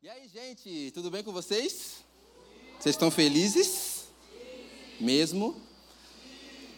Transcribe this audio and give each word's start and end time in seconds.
E 0.00 0.08
aí, 0.08 0.28
gente, 0.28 0.92
tudo 0.92 1.10
bem 1.10 1.24
com 1.24 1.32
vocês? 1.32 2.04
Vocês 2.78 2.94
estão 2.94 3.10
felizes? 3.10 4.04
Mesmo? 5.00 5.60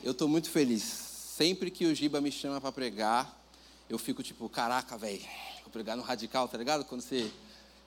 Eu 0.02 0.12
estou 0.12 0.26
muito 0.26 0.48
feliz. 0.48 0.82
Sempre 0.82 1.70
que 1.70 1.84
o 1.84 1.94
Giba 1.94 2.18
me 2.22 2.32
chama 2.32 2.58
para 2.62 2.72
pregar, 2.72 3.44
eu 3.90 3.98
fico 3.98 4.22
tipo, 4.22 4.48
caraca, 4.48 4.96
velho, 4.96 5.20
vou 5.60 5.70
pregar 5.70 5.98
no 5.98 6.02
radical, 6.02 6.48
tá 6.48 6.56
ligado? 6.56 6.82
Quando 6.86 7.02
você 7.02 7.30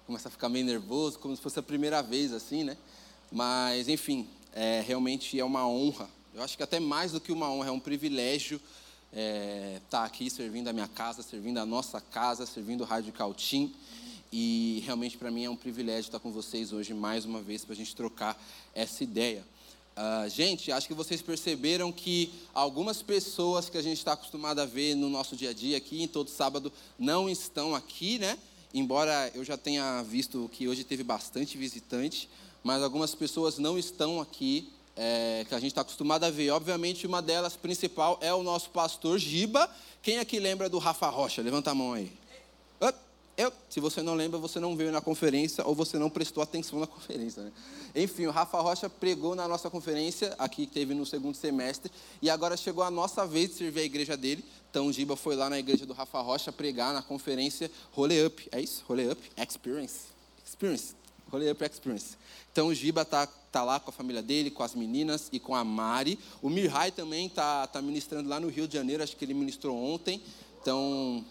começa 0.06 0.28
a 0.28 0.32
ficar 0.32 0.50
meio 0.50 0.68
nervoso, 0.68 1.18
como 1.18 1.36
se 1.36 1.42
fosse 1.42 1.58
a 1.58 1.64
primeira 1.64 2.04
vez, 2.04 2.32
assim, 2.32 2.64
né? 2.64 2.78
Mas, 3.32 3.90
enfim, 3.90 4.30
é, 4.54 4.82
realmente 4.86 5.40
é 5.40 5.44
uma 5.44 5.68
honra. 5.68 6.08
Eu 6.32 6.44
acho 6.44 6.56
que 6.56 6.62
até 6.62 6.80
mais 6.80 7.12
do 7.12 7.20
que 7.20 7.32
uma 7.32 7.50
honra, 7.50 7.70
é 7.70 7.72
um 7.72 7.80
privilégio 7.80 8.58
estar 8.58 9.20
é, 9.20 9.82
tá 9.90 10.06
aqui 10.06 10.30
servindo 10.30 10.68
a 10.68 10.74
minha 10.74 10.88
casa, 10.88 11.24
servindo 11.24 11.58
a 11.58 11.66
nossa 11.66 12.00
casa, 12.00 12.46
servindo 12.46 12.82
o 12.82 12.86
Radical 12.86 13.34
Team. 13.34 13.72
E 14.36 14.82
realmente 14.84 15.16
para 15.16 15.30
mim 15.30 15.44
é 15.46 15.50
um 15.50 15.56
privilégio 15.56 16.08
estar 16.08 16.18
com 16.18 16.32
vocês 16.32 16.74
hoje 16.74 16.92
mais 16.92 17.24
uma 17.24 17.40
vez 17.40 17.64
para 17.64 17.74
a 17.74 17.76
gente 17.76 17.96
trocar 17.96 18.36
essa 18.74 19.04
ideia. 19.04 19.46
Uh, 19.96 20.28
gente, 20.28 20.72
acho 20.72 20.88
que 20.88 20.94
vocês 20.96 21.22
perceberam 21.22 21.92
que 21.92 22.34
algumas 22.52 23.04
pessoas 23.04 23.70
que 23.70 23.78
a 23.78 23.82
gente 23.84 24.00
está 24.00 24.14
acostumado 24.14 24.58
a 24.58 24.66
ver 24.66 24.96
no 24.96 25.08
nosso 25.08 25.36
dia 25.36 25.52
a 25.52 25.54
dia 25.54 25.78
aqui, 25.78 26.02
em 26.02 26.08
todo 26.08 26.32
sábado, 26.32 26.74
não 26.98 27.30
estão 27.30 27.76
aqui, 27.76 28.18
né? 28.18 28.36
Embora 28.74 29.32
eu 29.36 29.44
já 29.44 29.56
tenha 29.56 30.02
visto 30.02 30.50
que 30.52 30.68
hoje 30.68 30.84
teve 30.84 31.04
bastante 31.04 31.56
visitante, 31.56 32.28
mas 32.64 32.82
algumas 32.82 33.14
pessoas 33.14 33.60
não 33.60 33.78
estão 33.78 34.20
aqui, 34.20 34.68
é, 34.98 35.46
que 35.48 35.54
a 35.54 35.60
gente 35.60 35.74
está 35.74 35.82
acostumado 35.82 36.24
a 36.24 36.32
ver. 36.32 36.50
Obviamente, 36.50 37.06
uma 37.06 37.22
delas 37.22 37.56
principal 37.56 38.18
é 38.20 38.34
o 38.34 38.42
nosso 38.42 38.72
pastor 38.72 39.20
Giba. 39.20 39.70
Quem 40.02 40.18
aqui 40.18 40.40
lembra 40.40 40.68
do 40.68 40.80
Rafa 40.80 41.08
Rocha? 41.08 41.40
Levanta 41.44 41.70
a 41.70 41.76
mão 41.76 41.94
aí. 41.94 42.23
Eu, 43.36 43.52
se 43.68 43.80
você 43.80 44.04
não 44.04 44.14
lembra, 44.14 44.38
você 44.38 44.60
não 44.60 44.76
veio 44.76 44.92
na 44.92 45.02
conferência 45.02 45.66
ou 45.66 45.74
você 45.74 45.98
não 45.98 46.10
prestou 46.10 46.44
atenção 46.44 46.80
na 46.80 46.86
conferência. 46.88 47.42
Né? 47.42 47.52
Enfim, 47.96 48.28
o 48.28 48.32
Rafa 48.32 48.60
Rocha 48.62 48.90
pregou 48.90 49.34
na 49.34 49.48
nossa 49.48 49.70
conferência, 49.70 50.36
aqui 50.38 50.68
que 50.68 50.74
teve 50.74 50.94
no 50.94 51.06
segundo 51.06 51.36
semestre, 51.36 51.92
e 52.22 52.30
agora 52.30 52.56
chegou 52.56 52.84
a 52.84 52.92
nossa 52.92 53.26
vez 53.26 53.50
de 53.50 53.56
servir 53.56 53.82
a 53.82 53.84
igreja 53.84 54.16
dele. 54.16 54.46
Então, 54.70 54.88
o 54.88 54.94
Giba 54.94 55.16
foi 55.16 55.36
lá 55.36 55.50
na 55.50 55.58
igreja 55.58 55.86
do 55.86 55.94
Rafa 55.94 56.22
Rocha 56.22 56.52
pregar 56.52 56.94
na 56.94 57.02
conferência 57.02 57.72
Role 57.92 58.26
Up. 58.26 58.48
É 58.52 58.62
isso? 58.62 58.84
Role 58.88 59.10
Up 59.10 59.32
Experience. 59.38 60.02
Experience. 60.46 60.96
Role 61.32 61.50
Up 61.50 61.64
Experience. 61.64 62.18
Então, 62.52 62.68
o 62.68 62.74
Giba 62.74 63.02
está 63.02 63.26
tá 63.26 63.64
lá 63.64 63.80
com 63.80 63.90
a 63.90 63.94
família 63.94 64.22
dele, 64.22 64.52
com 64.52 64.62
as 64.62 64.76
meninas 64.76 65.30
e 65.32 65.40
com 65.40 65.56
a 65.56 65.64
Mari. 65.64 66.20
O 66.40 66.50
Mirhai 66.50 66.92
também 66.92 67.26
está 67.26 67.66
tá 67.66 67.82
ministrando 67.82 68.30
lá 68.30 68.40
no 68.40 68.48
Rio 68.48 68.68
de 68.68 68.76
Janeiro, 68.76 69.02
acho 69.02 69.16
que 69.18 69.26
ele 69.26 69.34
ministrou 69.34 69.76
ontem. 69.76 70.22
Então, 70.62 71.26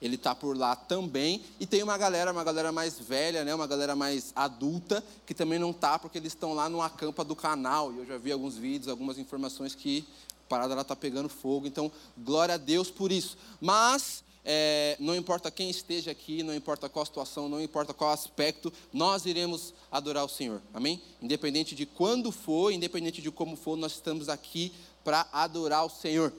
ele 0.00 0.16
está 0.16 0.34
por 0.34 0.56
lá 0.56 0.76
também. 0.76 1.42
E 1.58 1.66
tem 1.66 1.82
uma 1.82 1.96
galera, 1.96 2.32
uma 2.32 2.44
galera 2.44 2.70
mais 2.70 2.98
velha, 2.98 3.44
né, 3.44 3.54
uma 3.54 3.66
galera 3.66 3.96
mais 3.96 4.32
adulta, 4.36 5.02
que 5.26 5.34
também 5.34 5.58
não 5.58 5.70
está, 5.70 5.98
porque 5.98 6.18
eles 6.18 6.32
estão 6.32 6.52
lá 6.52 6.68
no 6.68 6.82
acampa 6.82 7.24
do 7.24 7.34
canal. 7.34 7.92
E 7.92 7.98
eu 7.98 8.06
já 8.06 8.18
vi 8.18 8.30
alguns 8.32 8.56
vídeos, 8.56 8.88
algumas 8.88 9.18
informações 9.18 9.74
que 9.74 10.06
a 10.46 10.48
parada 10.48 10.78
está 10.80 10.94
pegando 10.94 11.28
fogo. 11.28 11.66
Então, 11.66 11.90
glória 12.18 12.54
a 12.54 12.58
Deus 12.58 12.90
por 12.90 13.10
isso. 13.10 13.38
Mas, 13.60 14.22
é, 14.44 14.96
não 15.00 15.16
importa 15.16 15.50
quem 15.50 15.70
esteja 15.70 16.10
aqui, 16.10 16.42
não 16.42 16.54
importa 16.54 16.88
qual 16.88 17.06
situação, 17.06 17.48
não 17.48 17.62
importa 17.62 17.94
qual 17.94 18.10
aspecto, 18.10 18.70
nós 18.92 19.24
iremos 19.24 19.72
adorar 19.90 20.24
o 20.24 20.28
Senhor. 20.28 20.60
Amém? 20.74 21.00
Independente 21.22 21.74
de 21.74 21.86
quando 21.86 22.30
for, 22.30 22.70
independente 22.70 23.22
de 23.22 23.30
como 23.30 23.56
for, 23.56 23.76
nós 23.76 23.92
estamos 23.92 24.28
aqui 24.28 24.70
para 25.02 25.26
adorar 25.32 25.86
o 25.86 25.90
Senhor. 25.90 26.30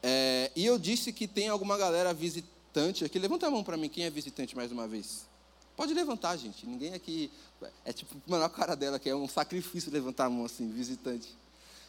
É, 0.00 0.52
e 0.54 0.64
eu 0.64 0.78
disse 0.78 1.12
que 1.12 1.26
tem 1.26 1.48
alguma 1.48 1.76
galera 1.76 2.14
visitando 2.14 2.57
visitante 2.78 3.04
aqui. 3.04 3.18
Levanta 3.18 3.46
a 3.46 3.50
mão 3.50 3.64
para 3.64 3.76
mim, 3.76 3.88
quem 3.88 4.04
é 4.04 4.10
visitante 4.10 4.54
mais 4.54 4.70
uma 4.70 4.86
vez? 4.86 5.26
Pode 5.76 5.92
levantar, 5.92 6.36
gente. 6.36 6.64
Ninguém 6.64 6.94
aqui. 6.94 7.30
É 7.84 7.92
tipo, 7.92 8.14
mano, 8.26 8.44
a 8.44 8.48
cara 8.48 8.76
dela, 8.76 8.98
que 8.98 9.08
é 9.08 9.16
um 9.16 9.28
sacrifício 9.28 9.92
levantar 9.92 10.26
a 10.26 10.30
mão 10.30 10.44
assim, 10.44 10.70
visitante. 10.70 11.28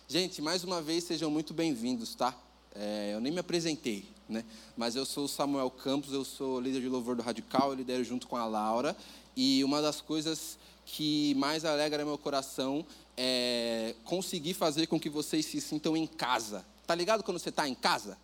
Gente, 0.08 0.42
mais 0.42 0.64
uma 0.64 0.82
vez, 0.82 1.04
sejam 1.04 1.30
muito 1.30 1.54
bem-vindos, 1.54 2.16
tá? 2.16 2.36
É, 2.74 3.12
eu 3.14 3.22
nem 3.22 3.32
me 3.32 3.40
apresentei, 3.40 4.06
né? 4.28 4.44
Mas 4.76 4.96
eu 4.96 5.06
sou 5.06 5.26
o 5.26 5.28
Samuel 5.28 5.70
Campos, 5.70 6.12
eu 6.12 6.26
sou 6.26 6.60
líder 6.60 6.82
de 6.82 6.90
louvor 6.90 7.16
do 7.16 7.22
Radical, 7.22 7.70
eu 7.70 7.76
lidero 7.76 8.04
junto 8.04 8.28
com 8.28 8.36
a 8.36 8.46
Laura. 8.46 8.98
E 9.36 9.64
uma 9.64 9.82
das 9.82 10.02
coisas 10.02 10.58
que 10.86 11.36
mais 11.36 11.66
alegra 11.66 12.04
meu 12.04 12.18
coração 12.18 12.84
é 13.16 13.96
conseguir 14.04 14.56
fazer 14.56 14.88
com 14.88 15.00
que 15.00 15.10
vocês 15.10 15.46
se 15.46 15.62
sintam 15.62 15.96
em 15.96 16.08
casa. 16.08 16.66
Tá 16.88 16.96
ligado 16.96 17.24
quando 17.24 17.38
você 17.38 17.50
está 17.50 17.68
em 17.68 17.76
casa? 17.76 18.18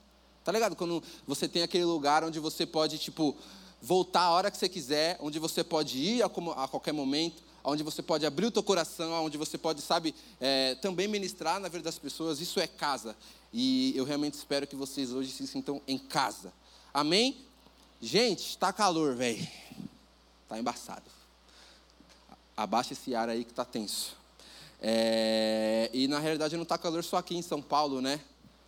Tá 0.45 0.51
ligado? 0.51 0.75
Quando 0.75 1.01
você 1.25 1.47
tem 1.47 1.63
aquele 1.63 1.85
lugar 1.85 2.23
onde 2.23 2.39
você 2.39 2.67
pode, 2.67 2.99
tipo, 2.99 3.35
voltar 3.81 4.21
a 4.21 4.29
hora 4.29 4.51
que 4.51 4.57
você 4.57 4.69
quiser, 4.69 5.17
onde 5.19 5.39
você 5.39 5.63
pode 5.63 5.97
ir 5.97 6.23
a, 6.23 6.29
qualquer 6.29 6.93
momento, 6.93 7.41
onde 7.63 7.81
você 7.81 8.03
pode 8.03 8.27
abrir 8.27 8.45
o 8.45 8.51
teu 8.51 8.61
coração, 8.61 9.25
onde 9.25 9.39
você 9.39 9.57
pode, 9.57 9.81
sabe, 9.81 10.13
é, 10.39 10.75
também 10.75 11.07
ministrar 11.07 11.59
na 11.59 11.67
vida 11.67 11.83
das 11.83 11.97
pessoas. 11.97 12.39
Isso 12.39 12.59
é 12.59 12.67
casa. 12.67 13.15
E 13.51 13.91
eu 13.97 14.05
realmente 14.05 14.35
espero 14.35 14.67
que 14.67 14.75
vocês 14.75 15.11
hoje 15.11 15.31
se 15.31 15.47
sintam 15.47 15.81
em 15.87 15.97
casa. 15.97 16.53
Amém? 16.93 17.37
Gente, 17.99 18.47
está 18.47 18.71
calor, 18.71 19.15
velho. 19.15 19.47
Está 20.43 20.59
embaçado. 20.59 21.09
Abaixa 22.55 22.93
esse 22.93 23.15
ar 23.15 23.29
aí 23.29 23.43
que 23.43 23.51
está 23.51 23.65
tenso. 23.65 24.15
É, 24.79 25.89
e 25.91 26.07
na 26.07 26.19
realidade 26.19 26.55
não 26.55 26.61
está 26.61 26.77
calor 26.77 27.03
só 27.03 27.17
aqui 27.17 27.35
em 27.35 27.41
São 27.41 27.63
Paulo, 27.63 27.99
né? 27.99 28.19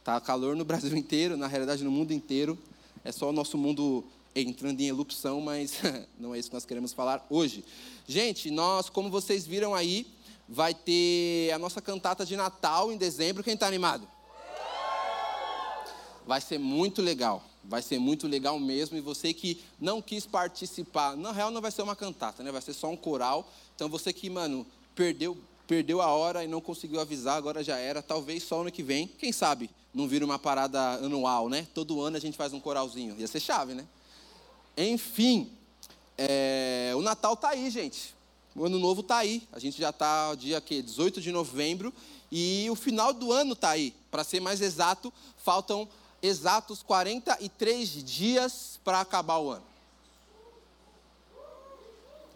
Está 0.07 0.21
calor 0.21 0.55
no 0.55 0.63
Brasil 0.63 0.95
inteiro, 0.95 1.35
na 1.35 1.47
realidade 1.47 1.83
no 1.83 1.91
mundo 1.91 2.13
inteiro. 2.13 2.57
É 3.03 3.11
só 3.11 3.27
o 3.27 3.33
nosso 3.33 3.57
mundo 3.57 4.05
entrando 4.33 4.79
em 4.79 4.87
erupção, 4.87 5.41
mas 5.41 5.81
não 6.17 6.33
é 6.33 6.39
isso 6.39 6.47
que 6.47 6.53
nós 6.53 6.65
queremos 6.65 6.93
falar 6.93 7.27
hoje. 7.29 7.61
Gente, 8.07 8.49
nós, 8.49 8.89
como 8.89 9.09
vocês 9.09 9.45
viram 9.45 9.75
aí, 9.75 10.07
vai 10.47 10.73
ter 10.73 11.51
a 11.51 11.59
nossa 11.59 11.81
cantata 11.81 12.25
de 12.25 12.37
Natal 12.37 12.89
em 12.89 12.95
dezembro. 12.95 13.43
Quem 13.43 13.55
está 13.55 13.67
animado? 13.67 14.07
Vai 16.25 16.39
ser 16.39 16.57
muito 16.57 17.01
legal. 17.01 17.43
Vai 17.61 17.81
ser 17.81 17.99
muito 17.99 18.29
legal 18.29 18.57
mesmo. 18.61 18.95
E 18.95 19.01
você 19.01 19.33
que 19.33 19.61
não 19.77 20.01
quis 20.01 20.25
participar, 20.25 21.17
na 21.17 21.33
real 21.33 21.51
não 21.51 21.59
vai 21.59 21.69
ser 21.69 21.81
uma 21.81 21.97
cantata, 21.97 22.43
né? 22.43 22.49
Vai 22.53 22.61
ser 22.61 22.71
só 22.71 22.89
um 22.89 22.95
coral. 22.95 23.51
Então 23.75 23.89
você 23.89 24.13
que, 24.13 24.29
mano, 24.29 24.65
perdeu 24.95 25.37
perdeu 25.67 26.01
a 26.01 26.07
hora 26.07 26.45
e 26.45 26.47
não 26.47 26.61
conseguiu 26.61 27.01
avisar, 27.01 27.37
agora 27.37 27.61
já 27.61 27.77
era. 27.77 28.01
Talvez 28.01 28.43
só 28.43 28.61
ano 28.61 28.71
que 28.71 28.81
vem, 28.81 29.05
quem 29.05 29.33
sabe, 29.33 29.69
não 29.97 30.07
vira 30.07 30.23
uma 30.23 30.37
parada 30.37 30.79
anual, 31.03 31.49
né? 31.49 31.67
Todo 31.73 32.01
ano 32.01 32.17
a 32.17 32.19
gente 32.19 32.37
faz 32.37 32.53
um 32.53 32.59
coralzinho. 32.59 33.15
Ia 33.17 33.27
ser 33.27 33.39
chave, 33.39 33.73
né? 33.73 33.83
Enfim, 34.77 35.51
é, 36.15 36.93
o 36.95 37.01
Natal 37.01 37.35
tá 37.35 37.49
aí, 37.49 37.67
gente. 37.71 38.15
O 38.55 38.63
ano 38.63 38.77
novo 38.77 39.01
tá 39.01 39.17
aí. 39.17 39.47
A 39.51 39.57
gente 39.57 39.79
já 39.79 39.91
tá 39.91 40.35
dia 40.35 40.61
que 40.61 40.83
18 40.83 41.19
de 41.19 41.31
novembro 41.31 41.91
e 42.31 42.67
o 42.69 42.75
final 42.75 43.11
do 43.11 43.31
ano 43.31 43.55
tá 43.55 43.71
aí. 43.71 43.91
Para 44.11 44.23
ser 44.23 44.39
mais 44.39 44.61
exato, 44.61 45.11
faltam 45.43 45.89
exatos 46.21 46.83
43 46.83 48.03
dias 48.03 48.79
para 48.83 49.01
acabar 49.01 49.39
o 49.39 49.49
ano. 49.49 49.65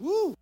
Uh! 0.00 0.41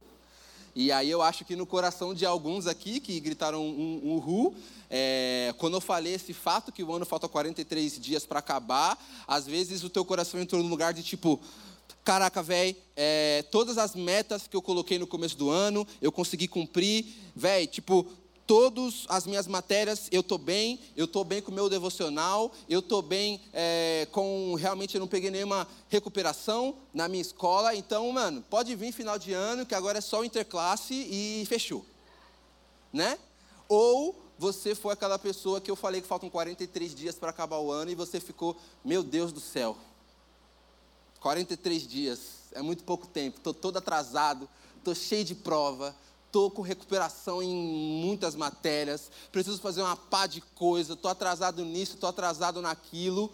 E 0.80 0.90
aí 0.90 1.10
eu 1.10 1.20
acho 1.20 1.44
que 1.44 1.54
no 1.54 1.66
coração 1.66 2.14
de 2.14 2.24
alguns 2.24 2.66
aqui 2.66 3.00
que 3.00 3.20
gritaram 3.20 3.62
um, 3.62 4.00
um 4.02 4.14
uhu, 4.14 4.54
é, 4.88 5.54
quando 5.58 5.74
eu 5.74 5.80
falei 5.80 6.14
esse 6.14 6.32
fato 6.32 6.72
que 6.72 6.82
o 6.82 6.90
ano 6.94 7.04
falta 7.04 7.28
43 7.28 8.00
dias 8.00 8.24
para 8.24 8.38
acabar, 8.38 8.98
às 9.28 9.46
vezes 9.46 9.84
o 9.84 9.90
teu 9.90 10.06
coração 10.06 10.40
entrou 10.40 10.62
num 10.62 10.70
lugar 10.70 10.94
de 10.94 11.02
tipo, 11.02 11.38
caraca, 12.02 12.42
velho, 12.42 12.74
é, 12.96 13.44
todas 13.50 13.76
as 13.76 13.94
metas 13.94 14.46
que 14.46 14.56
eu 14.56 14.62
coloquei 14.62 14.98
no 14.98 15.06
começo 15.06 15.36
do 15.36 15.50
ano, 15.50 15.86
eu 16.00 16.10
consegui 16.10 16.48
cumprir, 16.48 17.04
velho, 17.36 17.66
tipo, 17.66 18.06
todas 18.50 19.04
as 19.08 19.28
minhas 19.28 19.46
matérias 19.46 20.08
eu 20.10 20.22
estou 20.22 20.36
bem, 20.36 20.80
eu 20.96 21.04
estou 21.04 21.22
bem 21.22 21.40
com 21.40 21.52
o 21.52 21.54
meu 21.54 21.68
devocional, 21.68 22.50
eu 22.68 22.80
estou 22.80 23.00
bem 23.00 23.40
é, 23.52 24.08
com. 24.10 24.56
Realmente 24.58 24.96
eu 24.96 25.00
não 25.00 25.06
peguei 25.06 25.30
nenhuma 25.30 25.68
recuperação 25.88 26.74
na 26.92 27.06
minha 27.06 27.22
escola. 27.22 27.76
Então, 27.76 28.10
mano, 28.10 28.42
pode 28.50 28.74
vir 28.74 28.90
final 28.90 29.16
de 29.20 29.32
ano, 29.32 29.64
que 29.64 29.72
agora 29.72 29.98
é 29.98 30.00
só 30.00 30.24
interclasse 30.24 30.94
e 30.94 31.46
fechou. 31.46 31.86
Né? 32.92 33.20
Ou 33.68 34.20
você 34.36 34.74
foi 34.74 34.94
aquela 34.94 35.16
pessoa 35.16 35.60
que 35.60 35.70
eu 35.70 35.76
falei 35.76 36.00
que 36.00 36.08
faltam 36.08 36.28
43 36.28 36.92
dias 36.92 37.14
para 37.14 37.30
acabar 37.30 37.58
o 37.58 37.70
ano 37.70 37.92
e 37.92 37.94
você 37.94 38.18
ficou, 38.18 38.56
meu 38.84 39.04
Deus 39.04 39.30
do 39.30 39.38
céu, 39.38 39.78
43 41.20 41.86
dias, 41.86 42.20
é 42.50 42.60
muito 42.62 42.82
pouco 42.82 43.06
tempo, 43.06 43.36
estou 43.36 43.54
todo 43.54 43.76
atrasado, 43.76 44.48
estou 44.76 44.92
cheio 44.92 45.24
de 45.24 45.36
prova, 45.36 45.94
estou 46.30 46.48
com 46.48 46.62
recuperação 46.62 47.42
em 47.42 47.52
muitas 47.52 48.36
matérias, 48.36 49.10
preciso 49.32 49.60
fazer 49.60 49.82
uma 49.82 49.96
pá 49.96 50.28
de 50.28 50.40
coisa, 50.40 50.92
estou 50.92 51.10
atrasado 51.10 51.64
nisso, 51.64 51.94
estou 51.94 52.08
atrasado 52.08 52.62
naquilo. 52.62 53.32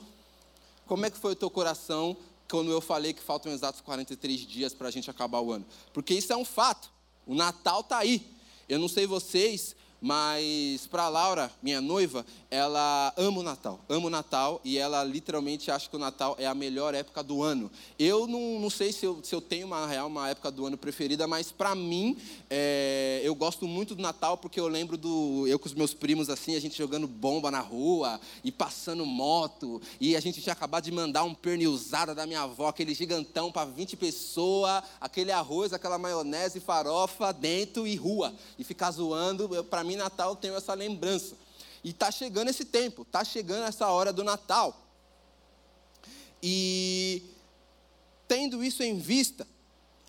Como 0.87 1.05
é 1.05 1.11
que 1.11 1.19
foi 1.19 1.33
o 1.33 1.37
teu 1.37 1.51
coração 1.51 2.17
quando 2.49 2.71
eu 2.71 2.81
falei 2.81 3.13
que 3.13 3.23
faltam 3.23 3.53
exatos 3.53 3.83
43 3.83 4.41
dias 4.41 4.73
para 4.73 4.89
a 4.89 4.91
gente 4.91 5.11
acabar 5.11 5.41
o 5.41 5.53
ano? 5.53 5.67
Porque 5.93 6.15
isso 6.15 6.33
é 6.33 6.37
um 6.37 6.45
fato. 6.45 6.91
O 7.27 7.35
Natal 7.35 7.81
está 7.81 7.99
aí. 7.99 8.27
Eu 8.67 8.79
não 8.79 8.89
sei 8.89 9.07
vocês, 9.07 9.75
Mas 10.01 10.87
para 10.87 11.09
Laura, 11.09 11.51
minha 11.63 11.81
noiva, 11.81 12.25
ela 12.51 13.13
ama 13.17 13.41
o 13.41 13.43
Natal, 13.43 13.81
ama 13.89 14.07
o 14.07 14.11
Natal 14.11 14.61
e 14.65 14.79
ela 14.79 15.03
literalmente 15.03 15.71
acha 15.71 15.89
que 15.89 15.97
o 15.97 15.99
Natal 15.99 16.37
é 16.39 16.47
a 16.47 16.55
melhor 16.55 16.95
época 16.95 17.23
do 17.23 17.43
ano. 17.43 17.71
Eu 17.99 18.27
não, 18.27 18.61
não 18.61 18.71
sei 18.71 18.93
se 18.93 19.05
eu, 19.05 19.21
se 19.23 19.35
eu 19.35 19.41
tenho 19.41 19.67
uma 19.67 19.87
real 19.87 20.07
uma 20.07 20.29
época 20.29 20.51
do 20.51 20.67
ano 20.67 20.77
preferida, 20.77 21.27
mas 21.27 21.51
para 21.51 21.75
mim 21.75 22.17
é, 22.51 23.21
eu 23.25 23.35
gosto 23.35 23.67
muito 23.67 23.95
do 23.95 24.03
Natal 24.03 24.37
porque 24.37 24.61
eu 24.61 24.69
lembro 24.69 24.97
do 24.97 25.47
eu 25.49 25.59
com 25.59 25.67
os 25.67 25.75
meus 25.75 25.95
primos 25.95 26.29
assim, 26.29 26.55
a 26.55 26.61
gente 26.61 26.77
jogando 26.77 27.07
bomba 27.07 27.51
na 27.51 27.61
rua 27.61 28.21
e 28.45 28.53
passando 28.53 29.05
moto 29.05 29.81
e 30.01 30.15
a 30.15 30.21
gente 30.21 30.41
tinha 30.41 30.53
acabado 30.53 30.85
de 30.85 30.93
mandar 30.93 31.25
um 31.25 31.35
pernilzada 31.35 32.15
da 32.15 32.27
minha 32.27 32.43
avó, 32.43 32.69
aquele 32.69 32.95
gigantão 32.95 33.51
para 33.51 33.65
20 33.65 33.97
pessoas, 33.97 34.83
aquele 35.01 35.33
arroz, 35.33 35.73
aquela 35.73 35.99
maionese, 35.99 36.61
farofa 36.61 37.33
dentro 37.33 37.87
e 37.87 37.97
rua 37.97 38.35
e 38.59 38.65
ficar 38.65 38.91
zoando. 38.91 39.65
Para 39.65 39.85
mim 39.87 39.97
Natal 39.97 40.31
eu 40.31 40.37
tenho 40.37 40.55
essa 40.55 40.75
lembrança. 40.75 41.37
E 41.83 41.91
está 41.91 42.11
chegando 42.11 42.49
esse 42.49 42.65
tempo, 42.65 43.03
está 43.03 43.25
chegando 43.25 43.65
essa 43.65 43.88
hora 43.88 44.12
do 44.12 44.25
Natal. 44.25 44.83
E 46.43 47.23
tendo 48.27 48.62
isso 48.62 48.83
em 48.83 48.99
vista, 48.99 49.47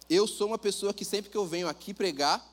eu 0.09 0.27
sou 0.27 0.47
uma 0.47 0.57
pessoa 0.57 0.93
que 0.93 1.05
sempre 1.05 1.29
que 1.29 1.37
eu 1.37 1.45
venho 1.45 1.67
aqui 1.67 1.93
pregar, 1.93 2.45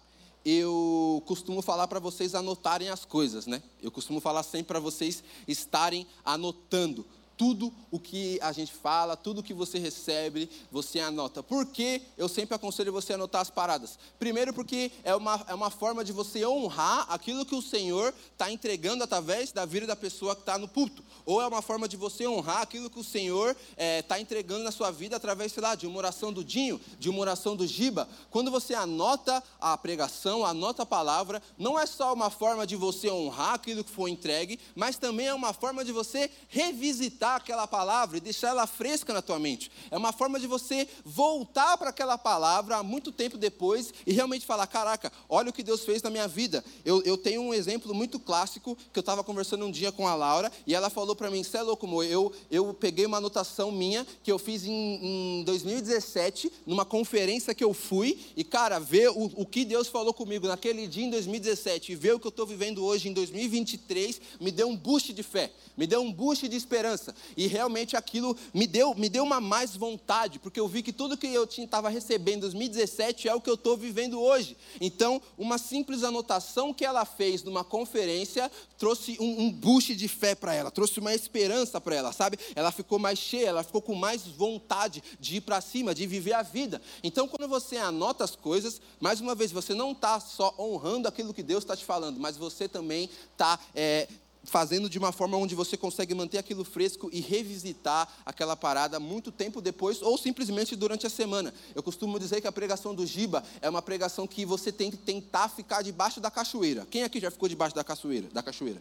eu 0.45 1.23
costumo 1.27 1.63
falar 1.63 1.89
para 1.89 1.99
vocês 1.99 2.35
anotarem 2.35 2.91
as 2.91 3.05
coisas, 3.05 3.47
né? 3.47 3.63
Eu 3.83 3.91
costumo 3.91 4.21
falar 4.21 4.43
sempre 4.43 4.67
para 4.67 4.81
vocês 4.81 5.25
estarem 5.49 6.07
anotando 6.25 7.07
tudo 7.37 7.73
o 7.91 7.99
que 7.99 8.39
a 8.41 8.53
gente 8.53 8.73
fala, 8.73 9.17
tudo 9.17 9.41
o 9.41 9.43
que 9.43 9.55
você 9.55 9.79
recebe, 9.79 10.49
você 10.71 11.01
anota. 11.01 11.43
Por 11.43 11.67
que 11.67 12.03
eu 12.17 12.29
sempre 12.29 12.55
aconselho 12.55 12.93
você 12.93 13.13
a 13.13 13.17
anotar 13.17 13.41
as 13.41 13.51
paradas? 13.51 13.99
Primeiro, 14.19 14.53
porque 14.53 14.91
é 15.03 15.15
uma, 15.15 15.45
é 15.49 15.55
uma 15.55 15.71
forma 15.71 16.05
de 16.05 16.13
você 16.13 16.47
honrar 16.47 17.07
aquilo 17.09 17.45
que 17.45 17.55
o 17.55 17.63
Senhor 17.63 18.15
está 18.33 18.51
entregando 18.51 19.05
através 19.05 19.53
da 19.53 19.65
vida 19.65 19.87
da 19.87 19.97
pessoa 19.97 20.35
que 20.35 20.43
está 20.43 20.59
no 20.59 20.69
púlpito. 20.69 21.05
Ou 21.27 21.41
é 21.41 21.47
uma 21.47 21.63
forma 21.63 21.89
de 21.89 21.97
você 21.97 22.27
honrar 22.27 22.63
aquilo 22.63 22.91
que 22.91 22.99
o 22.99 23.05
Senhor 23.05 23.51
está 23.51 23.61
é, 23.77 24.03
tá 24.03 24.21
entregando 24.21 24.63
na 24.63 24.71
sua 24.71 24.91
vida 24.91 25.17
através, 25.17 25.53
sei 25.53 25.63
lá, 25.63 25.75
de 25.75 25.87
uma 25.87 25.99
oração 25.99 26.33
do 26.33 26.45
Dinho, 26.45 26.81
de 26.99 27.09
uma 27.09 27.21
oração 27.21 27.57
do 27.57 27.67
Giba. 27.67 28.09
Quando 28.31 28.51
você 28.51 28.75
anota 28.75 29.43
a 29.61 29.77
pregação, 29.77 30.45
anota 30.45 30.83
a 30.83 30.87
palavra, 30.87 31.43
não 31.59 31.79
é 31.79 31.87
só 31.87 32.13
uma 32.13 32.31
forma 32.31 32.67
de 32.67 32.77
você 32.77 33.11
honrar 33.11 33.55
aquilo 33.55 33.83
que 33.83 33.91
foi 33.91 34.11
entregue, 34.11 34.59
mas 34.75 34.97
também 34.97 35.27
é 35.27 35.35
uma 35.35 35.53
forma 35.53 35.85
de 35.85 35.93
você 35.93 36.31
revisitar 36.49 37.24
aquela 37.37 37.67
palavra 37.67 38.17
e 38.17 38.21
deixar 38.21 38.49
ela 38.49 38.67
fresca 38.67 39.13
na 39.13 39.23
tua 39.23 39.39
mente. 39.39 39.71
É 39.91 39.97
uma 39.97 40.13
forma 40.13 40.39
de 40.39 40.47
você 40.47 40.87
voltar 41.05 41.77
para 41.79 41.91
aquela 41.91 42.19
palavra 42.19 42.77
há 42.77 42.83
muito 42.83 43.11
tempo 43.11 43.37
depois 43.37 43.93
e 44.07 44.13
realmente 44.13 44.47
falar: 44.47 44.67
caraca, 44.67 45.13
olha 45.29 45.51
o 45.51 45.53
que 45.53 45.63
Deus 45.63 45.85
fez 45.85 46.03
na 46.03 46.11
minha 46.11 46.29
vida. 46.29 46.65
Eu, 46.85 47.03
eu 47.03 47.17
tenho 47.17 47.43
um 47.43 47.55
exemplo 47.55 47.95
muito 47.95 48.19
clássico 48.19 48.77
que 48.93 48.99
eu 48.99 49.01
estava 49.01 49.25
conversando 49.25 49.65
um 49.65 49.71
dia 49.71 49.91
com 49.91 50.07
a 50.07 50.15
Laura 50.15 50.51
e 50.67 50.75
ela 50.75 50.91
falou 50.91 51.17
para 51.17 51.31
mim: 51.31 51.43
Você 51.43 51.57
é 51.57 51.63
louco, 51.63 51.87
amor? 51.87 52.05
Eu, 52.05 52.33
eu 52.51 52.75
peguei 52.75 53.07
uma 53.07 53.19
anotação 53.19 53.71
minha 53.71 54.07
que 54.23 54.31
eu 54.31 54.39
fiz 54.39 54.65
em, 54.65 55.41
em 55.41 55.45
2017, 55.45 56.53
numa 56.67 56.85
conferência 56.85 57.55
que 57.55 57.65
eu 57.65 57.73
fui, 57.73 58.19
e 58.37 58.45
cara, 58.45 58.79
ver 58.79 59.09
o, 59.11 59.31
o 59.37 59.47
que 59.47 59.65
Deus 59.65 59.89
falou 59.89 60.13
comigo 60.13 60.47
naquele 60.47 60.87
dia 60.87 61.05
em 61.05 61.11
2017 61.11 61.93
e 61.93 61.95
ver 61.95 62.15
o 62.15 62.21
que 62.21 62.27
eu 62.27 62.31
estou 62.31 62.47
vivendo 62.47 62.85
hoje 62.85 63.09
em 63.09 63.13
2023 63.13 64.21
me 64.41 64.51
deu 64.51 64.69
um 64.69 64.77
boost 64.77 65.13
de 65.13 65.23
fé, 65.23 65.51
me 65.77 65.87
deu 65.87 66.01
um 66.01 66.13
boost 66.13 66.49
de 66.49 66.57
esperança. 66.57 67.14
E 67.37 67.47
realmente 67.47 67.97
aquilo 67.97 68.37
me 68.53 68.67
deu, 68.67 68.95
me 68.95 69.09
deu 69.09 69.25
uma 69.25 69.41
mais 69.41 69.77
vontade, 69.77 70.39
porque 70.39 70.61
eu 70.61 70.69
vi 70.69 70.83
que 70.83 70.93
tudo 70.93 71.17
que 71.17 71.27
eu 71.27 71.45
estava 71.45 71.89
recebendo 71.89 72.39
em 72.39 72.41
2017 72.41 73.29
é 73.29 73.35
o 73.35 73.41
que 73.41 73.51
eu 73.51 73.55
estou 73.55 73.77
vivendo 73.77 74.21
hoje. 74.21 74.57
Então, 74.81 75.21
uma 75.37 75.59
simples 75.59 76.03
anotação 76.03 76.73
que 76.73 76.85
ela 76.85 77.05
fez 77.05 77.43
numa 77.43 77.65
conferência 77.65 78.51
trouxe 78.79 79.17
um, 79.21 79.45
um 79.45 79.53
boost 79.53 79.95
de 79.95 80.09
fé 80.09 80.35
para 80.35 80.55
ela, 80.55 80.71
trouxe 80.71 81.01
uma 81.01 81.15
esperança 81.15 81.81
para 81.81 81.97
ela, 81.97 82.13
sabe? 82.13 82.39
Ela 82.55 82.71
ficou 82.71 82.99
mais 82.99 83.19
cheia, 83.19 83.49
ela 83.49 83.63
ficou 83.63 83.81
com 83.81 83.95
mais 83.95 84.27
vontade 84.27 85.03
de 85.19 85.37
ir 85.37 85.41
para 85.41 85.61
cima, 85.61 85.95
de 85.95 86.07
viver 86.07 86.33
a 86.33 86.43
vida. 86.43 86.81
Então, 87.03 87.27
quando 87.29 87.49
você 87.49 87.77
anota 87.77 88.25
as 88.25 88.37
coisas, 88.37 88.81
mais 89.01 89.21
uma 89.21 89.35
vez, 89.35 89.53
você 89.53 89.75
não 89.75 89.93
está 89.93 90.21
só 90.21 90.55
honrando 90.59 91.09
aquilo 91.09 91.35
que 91.35 91.43
Deus 91.43 91.65
está 91.65 91.77
te 91.77 91.85
falando, 91.85 92.21
mas 92.21 92.37
você 92.37 92.69
também 92.69 93.09
está 93.33 93.59
é, 93.75 94.09
fazendo 94.45 94.89
de 94.89 94.99
uma 94.99 95.11
forma 95.11 95.37
onde 95.37 95.55
você 95.55 95.77
consegue 95.77 96.15
manter 96.15 96.39
aquilo 96.39 96.65
fresco 96.65 97.09
e 97.13 97.21
revisitar 97.21 98.09
aquela 98.25 98.55
parada 98.55 99.01
muito 99.01 99.33
tempo 99.33 99.61
depois 99.61 100.03
ou 100.03 100.19
simplesmente 100.19 100.77
durante 100.77 101.07
a 101.07 101.11
semana. 101.11 101.53
Eu 101.75 101.83
costumo 101.83 102.19
dizer 102.19 102.41
que 102.41 102.47
a 102.47 102.53
pregação 102.53 102.95
do 102.95 103.07
Giba 103.07 103.43
é 103.61 103.69
uma 103.69 103.83
pregação 103.83 104.27
que 104.27 104.45
você 104.45 104.71
tem 104.71 104.91
que 104.91 104.97
tentar 104.97 105.49
ficar 105.49 105.83
debaixo 105.83 106.21
da 106.21 106.31
cachoeira. 106.31 106.87
Quem 106.91 107.03
aqui 107.03 107.19
já 107.19 107.31
ficou 107.31 107.49
debaixo 107.49 107.75
da 107.75 107.83
cachoeira? 107.83 108.29
Da 108.33 108.43
cachoeira? 108.43 108.81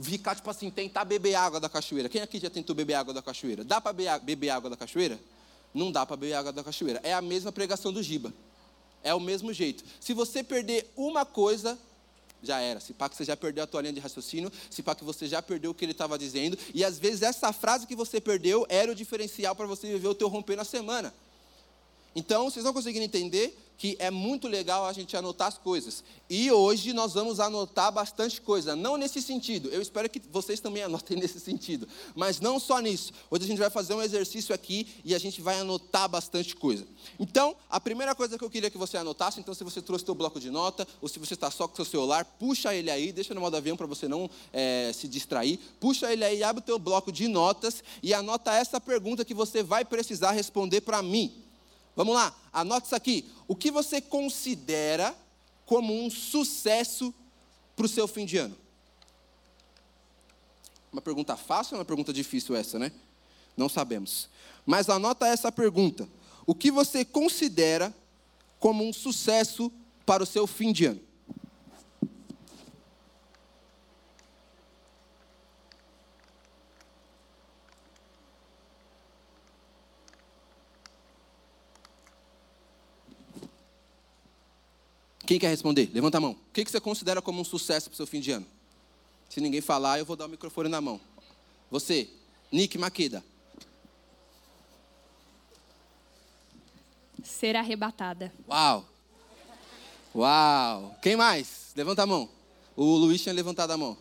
Ficar 0.00 0.34
tipo 0.34 0.48
assim, 0.48 0.70
tentar 0.70 1.04
beber 1.04 1.34
água 1.34 1.60
da 1.60 1.68
cachoeira. 1.68 2.08
Quem 2.08 2.22
aqui 2.22 2.38
já 2.38 2.48
tentou 2.48 2.74
beber 2.74 2.94
água 2.94 3.12
da 3.12 3.20
cachoeira? 3.20 3.64
Dá 3.64 3.80
para 3.80 3.92
beber 4.20 4.50
água 4.50 4.70
da 4.70 4.76
cachoeira? 4.76 5.18
Não 5.74 5.90
dá 5.90 6.06
para 6.06 6.16
beber 6.16 6.34
água 6.34 6.52
da 6.52 6.62
cachoeira. 6.62 7.00
É 7.02 7.12
a 7.12 7.20
mesma 7.20 7.50
pregação 7.52 7.92
do 7.92 8.02
Giba. 8.02 8.32
É 9.02 9.12
o 9.12 9.20
mesmo 9.20 9.52
jeito. 9.52 9.84
Se 10.00 10.14
você 10.14 10.42
perder 10.42 10.90
uma 10.96 11.26
coisa, 11.26 11.78
já 12.42 12.60
era. 12.60 12.80
Se 12.80 12.92
pá 12.92 13.08
que 13.08 13.16
você 13.16 13.24
já 13.24 13.36
perdeu 13.36 13.64
a 13.64 13.66
tua 13.66 13.80
linha 13.80 13.92
de 13.92 14.00
raciocínio, 14.00 14.50
se 14.70 14.82
pá 14.82 14.94
que 14.94 15.04
você 15.04 15.26
já 15.26 15.40
perdeu 15.40 15.70
o 15.70 15.74
que 15.74 15.84
ele 15.84 15.92
estava 15.92 16.18
dizendo, 16.18 16.58
e 16.74 16.84
às 16.84 16.98
vezes 16.98 17.22
essa 17.22 17.52
frase 17.52 17.86
que 17.86 17.94
você 17.94 18.20
perdeu 18.20 18.66
era 18.68 18.90
o 18.90 18.94
diferencial 18.94 19.54
para 19.54 19.66
você 19.66 19.86
viver 19.86 20.08
o 20.08 20.14
teu 20.14 20.28
romper 20.28 20.56
na 20.56 20.64
semana. 20.64 21.14
Então, 22.14 22.50
vocês 22.50 22.64
não 22.64 22.72
conseguiram 22.72 23.04
entender 23.04 23.56
que 23.82 23.96
é 23.98 24.12
muito 24.12 24.46
legal 24.46 24.86
a 24.86 24.92
gente 24.92 25.16
anotar 25.16 25.48
as 25.48 25.58
coisas. 25.58 26.04
E 26.30 26.52
hoje 26.52 26.92
nós 26.92 27.14
vamos 27.14 27.40
anotar 27.40 27.90
bastante 27.90 28.40
coisa, 28.40 28.76
não 28.76 28.96
nesse 28.96 29.20
sentido. 29.20 29.68
Eu 29.70 29.82
espero 29.82 30.08
que 30.08 30.22
vocês 30.30 30.60
também 30.60 30.82
anotem 30.86 31.16
nesse 31.16 31.40
sentido, 31.40 31.88
mas 32.14 32.38
não 32.38 32.60
só 32.60 32.78
nisso. 32.78 33.12
Hoje 33.28 33.42
a 33.42 33.48
gente 33.48 33.58
vai 33.58 33.70
fazer 33.70 33.94
um 33.94 34.00
exercício 34.00 34.54
aqui 34.54 34.86
e 35.04 35.16
a 35.16 35.18
gente 35.18 35.42
vai 35.42 35.58
anotar 35.58 36.08
bastante 36.08 36.54
coisa. 36.54 36.86
Então, 37.18 37.56
a 37.68 37.80
primeira 37.80 38.14
coisa 38.14 38.38
que 38.38 38.44
eu 38.44 38.50
queria 38.50 38.70
que 38.70 38.78
você 38.78 38.96
anotasse, 38.96 39.40
então 39.40 39.52
se 39.52 39.64
você 39.64 39.82
trouxe 39.82 40.04
seu 40.04 40.14
bloco 40.14 40.38
de 40.38 40.48
nota 40.48 40.86
ou 41.00 41.08
se 41.08 41.18
você 41.18 41.34
está 41.34 41.50
só 41.50 41.66
com 41.66 41.74
seu 41.74 41.84
celular, 41.84 42.24
puxa 42.24 42.72
ele 42.72 42.88
aí, 42.88 43.10
deixa 43.10 43.34
no 43.34 43.40
modo 43.40 43.56
avião 43.56 43.76
para 43.76 43.88
você 43.88 44.06
não 44.06 44.30
é, 44.52 44.92
se 44.94 45.08
distrair. 45.08 45.58
Puxa 45.80 46.12
ele 46.12 46.24
aí, 46.24 46.44
abre 46.44 46.62
o 46.62 46.64
teu 46.64 46.78
bloco 46.78 47.10
de 47.10 47.26
notas 47.26 47.82
e 48.00 48.14
anota 48.14 48.54
essa 48.54 48.80
pergunta 48.80 49.24
que 49.24 49.34
você 49.34 49.60
vai 49.60 49.84
precisar 49.84 50.30
responder 50.30 50.82
para 50.82 51.02
mim. 51.02 51.41
Vamos 51.94 52.14
lá, 52.14 52.34
anote 52.52 52.86
isso 52.86 52.96
aqui. 52.96 53.30
O 53.46 53.54
que 53.54 53.70
você 53.70 54.00
considera 54.00 55.14
como 55.66 55.92
um 56.04 56.10
sucesso 56.10 57.14
para 57.76 57.86
o 57.86 57.88
seu 57.88 58.08
fim 58.08 58.24
de 58.24 58.38
ano? 58.38 58.56
Uma 60.92 61.02
pergunta 61.02 61.36
fácil 61.36 61.74
ou 61.74 61.80
uma 61.80 61.84
pergunta 61.84 62.12
difícil 62.12 62.54
essa, 62.54 62.78
né? 62.78 62.92
Não 63.56 63.68
sabemos. 63.68 64.28
Mas 64.64 64.88
anota 64.88 65.26
essa 65.26 65.50
pergunta. 65.50 66.08
O 66.46 66.54
que 66.54 66.70
você 66.70 67.04
considera 67.04 67.94
como 68.58 68.86
um 68.86 68.92
sucesso 68.92 69.72
para 70.04 70.22
o 70.22 70.26
seu 70.26 70.46
fim 70.46 70.72
de 70.72 70.86
ano? 70.86 71.00
Quem 85.26 85.38
quer 85.38 85.48
responder? 85.48 85.90
Levanta 85.92 86.18
a 86.18 86.20
mão. 86.20 86.32
O 86.32 86.52
que 86.52 86.64
você 86.64 86.80
considera 86.80 87.22
como 87.22 87.40
um 87.40 87.44
sucesso 87.44 87.88
para 87.88 87.94
o 87.94 87.96
seu 87.96 88.06
fim 88.06 88.20
de 88.20 88.32
ano? 88.32 88.46
Se 89.28 89.40
ninguém 89.40 89.60
falar, 89.60 89.98
eu 89.98 90.04
vou 90.04 90.16
dar 90.16 90.26
o 90.26 90.28
microfone 90.28 90.68
na 90.68 90.80
mão. 90.80 91.00
Você, 91.70 92.10
Nick 92.50 92.76
Maqueda. 92.76 93.24
Ser 97.22 97.56
arrebatada. 97.56 98.32
Uau! 98.48 98.86
Uau! 100.14 100.96
Quem 101.00 101.16
mais? 101.16 101.72
Levanta 101.74 102.02
a 102.02 102.06
mão. 102.06 102.28
O 102.76 102.84
Luiz 102.96 103.22
tinha 103.22 103.34
levantado 103.34 103.70
a 103.70 103.76
mão. 103.76 103.96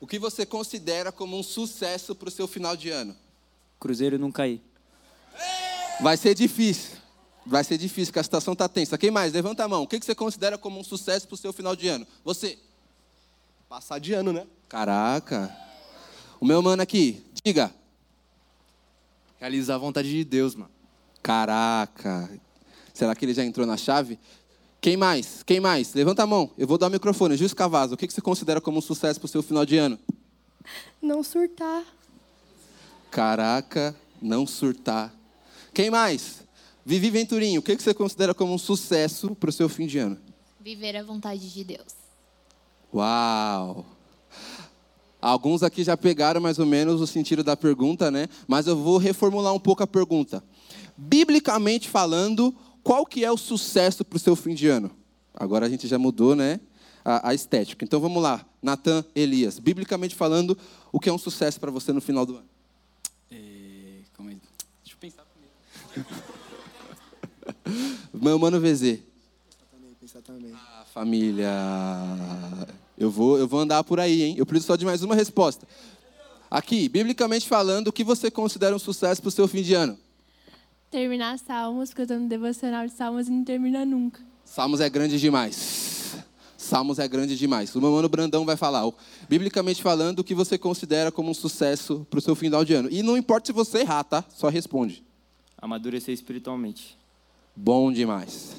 O 0.00 0.06
que 0.06 0.18
você 0.18 0.46
considera 0.46 1.12
como 1.12 1.38
um 1.38 1.42
sucesso 1.42 2.14
para 2.14 2.28
o 2.28 2.32
seu 2.32 2.48
final 2.48 2.76
de 2.76 2.90
ano? 2.90 3.16
Cruzeiro 3.78 4.18
não 4.18 4.32
cair. 4.32 4.62
Vai 6.00 6.16
ser 6.16 6.34
difícil. 6.34 7.01
Vai 7.44 7.64
ser 7.64 7.76
difícil, 7.76 8.06
porque 8.06 8.20
a 8.20 8.22
situação 8.24 8.52
está 8.52 8.68
tensa. 8.68 8.96
Quem 8.96 9.10
mais? 9.10 9.32
Levanta 9.32 9.64
a 9.64 9.68
mão. 9.68 9.82
O 9.82 9.88
que 9.88 9.98
você 9.98 10.14
considera 10.14 10.56
como 10.56 10.78
um 10.78 10.84
sucesso 10.84 11.26
para 11.26 11.34
o 11.34 11.38
seu 11.38 11.52
final 11.52 11.74
de 11.74 11.88
ano? 11.88 12.06
Você. 12.24 12.58
Passar 13.68 13.98
de 13.98 14.12
ano, 14.12 14.32
né? 14.32 14.46
Caraca. 14.68 15.54
O 16.40 16.44
meu 16.44 16.62
mano 16.62 16.82
aqui, 16.82 17.24
diga. 17.44 17.74
Realizar 19.38 19.74
a 19.74 19.78
vontade 19.78 20.10
de 20.10 20.24
Deus, 20.24 20.54
mano. 20.54 20.70
Caraca. 21.22 22.30
Será 22.94 23.14
que 23.14 23.24
ele 23.24 23.34
já 23.34 23.44
entrou 23.44 23.66
na 23.66 23.76
chave? 23.76 24.18
Quem 24.80 24.96
mais? 24.96 25.42
Quem 25.42 25.60
mais? 25.60 25.94
Levanta 25.94 26.22
a 26.22 26.26
mão. 26.26 26.50
Eu 26.58 26.66
vou 26.66 26.76
dar 26.76 26.88
o 26.88 26.90
microfone. 26.90 27.36
Jus 27.36 27.54
Cavazo, 27.54 27.94
o 27.94 27.96
que 27.96 28.10
você 28.10 28.20
considera 28.20 28.60
como 28.60 28.78
um 28.78 28.82
sucesso 28.82 29.18
para 29.18 29.26
o 29.26 29.28
seu 29.28 29.42
final 29.42 29.64
de 29.64 29.78
ano? 29.78 29.98
Não 31.00 31.22
surtar. 31.22 31.84
Caraca, 33.10 33.94
não 34.20 34.46
surtar. 34.46 35.14
Quem 35.72 35.90
mais? 35.90 36.42
Vivi 36.84 37.10
Venturinho, 37.10 37.60
o 37.60 37.62
que 37.62 37.76
você 37.76 37.94
considera 37.94 38.34
como 38.34 38.52
um 38.52 38.58
sucesso 38.58 39.34
para 39.36 39.50
o 39.50 39.52
seu 39.52 39.68
fim 39.68 39.86
de 39.86 39.98
ano? 39.98 40.18
Viver 40.60 40.96
a 40.96 41.02
vontade 41.02 41.52
de 41.52 41.64
Deus. 41.64 41.94
Uau! 42.92 43.86
Alguns 45.20 45.62
aqui 45.62 45.84
já 45.84 45.96
pegaram 45.96 46.40
mais 46.40 46.58
ou 46.58 46.66
menos 46.66 47.00
o 47.00 47.06
sentido 47.06 47.44
da 47.44 47.56
pergunta, 47.56 48.10
né? 48.10 48.28
Mas 48.48 48.66
eu 48.66 48.76
vou 48.76 48.98
reformular 48.98 49.54
um 49.54 49.60
pouco 49.60 49.84
a 49.84 49.86
pergunta. 49.86 50.42
Biblicamente 50.96 51.88
falando, 51.88 52.52
qual 52.82 53.06
que 53.06 53.24
é 53.24 53.30
o 53.30 53.36
sucesso 53.36 54.04
para 54.04 54.16
o 54.16 54.20
seu 54.20 54.34
fim 54.34 54.52
de 54.52 54.66
ano? 54.66 54.90
Agora 55.32 55.66
a 55.66 55.68
gente 55.68 55.86
já 55.86 55.98
mudou, 55.98 56.34
né? 56.34 56.58
A, 57.04 57.30
a 57.30 57.34
estética. 57.34 57.84
Então 57.84 58.00
vamos 58.00 58.20
lá, 58.20 58.44
Natan, 58.60 59.04
Elias. 59.14 59.60
Biblicamente 59.60 60.16
falando, 60.16 60.58
o 60.90 60.98
que 60.98 61.08
é 61.08 61.12
um 61.12 61.18
sucesso 61.18 61.60
para 61.60 61.70
você 61.70 61.92
no 61.92 62.00
final 62.00 62.26
do 62.26 62.36
ano? 62.36 62.48
É, 63.30 64.00
como 64.16 64.28
é? 64.28 64.34
Deixa 64.82 64.96
eu 64.96 64.98
pensar 64.98 65.24
primeiro. 65.24 66.24
Meu 68.12 68.38
mano 68.38 68.60
VZ. 68.60 68.98
Também, 69.70 69.94
pensar 70.00 70.20
também. 70.22 70.52
Ah, 70.54 70.84
família. 70.92 71.50
Eu 72.96 73.10
vou, 73.10 73.38
eu 73.38 73.48
vou 73.48 73.60
andar 73.60 73.82
por 73.84 73.98
aí, 73.98 74.22
hein? 74.22 74.34
Eu 74.38 74.46
preciso 74.46 74.68
só 74.68 74.76
de 74.76 74.84
mais 74.84 75.02
uma 75.02 75.14
resposta. 75.14 75.66
Aqui, 76.50 76.88
biblicamente 76.88 77.48
falando, 77.48 77.88
o 77.88 77.92
que 77.92 78.04
você 78.04 78.30
considera 78.30 78.76
um 78.76 78.78
sucesso 78.78 79.22
para 79.22 79.28
o 79.28 79.32
seu 79.32 79.48
fim 79.48 79.62
de 79.62 79.74
ano? 79.74 79.98
Terminar 80.90 81.38
Salmos, 81.38 81.88
porque 81.88 82.02
eu 82.02 82.04
estou 82.04 82.20
no 82.20 82.28
devocional 82.28 82.86
de 82.86 82.92
Salmos 82.92 83.26
e 83.26 83.30
não 83.30 83.42
termina 83.42 83.84
nunca. 83.86 84.20
Salmos 84.44 84.80
é 84.80 84.90
grande 84.90 85.18
demais. 85.18 86.14
Salmos 86.58 86.98
é 86.98 87.08
grande 87.08 87.36
demais. 87.36 87.74
O 87.74 87.80
meu 87.80 87.90
mano 87.90 88.08
Brandão 88.08 88.44
vai 88.44 88.56
falar, 88.56 88.88
biblicamente 89.28 89.82
falando, 89.82 90.18
o 90.18 90.24
que 90.24 90.34
você 90.34 90.58
considera 90.58 91.10
como 91.10 91.30
um 91.30 91.34
sucesso 91.34 92.06
para 92.10 92.18
o 92.18 92.22
seu 92.22 92.34
final 92.34 92.64
de 92.64 92.74
ano. 92.74 92.88
E 92.90 93.02
não 93.02 93.16
importa 93.16 93.46
se 93.46 93.52
você 93.52 93.78
errar, 93.78 94.04
tá? 94.04 94.22
Só 94.28 94.50
responde. 94.50 95.02
Amadurecer 95.56 96.12
espiritualmente. 96.12 96.98
Bom 97.54 97.92
demais. 97.92 98.56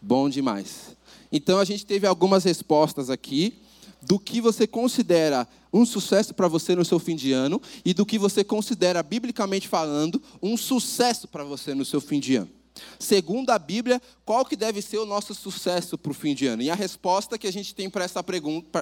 Bom 0.00 0.28
demais. 0.28 0.96
Então 1.30 1.58
a 1.58 1.64
gente 1.64 1.86
teve 1.86 2.06
algumas 2.06 2.44
respostas 2.44 3.10
aqui 3.10 3.58
do 4.02 4.18
que 4.18 4.40
você 4.40 4.66
considera 4.66 5.48
um 5.72 5.84
sucesso 5.84 6.32
para 6.32 6.48
você 6.48 6.74
no 6.74 6.84
seu 6.84 6.98
fim 6.98 7.16
de 7.16 7.32
ano 7.32 7.60
e 7.84 7.92
do 7.92 8.06
que 8.06 8.18
você 8.18 8.44
considera, 8.44 9.02
biblicamente 9.02 9.68
falando, 9.68 10.22
um 10.42 10.56
sucesso 10.56 11.26
para 11.28 11.44
você 11.44 11.74
no 11.74 11.84
seu 11.84 12.00
fim 12.00 12.20
de 12.20 12.36
ano. 12.36 12.50
Segundo 12.98 13.50
a 13.50 13.58
Bíblia, 13.58 14.00
qual 14.24 14.44
que 14.44 14.56
deve 14.56 14.80
ser 14.82 14.98
o 14.98 15.06
nosso 15.06 15.34
sucesso 15.34 15.96
para 15.96 16.10
o 16.10 16.14
fim 16.14 16.34
de 16.34 16.46
ano? 16.46 16.62
E 16.62 16.70
a 16.70 16.74
resposta 16.74 17.38
que 17.38 17.46
a 17.46 17.52
gente 17.52 17.74
tem 17.74 17.88
para 17.88 18.04
essa, 18.04 18.24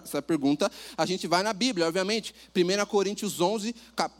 essa, 0.03 0.23
pergunta, 0.23 0.71
a 0.97 1.07
gente 1.07 1.27
vai 1.27 1.43
na 1.43 1.53
Bíblia, 1.53 1.87
obviamente. 1.87 2.35
1 2.55 2.87
Coríntios 2.87 3.41
11, 3.41 3.75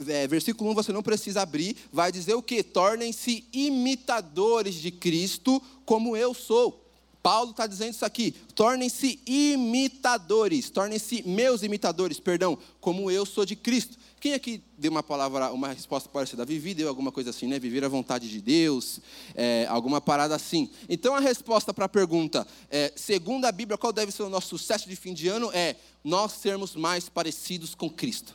é, 0.09 0.27
versículo 0.27 0.71
1, 0.71 0.75
você 0.75 0.93
não 0.93 1.03
precisa 1.03 1.43
abrir, 1.43 1.77
vai 1.93 2.11
dizer 2.11 2.35
o 2.35 2.43
quê? 2.43 2.63
Tornem-se 2.63 3.45
imitadores 3.53 4.75
de 4.75 4.91
Cristo 4.91 5.63
como 5.85 6.17
eu 6.17 6.35
sou. 6.35 6.85
Paulo 7.25 7.53
está 7.53 7.67
dizendo 7.67 7.95
isso 7.95 8.05
aqui. 8.05 8.33
Tornem-se 8.55 9.19
imitadores, 9.27 10.69
tornem-se 10.69 11.27
meus 11.27 11.63
imitadores, 11.63 12.21
perdão, 12.21 12.59
como 12.83 13.11
eu 13.11 13.25
sou 13.25 13.47
de 13.47 13.57
Cristo. 13.57 13.97
Quem 14.25 14.33
aqui 14.33 14.63
deu 14.79 14.91
uma 14.91 15.03
palavra, 15.03 15.53
uma 15.53 15.69
resposta 15.69 16.09
parecida? 16.09 16.47
Vivi 16.47 16.73
deu 16.73 16.89
alguma 16.89 17.13
coisa 17.13 17.29
assim, 17.29 17.47
né? 17.47 17.59
Viver 17.59 17.85
a 17.85 17.89
vontade 17.89 18.27
de 18.27 18.41
Deus, 18.41 18.99
é, 19.35 19.67
alguma 19.69 20.01
parada 20.01 20.35
assim. 20.35 20.71
Então 20.89 21.15
a 21.15 21.21
resposta 21.21 21.75
para 21.75 21.85
a 21.85 21.89
pergunta, 21.91 22.47
é, 22.71 22.91
segundo 22.97 23.45
a 23.45 23.53
Bíblia, 23.53 23.77
qual 23.77 23.93
deve 23.93 24.11
ser 24.11 24.23
o 24.23 24.31
nosso 24.31 24.49
sucesso 24.49 24.89
de 24.89 24.97
fim 24.97 25.13
de 25.13 25.29
ano? 25.29 25.51
É 25.53 25.77
nós 26.03 26.33
sermos 26.33 26.75
mais 26.75 27.07
parecidos 27.07 27.75
com 27.75 27.91
Cristo. 27.91 28.35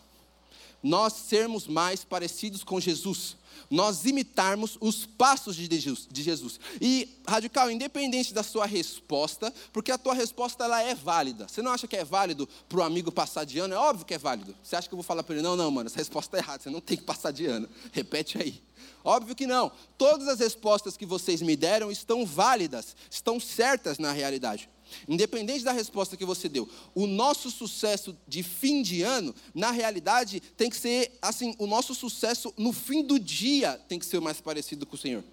Nós 0.83 1.11
sermos 1.13 1.65
mais 1.65 2.03
parecidos 2.03 2.63
com 2.63 2.79
Jesus 2.79 3.35
nós 3.69 4.05
imitarmos 4.05 4.77
os 4.81 5.05
passos 5.05 5.55
de 5.55 6.21
Jesus. 6.23 6.59
E, 6.81 7.09
radical, 7.27 7.69
independente 7.69 8.33
da 8.33 8.43
sua 8.43 8.65
resposta, 8.65 9.53
porque 9.71 9.91
a 9.91 9.97
tua 9.97 10.13
resposta 10.13 10.63
ela 10.63 10.81
é 10.81 10.95
válida. 10.95 11.47
Você 11.47 11.61
não 11.61 11.71
acha 11.71 11.87
que 11.87 11.95
é 11.95 12.03
válido 12.03 12.47
para 12.67 12.79
o 12.79 12.83
amigo 12.83 13.11
passar 13.11 13.45
de 13.45 13.59
ano? 13.59 13.73
É 13.73 13.77
óbvio 13.77 14.05
que 14.05 14.13
é 14.13 14.17
válido. 14.17 14.55
Você 14.63 14.75
acha 14.75 14.87
que 14.87 14.93
eu 14.93 14.97
vou 14.97 15.03
falar 15.03 15.23
para 15.23 15.35
ele, 15.35 15.43
não, 15.43 15.55
não, 15.55 15.69
mano, 15.69 15.87
essa 15.87 15.97
resposta 15.97 16.37
é 16.37 16.39
errada, 16.39 16.63
você 16.63 16.69
não 16.69 16.81
tem 16.81 16.97
que 16.97 17.03
passar 17.03 17.31
de 17.31 17.45
ano. 17.45 17.69
Repete 17.91 18.37
aí. 18.37 18.61
Óbvio 19.03 19.35
que 19.35 19.47
não. 19.47 19.71
Todas 19.97 20.27
as 20.27 20.39
respostas 20.39 20.97
que 20.97 21.05
vocês 21.05 21.41
me 21.41 21.55
deram 21.55 21.91
estão 21.91 22.25
válidas, 22.25 22.95
estão 23.09 23.39
certas 23.39 23.97
na 23.97 24.11
realidade. 24.11 24.69
Independente 25.07 25.63
da 25.63 25.71
resposta 25.71 26.17
que 26.17 26.25
você 26.25 26.49
deu, 26.49 26.67
o 26.95 27.05
nosso 27.05 27.51
sucesso 27.51 28.17
de 28.27 28.41
fim 28.41 28.81
de 28.81 29.01
ano, 29.03 29.33
na 29.53 29.71
realidade, 29.71 30.39
tem 30.39 30.69
que 30.69 30.77
ser 30.77 31.17
assim, 31.21 31.55
o 31.59 31.67
nosso 31.67 31.93
sucesso 31.93 32.53
no 32.57 32.73
fim 32.73 33.03
do 33.03 33.19
dia 33.19 33.79
tem 33.87 33.99
que 33.99 34.05
ser 34.05 34.19
mais 34.19 34.41
parecido 34.41 34.85
com 34.85 34.95
o 34.95 34.99
Senhor. 34.99 35.23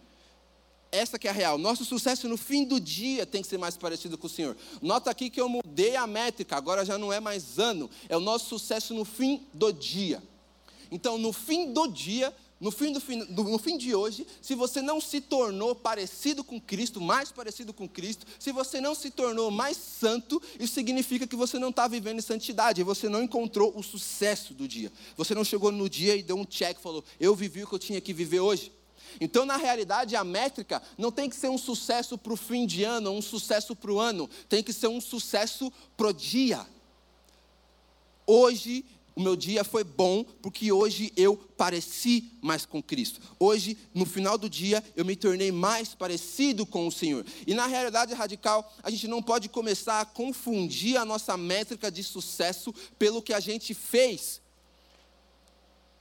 Essa 0.92 1.18
que 1.18 1.26
é 1.26 1.30
a 1.30 1.34
real. 1.34 1.58
Nosso 1.58 1.84
sucesso 1.84 2.28
no 2.28 2.36
fim 2.36 2.64
do 2.64 2.80
dia 2.80 3.26
tem 3.26 3.42
que 3.42 3.48
ser 3.48 3.58
mais 3.58 3.76
parecido 3.76 4.16
com 4.16 4.26
o 4.26 4.30
Senhor. 4.30 4.56
Nota 4.80 5.10
aqui 5.10 5.28
que 5.28 5.40
eu 5.40 5.48
mudei 5.48 5.96
a 5.96 6.06
métrica, 6.06 6.56
agora 6.56 6.84
já 6.84 6.96
não 6.96 7.12
é 7.12 7.18
mais 7.18 7.58
ano, 7.58 7.90
é 8.08 8.16
o 8.16 8.20
nosso 8.20 8.48
sucesso 8.48 8.94
no 8.94 9.04
fim 9.04 9.46
do 9.52 9.72
dia. 9.72 10.22
Então, 10.90 11.18
no 11.18 11.32
fim 11.32 11.72
do 11.72 11.88
dia, 11.88 12.32
no 12.58 12.70
fim, 12.70 12.90
do, 12.90 13.44
no 13.44 13.58
fim 13.58 13.76
de 13.76 13.94
hoje, 13.94 14.26
se 14.40 14.54
você 14.54 14.80
não 14.80 14.98
se 14.98 15.20
tornou 15.20 15.74
parecido 15.74 16.42
com 16.42 16.58
Cristo, 16.58 17.00
mais 17.00 17.30
parecido 17.30 17.72
com 17.72 17.86
Cristo, 17.86 18.26
se 18.38 18.50
você 18.50 18.80
não 18.80 18.94
se 18.94 19.10
tornou 19.10 19.50
mais 19.50 19.76
santo, 19.76 20.40
isso 20.58 20.72
significa 20.72 21.26
que 21.26 21.36
você 21.36 21.58
não 21.58 21.68
está 21.68 21.86
vivendo 21.86 22.18
em 22.18 22.22
santidade, 22.22 22.82
você 22.82 23.10
não 23.10 23.22
encontrou 23.22 23.76
o 23.76 23.82
sucesso 23.82 24.54
do 24.54 24.66
dia. 24.66 24.90
Você 25.16 25.34
não 25.34 25.44
chegou 25.44 25.70
no 25.70 25.88
dia 25.88 26.16
e 26.16 26.22
deu 26.22 26.36
um 26.36 26.46
check, 26.46 26.78
falou, 26.78 27.04
eu 27.20 27.34
vivi 27.34 27.62
o 27.62 27.66
que 27.66 27.74
eu 27.74 27.78
tinha 27.78 28.00
que 28.00 28.14
viver 28.14 28.40
hoje. 28.40 28.72
Então, 29.20 29.44
na 29.44 29.56
realidade, 29.56 30.16
a 30.16 30.24
métrica 30.24 30.82
não 30.96 31.12
tem 31.12 31.28
que 31.28 31.36
ser 31.36 31.48
um 31.48 31.58
sucesso 31.58 32.16
para 32.16 32.32
o 32.32 32.36
fim 32.36 32.66
de 32.66 32.84
ano, 32.84 33.10
um 33.10 33.22
sucesso 33.22 33.76
para 33.76 33.92
o 33.92 34.00
ano, 34.00 34.30
tem 34.48 34.62
que 34.62 34.72
ser 34.72 34.88
um 34.88 35.00
sucesso 35.00 35.70
para 35.94 36.08
o 36.08 36.12
dia. 36.12 36.66
Hoje 38.26 38.84
o 39.16 39.20
meu 39.22 39.34
dia 39.34 39.64
foi 39.64 39.82
bom 39.82 40.22
porque 40.42 40.70
hoje 40.70 41.10
eu 41.16 41.38
pareci 41.56 42.30
mais 42.42 42.66
com 42.66 42.82
Cristo. 42.82 43.18
Hoje, 43.40 43.78
no 43.94 44.04
final 44.04 44.36
do 44.36 44.48
dia, 44.48 44.84
eu 44.94 45.06
me 45.06 45.16
tornei 45.16 45.50
mais 45.50 45.94
parecido 45.94 46.66
com 46.66 46.86
o 46.86 46.92
Senhor. 46.92 47.24
E 47.46 47.54
na 47.54 47.66
realidade 47.66 48.12
radical, 48.12 48.70
a 48.82 48.90
gente 48.90 49.08
não 49.08 49.22
pode 49.22 49.48
começar 49.48 50.02
a 50.02 50.04
confundir 50.04 50.98
a 50.98 51.04
nossa 51.06 51.34
métrica 51.34 51.90
de 51.90 52.04
sucesso 52.04 52.74
pelo 52.98 53.22
que 53.22 53.32
a 53.32 53.40
gente 53.40 53.72
fez. 53.72 54.42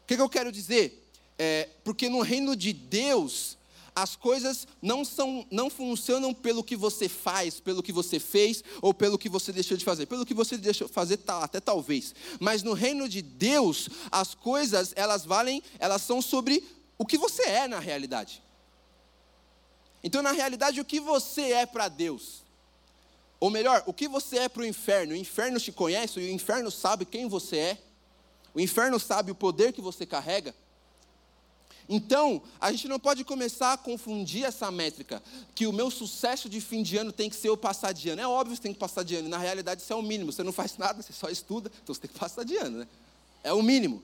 O 0.04 0.08
que, 0.08 0.18
que 0.18 0.22
eu 0.22 0.30
quero 0.30 0.52
dizer? 0.52 1.10
É, 1.40 1.70
porque 1.86 2.10
no 2.10 2.22
reino 2.22 2.54
de 2.54 2.74
Deus, 2.74 3.55
as 3.96 4.16
coisas 4.16 4.68
não, 4.82 5.06
são, 5.06 5.48
não 5.50 5.70
funcionam 5.70 6.34
pelo 6.34 6.64
que 6.64 6.76
você 6.76 7.08
faz, 7.08 7.62
pelo 7.62 7.82
que 7.82 7.94
você 7.94 8.20
fez 8.20 8.62
ou 8.82 8.94
pelo 8.94 9.18
que 9.18 9.30
você 9.30 9.54
deixou 9.54 9.78
de 9.78 9.86
fazer. 9.86 10.06
Pelo 10.06 10.26
que 10.26 10.34
você 10.34 10.58
deixou 10.58 10.88
de 10.88 10.94
fazer, 10.94 11.18
tá, 11.18 11.44
até 11.44 11.62
talvez. 11.62 12.14
Mas 12.40 12.62
no 12.62 12.74
reino 12.74 13.08
de 13.08 13.22
Deus, 13.22 13.88
as 14.12 14.36
coisas, 14.36 14.92
elas 14.98 15.24
valem, 15.24 15.64
elas 15.80 16.02
são 16.02 16.22
sobre 16.22 16.62
o 16.98 17.06
que 17.06 17.18
você 17.18 17.44
é 17.44 17.68
na 17.68 17.80
realidade. 17.80 18.44
Então, 20.04 20.22
na 20.22 20.32
realidade, 20.32 20.82
o 20.82 20.86
que 20.86 21.00
você 21.00 21.54
é 21.54 21.66
para 21.66 21.88
Deus? 21.88 22.44
Ou 23.40 23.50
melhor, 23.50 23.82
o 23.86 23.94
que 23.94 24.08
você 24.08 24.40
é 24.40 24.50
para 24.50 24.62
o 24.62 24.66
inferno? 24.66 25.14
O 25.14 25.18
inferno 25.18 25.60
te 25.60 25.72
conhece, 25.72 26.20
o 26.20 26.30
inferno 26.30 26.70
sabe 26.70 27.06
quem 27.06 27.28
você 27.28 27.58
é. 27.58 27.78
O 28.54 28.60
inferno 28.60 29.00
sabe 29.00 29.32
o 29.32 29.36
poder 29.36 29.72
que 29.74 29.82
você 29.82 30.06
carrega. 30.06 30.54
Então, 31.88 32.42
a 32.60 32.72
gente 32.72 32.88
não 32.88 33.00
pode 33.00 33.24
começar 33.24 33.74
a 33.74 33.78
confundir 33.78 34.44
essa 34.44 34.72
métrica, 34.72 35.22
que 35.54 35.68
o 35.68 35.74
meu 35.74 35.92
sucesso 35.92 36.50
de 36.50 36.60
fim 36.60 36.82
de 36.82 36.98
ano 36.98 37.12
tem 37.12 37.30
que 37.30 37.36
ser 37.36 37.50
o 37.50 37.58
passar 37.58 37.92
de 37.92 38.10
ano. 38.10 38.22
É 38.22 38.28
óbvio 38.28 38.56
que 38.56 38.62
tem 38.62 38.74
que 38.74 38.80
passar 38.80 39.04
de 39.04 39.16
ano, 39.16 39.30
na 39.30 39.38
realidade 39.38 39.82
isso 39.82 39.94
é 39.94 39.96
o 39.96 40.02
mínimo. 40.02 40.32
Você 40.32 40.44
não 40.44 40.52
faz 40.52 40.78
nada, 40.80 41.02
você 41.02 41.14
só 41.14 41.30
estuda, 41.30 41.72
então 41.84 41.94
você 41.94 42.02
tem 42.02 42.12
que 42.12 42.20
passar 42.20 42.44
de 42.44 42.58
ano, 42.58 42.80
né? 42.80 42.88
É 43.44 43.54
o 43.54 43.62
mínimo. 43.62 44.02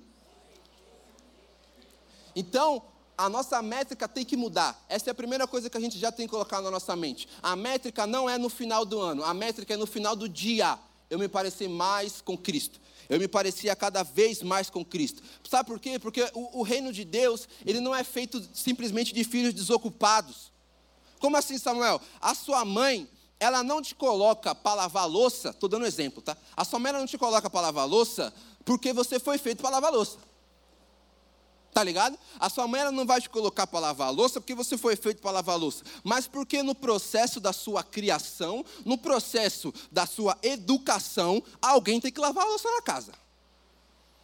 Então, 2.35 2.83
a 3.17 3.27
nossa 3.27 3.61
métrica 3.61 4.07
tem 4.07 4.23
que 4.23 4.37
mudar. 4.37 4.83
Essa 4.87 5.09
é 5.09 5.11
a 5.11 5.15
primeira 5.15 5.47
coisa 5.47 5.69
que 5.69 5.77
a 5.77 5.81
gente 5.81 5.97
já 5.97 6.11
tem 6.11 6.27
que 6.27 6.31
colocar 6.31 6.61
na 6.61 6.69
nossa 6.69 6.95
mente. 6.95 7.27
A 7.41 7.55
métrica 7.55 8.05
não 8.05 8.29
é 8.29 8.37
no 8.37 8.49
final 8.49 8.85
do 8.85 8.99
ano, 8.99 9.23
a 9.23 9.33
métrica 9.33 9.73
é 9.73 9.77
no 9.77 9.87
final 9.87 10.15
do 10.15 10.29
dia. 10.29 10.77
Eu 11.09 11.19
me 11.19 11.27
parecer 11.27 11.67
mais 11.67 12.21
com 12.21 12.37
Cristo 12.37 12.79
eu 13.11 13.19
me 13.19 13.27
parecia 13.27 13.75
cada 13.75 14.03
vez 14.03 14.41
mais 14.41 14.69
com 14.69 14.85
Cristo. 14.85 15.21
Sabe 15.47 15.67
por 15.67 15.81
quê? 15.81 15.99
Porque 15.99 16.23
o, 16.33 16.61
o 16.61 16.63
reino 16.63 16.93
de 16.93 17.03
Deus, 17.03 17.45
ele 17.65 17.81
não 17.81 17.93
é 17.93 18.05
feito 18.05 18.41
simplesmente 18.53 19.13
de 19.13 19.25
filhos 19.25 19.53
desocupados. 19.53 20.49
Como 21.19 21.35
assim, 21.35 21.57
Samuel? 21.57 21.99
A 22.21 22.33
sua 22.33 22.63
mãe, 22.63 23.05
ela 23.37 23.63
não 23.63 23.81
te 23.81 23.93
coloca 23.93 24.55
para 24.55 24.75
lavar 24.75 25.09
louça, 25.09 25.49
estou 25.49 25.67
dando 25.67 25.83
um 25.83 25.87
exemplo, 25.87 26.21
tá? 26.21 26.37
A 26.55 26.63
sua 26.63 26.79
mãe 26.79 26.93
não 26.93 27.05
te 27.05 27.17
coloca 27.17 27.49
para 27.49 27.59
lavar 27.59 27.85
louça 27.85 28.33
porque 28.63 28.93
você 28.93 29.19
foi 29.19 29.37
feito 29.37 29.61
para 29.61 29.71
lavar 29.71 29.91
louça. 29.91 30.17
Tá 31.73 31.83
ligado? 31.83 32.17
A 32.37 32.49
sua 32.49 32.67
mãe 32.67 32.81
ela 32.81 32.91
não 32.91 33.05
vai 33.05 33.21
te 33.21 33.29
colocar 33.29 33.65
para 33.65 33.79
lavar 33.79 34.09
a 34.09 34.11
louça 34.11 34.41
porque 34.41 34.53
você 34.53 34.77
foi 34.77 34.95
feito 34.97 35.21
para 35.21 35.31
lavar 35.31 35.55
a 35.55 35.57
louça, 35.57 35.83
mas 36.03 36.27
porque 36.27 36.61
no 36.61 36.75
processo 36.75 37.39
da 37.39 37.53
sua 37.53 37.81
criação, 37.81 38.65
no 38.83 38.97
processo 38.97 39.73
da 39.89 40.05
sua 40.05 40.37
educação, 40.43 41.41
alguém 41.61 42.01
tem 42.01 42.11
que 42.11 42.19
lavar 42.19 42.45
a 42.45 42.49
louça 42.49 42.69
na 42.69 42.81
casa. 42.81 43.13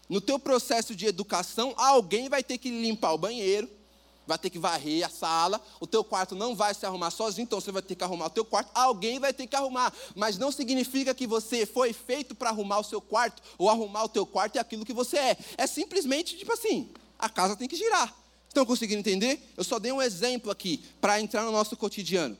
No 0.09 0.19
teu 0.19 0.37
processo 0.37 0.93
de 0.93 1.05
educação, 1.05 1.73
alguém 1.77 2.27
vai 2.27 2.43
ter 2.43 2.57
que 2.57 2.69
limpar 2.69 3.13
o 3.13 3.17
banheiro, 3.17 3.69
vai 4.25 4.37
ter 4.37 4.49
que 4.49 4.59
varrer 4.59 5.05
a 5.05 5.09
sala, 5.09 5.61
o 5.79 5.87
teu 5.87 6.03
quarto 6.03 6.35
não 6.35 6.53
vai 6.53 6.73
se 6.73 6.85
arrumar 6.85 7.11
sozinho, 7.11 7.43
então 7.45 7.61
você 7.61 7.71
vai 7.71 7.81
ter 7.81 7.95
que 7.95 8.03
arrumar 8.03 8.25
o 8.25 8.29
teu 8.29 8.43
quarto, 8.43 8.69
alguém 8.73 9.19
vai 9.19 9.31
ter 9.31 9.47
que 9.47 9.55
arrumar, 9.55 9.93
mas 10.15 10.37
não 10.37 10.51
significa 10.51 11.15
que 11.15 11.25
você 11.25 11.65
foi 11.65 11.93
feito 11.93 12.35
para 12.35 12.49
arrumar 12.49 12.79
o 12.79 12.83
seu 12.83 12.99
quarto, 12.99 13.41
ou 13.57 13.69
arrumar 13.69 14.03
o 14.03 14.09
teu 14.09 14.25
quarto 14.25 14.57
é 14.57 14.59
aquilo 14.59 14.85
que 14.85 14.93
você 14.93 15.17
é, 15.17 15.37
é 15.57 15.65
simplesmente 15.65 16.37
tipo 16.37 16.51
assim, 16.51 16.89
a 17.17 17.29
casa 17.29 17.55
tem 17.55 17.67
que 17.67 17.75
girar, 17.75 18.13
estão 18.47 18.65
conseguindo 18.65 18.99
entender? 18.99 19.53
Eu 19.55 19.63
só 19.63 19.79
dei 19.79 19.91
um 19.91 20.01
exemplo 20.01 20.51
aqui, 20.51 20.83
para 21.01 21.19
entrar 21.19 21.43
no 21.43 21.51
nosso 21.51 21.75
cotidiano, 21.77 22.37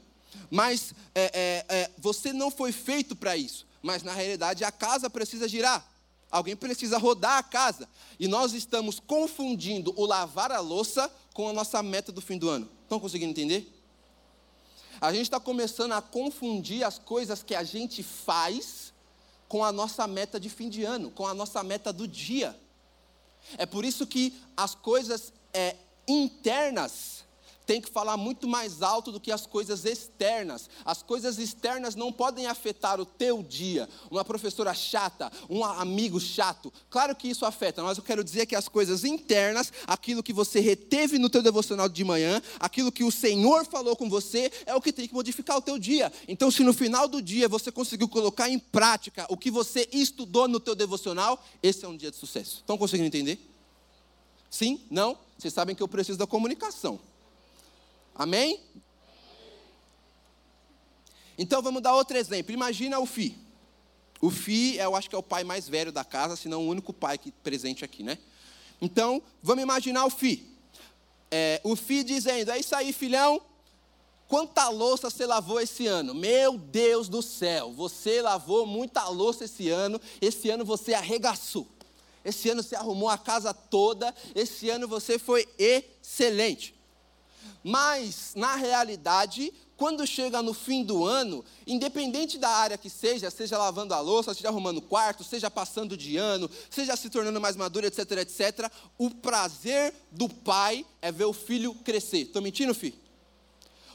mas 0.50 0.94
é, 1.14 1.66
é, 1.70 1.76
é, 1.76 1.92
você 1.98 2.32
não 2.34 2.50
foi 2.52 2.72
feito 2.72 3.16
para 3.16 3.36
isso, 3.36 3.66
mas 3.82 4.04
na 4.04 4.14
realidade 4.14 4.64
a 4.64 4.72
casa 4.72 5.10
precisa 5.10 5.48
girar, 5.48 5.88
Alguém 6.30 6.56
precisa 6.56 6.98
rodar 6.98 7.38
a 7.38 7.44
casa. 7.44 7.88
E 8.20 8.28
nós 8.28 8.54
estamos 8.54 9.00
confundindo 9.00 9.94
o 9.96 10.06
lavar 10.06 10.52
a 10.52 10.60
louça 10.60 11.12
com 11.34 11.48
a 11.48 11.54
nossa 11.54 11.82
meta 11.82 12.12
do 12.12 12.22
fim 12.22 12.38
do 12.38 12.50
ano. 12.50 12.70
Estão 12.84 13.00
conseguindo 13.00 13.32
entender? 13.32 13.74
A 15.00 15.14
gente 15.14 15.24
está 15.24 15.40
começando 15.40 15.94
a 15.94 16.02
confundir 16.02 16.84
as 16.84 16.98
coisas 16.98 17.44
que 17.44 17.56
a 17.56 17.64
gente 17.64 18.02
faz 18.04 18.94
com 19.48 19.64
a 19.64 19.72
nossa 19.72 20.06
meta 20.08 20.40
de 20.40 20.50
fim 20.50 20.70
de 20.70 20.84
ano, 20.84 21.12
com 21.12 21.26
a 21.26 21.34
nossa 21.34 21.64
meta 21.64 21.94
do 21.94 22.08
dia. 22.08 22.60
É 23.58 23.66
por 23.66 23.86
isso 23.86 24.08
que 24.08 24.34
as 24.56 24.74
coisas 24.74 25.32
é, 25.54 25.76
internas 26.08 27.24
tem 27.68 27.82
que 27.82 27.92
falar 27.92 28.16
muito 28.16 28.48
mais 28.48 28.82
alto 28.82 29.12
do 29.12 29.20
que 29.20 29.30
as 29.30 29.46
coisas 29.46 29.84
externas. 29.84 30.70
As 30.86 31.04
coisas 31.04 31.38
externas 31.38 31.96
não 31.96 32.14
podem 32.14 32.48
afetar 32.48 33.00
o 33.00 33.06
teu 33.06 33.44
dia. 33.44 33.90
Uma 34.10 34.24
professora 34.24 34.74
chata, 34.74 35.30
um 35.50 35.64
amigo 35.66 36.18
chato, 36.20 36.72
claro 36.90 37.14
que 37.14 37.28
isso 37.28 37.46
afeta, 37.46 37.84
mas 37.84 37.98
eu 37.98 38.04
quero 38.04 38.24
dizer 38.24 38.46
que 38.46 38.56
as 38.56 38.70
coisas 38.70 39.04
internas, 39.04 39.72
aquilo 39.86 40.24
que 40.24 40.32
você 40.32 40.62
reteve 40.62 41.20
no 41.20 41.30
teu 41.30 41.44
devocional 41.44 41.90
de 41.90 42.04
manhã, 42.06 42.42
aquilo 42.58 42.92
que 42.92 43.04
o 43.04 43.12
Senhor 43.12 43.66
falou 43.66 43.98
com 43.98 44.10
você, 44.10 44.50
é 44.66 44.74
o 44.74 44.82
que 44.82 44.94
tem 44.94 45.06
que 45.06 45.14
modificar 45.14 45.58
o 45.58 45.62
teu 45.62 45.78
dia. 45.78 46.12
Então, 46.26 46.50
se 46.50 46.64
no 46.64 46.74
final 46.74 47.06
do 47.06 47.22
dia 47.22 47.50
você 47.50 47.70
conseguiu 47.70 48.08
colocar 48.08 48.50
em 48.50 48.58
prática 48.58 49.26
o 49.30 49.36
que 49.36 49.52
você 49.52 49.90
estudou 49.92 50.48
no 50.48 50.62
teu 50.62 50.74
devocional, 50.74 51.44
esse 51.62 51.84
é 51.84 51.88
um 51.88 51.98
dia 51.98 52.12
de 52.12 52.16
sucesso. 52.16 52.60
Estão 52.60 52.78
conseguindo 52.78 53.08
entender? 53.08 53.38
Sim? 54.50 54.80
Não? 54.90 55.18
Vocês 55.38 55.54
sabem 55.54 55.76
que 55.76 55.84
eu 55.84 55.88
preciso 55.88 56.18
da 56.18 56.26
comunicação. 56.26 56.98
Amém? 58.18 58.60
Então 61.38 61.62
vamos 61.62 61.84
dar 61.84 61.94
outro 61.94 62.18
exemplo. 62.18 62.52
Imagina 62.52 63.00
o 63.00 63.06
Fi. 63.06 63.38
O 64.20 64.32
Fi, 64.32 64.78
eu 64.78 64.96
acho 64.96 65.08
que 65.08 65.16
é 65.16 65.18
o 65.18 65.24
pai 65.24 65.44
mais 65.44 65.70
velho 65.70 65.92
da 65.92 66.04
casa, 66.04 66.36
se 66.36 66.50
não 66.50 66.66
o 66.66 66.70
único 66.70 66.92
pai 66.92 67.20
que, 67.20 67.32
presente 67.32 67.86
aqui, 67.86 68.02
né? 68.02 68.18
Então, 68.82 69.22
vamos 69.44 69.62
imaginar 69.62 70.06
o 70.06 70.10
Fi. 70.10 70.52
É, 71.30 71.62
o 71.64 71.76
Fi 71.76 72.04
dizendo: 72.04 72.50
É 72.50 72.58
isso 72.58 72.76
aí, 72.76 72.92
filhão. 72.92 73.40
Quanta 74.28 74.68
louça 74.70 75.10
você 75.10 75.26
lavou 75.26 75.62
esse 75.62 75.86
ano? 75.88 76.14
Meu 76.14 76.58
Deus 76.58 77.08
do 77.08 77.22
céu, 77.22 77.72
você 77.72 78.22
lavou 78.22 78.66
muita 78.66 79.08
louça 79.08 79.46
esse 79.46 79.70
ano. 79.70 80.02
Esse 80.20 80.50
ano 80.50 80.66
você 80.66 80.94
arregaçou. 80.94 81.68
Esse 82.26 82.50
ano 82.50 82.62
você 82.62 82.76
arrumou 82.76 83.10
a 83.10 83.18
casa 83.18 83.54
toda. 83.54 84.14
Esse 84.36 84.70
ano 84.70 84.88
você 84.88 85.18
foi 85.20 85.48
excelente. 85.58 86.77
Mas, 87.64 88.34
na 88.36 88.56
realidade, 88.56 89.54
quando 89.78 90.08
chega 90.08 90.42
no 90.42 90.54
fim 90.54 90.84
do 90.84 91.06
ano, 91.06 91.46
independente 91.66 92.38
da 92.38 92.50
área 92.50 92.78
que 92.78 92.90
seja, 92.90 93.30
seja 93.30 93.58
lavando 93.58 93.94
a 93.94 94.00
louça, 94.00 94.34
seja 94.34 94.50
arrumando 94.50 94.78
o 94.78 94.82
quarto, 94.82 95.24
seja 95.24 95.52
passando 95.52 95.96
de 95.96 96.18
ano, 96.18 96.50
seja 96.70 96.96
se 96.96 97.10
tornando 97.10 97.40
mais 97.40 97.56
maduro, 97.56 97.86
etc, 97.86 98.12
etc, 98.14 98.72
o 98.98 99.12
prazer 99.12 99.94
do 100.12 100.28
pai 100.28 100.86
é 101.02 101.12
ver 101.12 101.26
o 101.26 101.34
filho 101.34 101.76
crescer. 101.76 102.20
Estou 102.20 102.42
mentindo, 102.42 102.74
filho? 102.74 102.96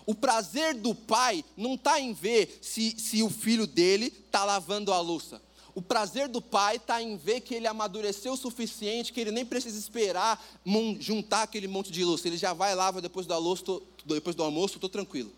O 0.06 0.14
prazer 0.14 0.74
do 0.74 0.94
pai 0.94 1.44
não 1.56 1.74
está 1.74 2.00
em 2.00 2.12
ver 2.12 2.58
se, 2.60 2.94
se 2.98 3.22
o 3.22 3.30
filho 3.30 3.66
dele 3.66 4.06
está 4.26 4.44
lavando 4.44 4.92
a 4.92 5.00
louça. 5.00 5.40
O 5.74 5.80
prazer 5.80 6.28
do 6.28 6.42
pai 6.42 6.76
está 6.76 7.00
em 7.00 7.16
ver 7.16 7.40
que 7.40 7.54
ele 7.54 7.66
amadureceu 7.66 8.34
o 8.34 8.36
suficiente, 8.36 9.12
que 9.12 9.20
ele 9.20 9.30
nem 9.30 9.44
precisa 9.44 9.78
esperar 9.78 10.42
juntar 11.00 11.42
aquele 11.42 11.66
monte 11.66 11.90
de 11.90 12.04
louça. 12.04 12.28
Ele 12.28 12.36
já 12.36 12.52
vai 12.52 12.74
lava 12.74 13.00
depois 13.00 13.26
do 13.26 13.32
almoço, 13.32 13.62
tô, 13.64 13.82
depois 14.04 14.36
do 14.36 14.42
almoço, 14.42 14.74
estou 14.74 14.90
tranquilo. 14.90 15.32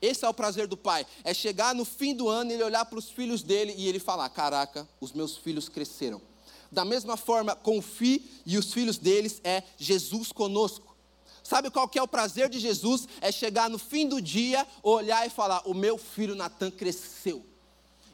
Esse 0.00 0.24
é 0.24 0.28
o 0.28 0.34
prazer 0.34 0.68
do 0.68 0.76
pai. 0.76 1.04
É 1.24 1.34
chegar 1.34 1.74
no 1.74 1.84
fim 1.84 2.14
do 2.14 2.28
ano, 2.28 2.52
ele 2.52 2.62
olhar 2.62 2.84
para 2.84 2.98
os 2.98 3.10
filhos 3.10 3.42
dele 3.42 3.74
e 3.76 3.88
ele 3.88 3.98
falar: 3.98 4.28
Caraca, 4.28 4.88
os 5.00 5.12
meus 5.12 5.36
filhos 5.36 5.68
cresceram. 5.68 6.22
Da 6.70 6.84
mesma 6.84 7.16
forma, 7.16 7.58
filho 7.82 8.22
e 8.46 8.56
os 8.56 8.72
filhos 8.72 8.96
deles 8.96 9.40
é 9.42 9.64
Jesus 9.76 10.30
conosco. 10.30 10.96
Sabe 11.42 11.68
qual 11.68 11.88
que 11.88 11.98
é 11.98 12.02
o 12.02 12.06
prazer 12.06 12.48
de 12.48 12.60
Jesus? 12.60 13.08
É 13.20 13.32
chegar 13.32 13.68
no 13.68 13.76
fim 13.78 14.06
do 14.06 14.22
dia, 14.22 14.64
olhar 14.84 15.26
e 15.26 15.30
falar: 15.30 15.62
O 15.64 15.74
meu 15.74 15.98
filho 15.98 16.36
Natan 16.36 16.70
cresceu. 16.70 17.44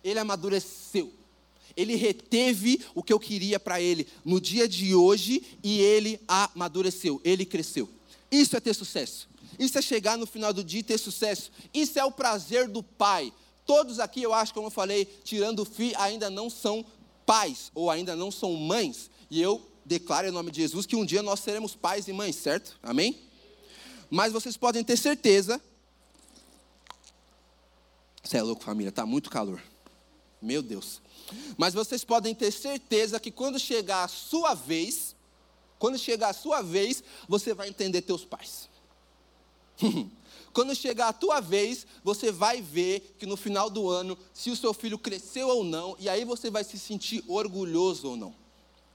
Ele 0.03 0.19
amadureceu 0.19 1.13
ele 1.77 1.95
reteve 1.95 2.81
o 2.95 3.03
que 3.03 3.13
eu 3.13 3.21
queria 3.21 3.61
para 3.61 3.81
ele 3.81 4.07
no 4.25 4.41
dia 4.41 4.67
de 4.67 4.95
hoje 4.95 5.43
e 5.63 5.81
ele 5.81 6.21
amadureceu, 6.27 7.21
ele 7.23 7.45
cresceu. 7.45 7.89
Isso 8.31 8.57
é 8.57 8.61
ter 8.61 8.75
sucesso. 8.75 9.29
Isso 9.59 9.79
é 9.79 9.83
chegar 9.83 10.17
no 10.19 10.27
final 10.27 10.53
do 10.53 10.65
dia 10.65 10.81
e 10.81 10.83
ter 10.83 10.99
sucesso. 10.99 11.51
Isso 11.73 11.99
é 11.99 12.05
o 12.05 12.11
prazer 12.11 12.69
do 12.69 12.83
pai. 12.83 13.33
Todos 13.65 13.99
aqui, 13.99 14.23
eu 14.23 14.33
acho, 14.33 14.55
como 14.55 14.69
eu 14.69 14.71
falei, 14.71 15.05
tirando 15.25 15.61
o 15.61 15.65
filho, 15.65 15.95
ainda 15.99 16.31
não 16.31 16.49
são 16.49 16.85
pais 17.25 17.71
ou 17.75 17.91
ainda 17.91 18.15
não 18.15 18.31
são 18.31 18.55
mães. 18.55 19.11
E 19.31 19.41
eu 19.41 19.65
declaro 19.85 20.29
em 20.29 20.31
nome 20.31 20.51
de 20.51 20.61
Jesus 20.61 20.87
que 20.87 20.97
um 20.97 21.05
dia 21.05 21.23
nós 21.23 21.41
seremos 21.41 21.75
pais 21.75 22.09
e 22.09 22.13
mães, 22.13 22.37
certo? 22.37 22.79
Amém? 22.83 23.19
Mas 24.11 24.33
vocês 24.33 24.57
podem 24.57 24.85
ter 24.85 24.97
certeza. 24.97 25.61
Você 28.23 28.37
é 28.37 28.43
louco, 28.43 28.63
família, 28.63 28.91
está 28.91 29.07
muito 29.07 29.31
calor. 29.31 29.63
Meu 30.41 30.63
Deus. 30.63 31.01
Mas 31.57 31.75
vocês 31.75 32.05
podem 32.05 32.35
ter 32.35 32.51
certeza 32.51 33.21
que 33.21 33.31
quando 33.31 33.59
chegar 33.59 34.05
a 34.05 34.09
sua 34.09 34.55
vez, 34.55 35.15
quando 35.79 35.99
chegar 35.99 36.31
a 36.31 36.35
sua 36.35 36.63
vez, 36.63 37.03
você 37.29 37.55
vai 37.55 37.69
entender 37.69 38.03
teus 38.03 38.25
pais. 38.25 38.69
quando 40.53 40.75
chegar 40.75 41.09
a 41.09 41.13
tua 41.13 41.41
vez, 41.41 41.87
você 42.03 42.33
vai 42.33 42.63
ver 42.63 43.15
que 43.19 43.27
no 43.27 43.37
final 43.37 43.69
do 43.69 43.89
ano, 43.91 44.17
se 44.33 44.51
o 44.51 44.57
seu 44.57 44.73
filho 44.73 44.99
cresceu 44.99 45.49
ou 45.49 45.63
não, 45.63 45.97
e 45.99 46.09
aí 46.09 46.25
você 46.25 46.51
vai 46.51 46.65
se 46.65 46.79
sentir 46.79 47.23
orgulhoso 47.29 48.09
ou 48.09 48.17
não. 48.17 48.35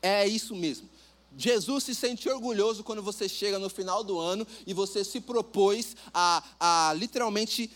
É 0.01 0.27
isso 0.27 0.55
mesmo. 0.55 0.89
Jesus 1.37 1.85
se 1.85 1.95
sente 1.95 2.27
orgulhoso 2.27 2.83
quando 2.83 3.01
você 3.01 3.29
chega 3.29 3.57
no 3.57 3.69
final 3.69 4.03
do 4.03 4.19
ano 4.19 4.45
e 4.67 4.73
você 4.73 5.03
se 5.03 5.21
propôs 5.21 5.95
a, 6.13 6.43
a 6.59 6.93
literalmente 6.93 7.71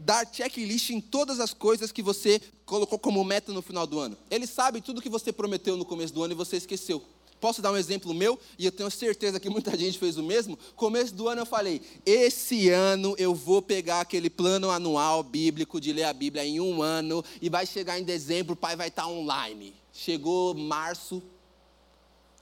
dar 0.00 0.26
checklist 0.30 0.90
em 0.90 1.00
todas 1.00 1.40
as 1.40 1.52
coisas 1.52 1.92
que 1.92 2.02
você 2.02 2.40
colocou 2.64 2.98
como 2.98 3.22
meta 3.22 3.52
no 3.52 3.62
final 3.62 3.86
do 3.86 3.98
ano. 3.98 4.16
Ele 4.30 4.46
sabe 4.46 4.80
tudo 4.80 5.02
que 5.02 5.08
você 5.08 5.32
prometeu 5.32 5.76
no 5.76 5.84
começo 5.84 6.12
do 6.14 6.22
ano 6.22 6.32
e 6.32 6.36
você 6.36 6.56
esqueceu. 6.56 7.04
Posso 7.40 7.62
dar 7.62 7.72
um 7.72 7.76
exemplo 7.76 8.12
meu? 8.12 8.38
E 8.58 8.66
eu 8.66 8.72
tenho 8.72 8.90
certeza 8.90 9.40
que 9.40 9.48
muita 9.48 9.76
gente 9.76 9.98
fez 9.98 10.18
o 10.18 10.22
mesmo. 10.22 10.58
Começo 10.76 11.14
do 11.14 11.26
ano 11.26 11.40
eu 11.40 11.46
falei: 11.46 11.80
esse 12.04 12.68
ano 12.68 13.14
eu 13.18 13.34
vou 13.34 13.62
pegar 13.62 14.00
aquele 14.00 14.28
plano 14.28 14.70
anual 14.70 15.22
bíblico 15.22 15.80
de 15.80 15.92
ler 15.92 16.04
a 16.04 16.12
Bíblia 16.12 16.44
em 16.44 16.60
um 16.60 16.82
ano 16.82 17.24
e 17.40 17.48
vai 17.48 17.64
chegar 17.66 17.98
em 17.98 18.04
dezembro, 18.04 18.52
o 18.52 18.56
pai 18.56 18.76
vai 18.76 18.88
estar 18.88 19.06
online. 19.06 19.74
Chegou 19.92 20.54
março, 20.54 21.22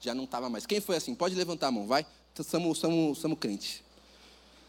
já 0.00 0.14
não 0.14 0.24
estava 0.24 0.50
mais. 0.50 0.66
Quem 0.66 0.80
foi 0.80 0.96
assim? 0.96 1.14
Pode 1.14 1.34
levantar 1.34 1.68
a 1.68 1.72
mão, 1.72 1.86
vai. 1.86 2.04
Somos, 2.44 2.78
somos, 2.78 3.18
somos 3.18 3.38
crentes. 3.38 3.82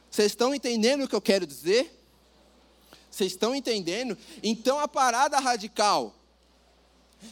Vocês 0.09 0.31
estão 0.31 0.53
entendendo 0.53 1.03
o 1.03 1.07
que 1.07 1.15
eu 1.15 1.21
quero 1.21 1.45
dizer? 1.45 1.98
Vocês 3.09 3.31
estão 3.31 3.55
entendendo? 3.55 4.17
Então 4.43 4.79
a 4.79 4.87
parada 4.87 5.39
radical 5.39 6.13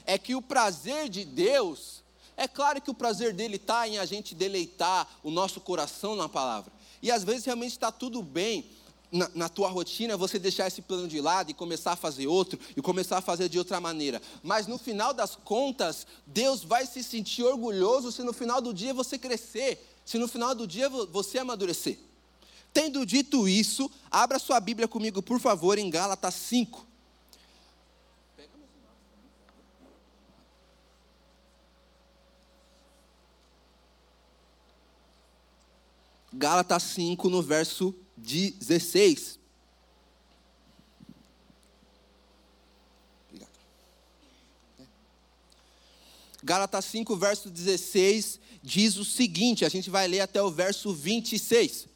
é 0.06 0.18
que 0.18 0.36
o 0.36 0.42
prazer 0.42 1.10
de 1.10 1.24
Deus, 1.24 2.04
é 2.36 2.48
claro 2.48 2.82
que 2.82 2.92
o 2.92 2.94
prazer 2.94 3.34
dele 3.34 3.56
está 3.56 3.88
em 3.88 3.98
a 3.98 4.06
gente 4.06 4.36
deleitar 4.36 5.08
o 5.24 5.32
nosso 5.32 5.62
coração 5.62 6.16
na 6.16 6.28
palavra. 6.28 6.72
E 7.02 7.12
às 7.12 7.24
vezes 7.24 7.46
realmente 7.46 7.72
está 7.72 7.92
tudo 7.92 8.22
bem 8.22 8.70
na, 9.12 9.30
na, 9.34 9.50
tua 9.50 9.70
rotina 9.70 10.18
você 10.18 10.38
deixar 10.38 10.68
esse 10.68 10.82
plano 10.82 11.08
de 11.08 11.22
lado 11.22 11.50
e 11.50 11.54
começar 11.54 11.94
a 11.94 11.96
fazer 11.96 12.28
outro 12.28 12.60
e 12.76 12.82
começar 12.82 13.20
a 13.20 13.22
fazer 13.22 13.48
de 13.48 13.58
outra 13.58 13.80
maneira. 13.80 14.22
Mas 14.44 14.68
no 14.68 14.78
final 14.78 15.14
das 15.14 15.36
contas, 15.36 16.06
Deus 16.26 16.64
vai 16.64 16.86
se 16.86 17.04
sentir 17.04 17.44
orgulhoso 17.44 18.12
se 18.12 18.24
no 18.24 18.34
final 18.34 18.60
do 18.60 18.74
dia 18.74 18.94
você 18.94 19.18
crescer, 19.18 19.96
se 20.04 20.18
no 20.18 20.28
final 20.28 20.54
do 20.54 20.68
dia 20.68 20.90
você 20.90 21.40
amadurecer. 21.40 21.98
Tendo 22.74 23.06
dito 23.06 23.48
isso, 23.48 23.90
abra 24.10 24.40
sua 24.40 24.60
Bíblia 24.60 24.88
comigo, 24.88 25.22
por 25.22 25.40
favor, 25.40 25.78
em 25.78 25.90
Gálatas 25.90 26.36
5. 26.36 26.86
Gálatas 36.38 36.84
5, 36.84 37.30
no 37.30 37.42
verso 37.42 37.96
16. 38.16 39.40
Gálatas 46.44 46.86
5, 46.86 47.16
verso 47.18 47.50
16, 47.50 48.40
diz 48.62 48.98
o 48.98 49.04
seguinte: 49.04 49.66
a 49.66 49.70
gente 49.70 49.90
vai 49.90 50.08
ler 50.08 50.22
até 50.22 50.42
o 50.42 50.52
verso 50.52 50.94
26. 50.94 51.88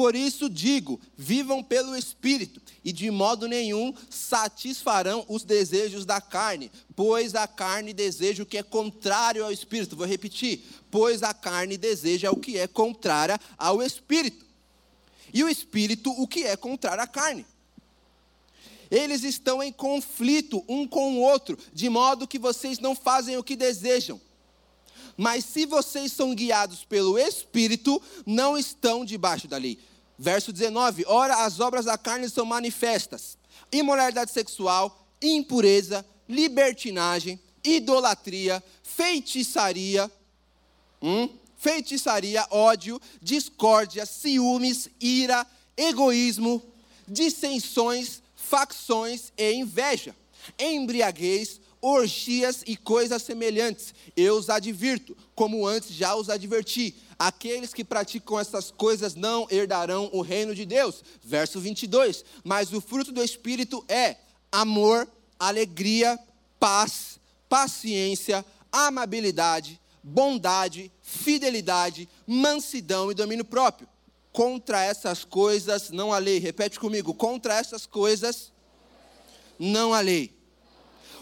Por 0.00 0.16
isso 0.16 0.48
digo: 0.48 0.98
vivam 1.14 1.62
pelo 1.62 1.94
Espírito, 1.94 2.58
e 2.82 2.90
de 2.90 3.10
modo 3.10 3.46
nenhum 3.46 3.92
satisfarão 4.08 5.26
os 5.28 5.44
desejos 5.44 6.06
da 6.06 6.22
carne, 6.22 6.72
pois 6.96 7.34
a 7.34 7.46
carne 7.46 7.92
deseja 7.92 8.42
o 8.42 8.46
que 8.46 8.56
é 8.56 8.62
contrário 8.62 9.44
ao 9.44 9.52
Espírito. 9.52 9.94
Vou 9.94 10.06
repetir: 10.06 10.64
pois 10.90 11.22
a 11.22 11.34
carne 11.34 11.76
deseja 11.76 12.30
o 12.30 12.36
que 12.40 12.56
é 12.56 12.66
contrário 12.66 13.38
ao 13.58 13.82
Espírito, 13.82 14.42
e 15.34 15.44
o 15.44 15.50
Espírito 15.50 16.10
o 16.12 16.26
que 16.26 16.44
é 16.44 16.56
contrário 16.56 17.02
à 17.02 17.06
carne. 17.06 17.44
Eles 18.90 19.22
estão 19.22 19.62
em 19.62 19.70
conflito 19.70 20.64
um 20.66 20.88
com 20.88 21.18
o 21.18 21.20
outro, 21.20 21.58
de 21.74 21.90
modo 21.90 22.26
que 22.26 22.38
vocês 22.38 22.78
não 22.78 22.96
fazem 22.96 23.36
o 23.36 23.44
que 23.44 23.54
desejam. 23.54 24.18
Mas 25.14 25.44
se 25.44 25.66
vocês 25.66 26.10
são 26.10 26.34
guiados 26.34 26.86
pelo 26.86 27.18
Espírito, 27.18 28.00
não 28.24 28.56
estão 28.56 29.04
debaixo 29.04 29.46
da 29.46 29.58
lei. 29.58 29.78
Verso 30.20 30.52
19: 30.52 31.06
Ora, 31.06 31.46
as 31.46 31.60
obras 31.60 31.86
da 31.86 31.96
carne 31.96 32.28
são 32.28 32.44
manifestas: 32.44 33.38
imoralidade 33.72 34.30
sexual, 34.30 35.08
impureza, 35.22 36.04
libertinagem, 36.28 37.40
idolatria, 37.64 38.62
feitiçaria, 38.82 40.12
hum? 41.00 41.26
feitiçaria, 41.56 42.46
ódio, 42.50 43.00
discórdia, 43.22 44.04
ciúmes, 44.04 44.90
ira, 45.00 45.46
egoísmo, 45.74 46.62
dissensões, 47.08 48.20
facções 48.36 49.32
e 49.38 49.54
inveja, 49.54 50.14
embriaguez, 50.58 51.62
orgias 51.80 52.62
e 52.66 52.76
coisas 52.76 53.22
semelhantes. 53.22 53.94
Eu 54.14 54.36
os 54.36 54.50
advirto, 54.50 55.16
como 55.34 55.66
antes 55.66 55.92
já 55.92 56.14
os 56.14 56.28
adverti. 56.28 56.94
Aqueles 57.20 57.74
que 57.74 57.84
praticam 57.84 58.40
essas 58.40 58.70
coisas 58.70 59.14
não 59.14 59.46
herdarão 59.50 60.08
o 60.10 60.22
reino 60.22 60.54
de 60.54 60.64
Deus. 60.64 61.04
Verso 61.22 61.60
22. 61.60 62.24
Mas 62.42 62.72
o 62.72 62.80
fruto 62.80 63.12
do 63.12 63.22
Espírito 63.22 63.84
é 63.86 64.16
amor, 64.50 65.06
alegria, 65.38 66.18
paz, 66.58 67.20
paciência, 67.46 68.42
amabilidade, 68.72 69.78
bondade, 70.02 70.90
fidelidade, 71.02 72.08
mansidão 72.26 73.10
e 73.10 73.14
domínio 73.14 73.44
próprio. 73.44 73.86
Contra 74.32 74.82
essas 74.82 75.22
coisas 75.22 75.90
não 75.90 76.14
há 76.14 76.18
lei. 76.18 76.38
Repete 76.38 76.80
comigo: 76.80 77.12
contra 77.12 77.52
essas 77.52 77.84
coisas 77.84 78.50
não 79.58 79.92
há 79.92 80.00
lei. 80.00 80.39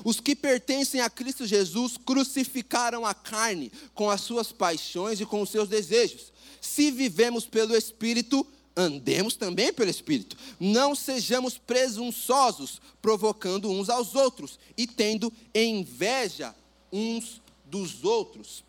Os 0.04 0.20
que 0.20 0.34
pertencem 0.34 1.00
a 1.00 1.10
Cristo 1.10 1.46
Jesus 1.46 1.96
crucificaram 1.96 3.04
a 3.04 3.14
carne 3.14 3.72
com 3.94 4.10
as 4.10 4.20
suas 4.20 4.52
paixões 4.52 5.20
e 5.20 5.26
com 5.26 5.42
os 5.42 5.50
seus 5.50 5.68
desejos. 5.68 6.32
Se 6.60 6.90
vivemos 6.90 7.46
pelo 7.46 7.76
Espírito, 7.76 8.46
andemos 8.76 9.34
também 9.34 9.72
pelo 9.72 9.90
Espírito. 9.90 10.36
Não 10.58 10.94
sejamos 10.94 11.58
presunçosos, 11.58 12.80
provocando 13.02 13.70
uns 13.70 13.88
aos 13.88 14.14
outros 14.14 14.58
e 14.76 14.86
tendo 14.86 15.32
inveja 15.54 16.54
uns 16.92 17.40
dos 17.64 18.04
outros. 18.04 18.64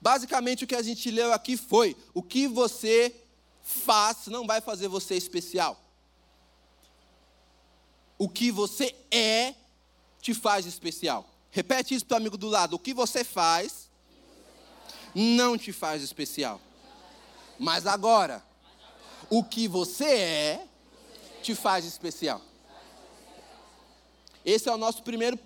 Basicamente, 0.00 0.64
o 0.64 0.66
que 0.66 0.74
a 0.74 0.82
gente 0.82 1.10
leu 1.10 1.32
aqui 1.32 1.56
foi: 1.56 1.96
o 2.12 2.22
que 2.22 2.46
você 2.46 3.14
faz 3.62 4.26
não 4.26 4.46
vai 4.46 4.60
fazer 4.60 4.88
você 4.88 5.16
especial. 5.16 5.82
O 8.24 8.28
que 8.30 8.50
você 8.50 8.96
é 9.10 9.54
te 10.22 10.32
faz 10.32 10.64
especial. 10.64 11.28
Repete 11.50 11.94
isso 11.94 12.06
para 12.06 12.14
o 12.14 12.16
amigo 12.16 12.38
do 12.38 12.48
lado: 12.48 12.74
o 12.74 12.78
que 12.78 12.94
você 12.94 13.22
faz 13.22 13.90
não 15.14 15.58
te 15.58 15.74
faz 15.74 16.02
especial. 16.02 16.58
Mas 17.58 17.86
agora, 17.86 18.42
o 19.28 19.44
que 19.44 19.68
você 19.68 20.06
é 20.06 20.66
te 21.42 21.54
faz 21.54 21.84
especial. 21.84 22.40
Esse 24.42 24.70
é 24.70 24.72
o 24.72 24.78
nosso 24.78 25.02
primeiro 25.02 25.38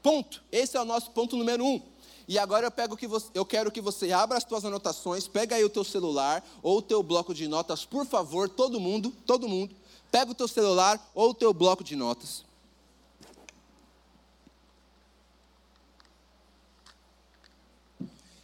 ponto. 0.00 0.40
Esse 0.52 0.76
é 0.76 0.80
o 0.80 0.84
nosso 0.84 1.10
ponto 1.10 1.36
número 1.36 1.64
um. 1.64 1.82
E 2.28 2.38
agora 2.38 2.68
eu, 2.68 2.70
pego 2.70 2.96
que 2.96 3.08
você, 3.08 3.26
eu 3.34 3.44
quero 3.44 3.72
que 3.72 3.80
você 3.80 4.12
abra 4.12 4.38
as 4.38 4.44
tuas 4.44 4.64
anotações, 4.64 5.26
pega 5.26 5.56
aí 5.56 5.64
o 5.64 5.68
teu 5.68 5.82
celular 5.82 6.48
ou 6.62 6.78
o 6.78 6.82
teu 6.82 7.02
bloco 7.02 7.34
de 7.34 7.48
notas, 7.48 7.84
por 7.84 8.06
favor, 8.06 8.48
todo 8.48 8.78
mundo, 8.78 9.12
todo 9.26 9.48
mundo. 9.48 9.74
Pega 10.10 10.30
o 10.30 10.34
teu 10.34 10.48
celular 10.48 11.10
ou 11.14 11.30
o 11.30 11.34
teu 11.34 11.52
bloco 11.52 11.84
de 11.84 11.94
notas. 11.94 12.44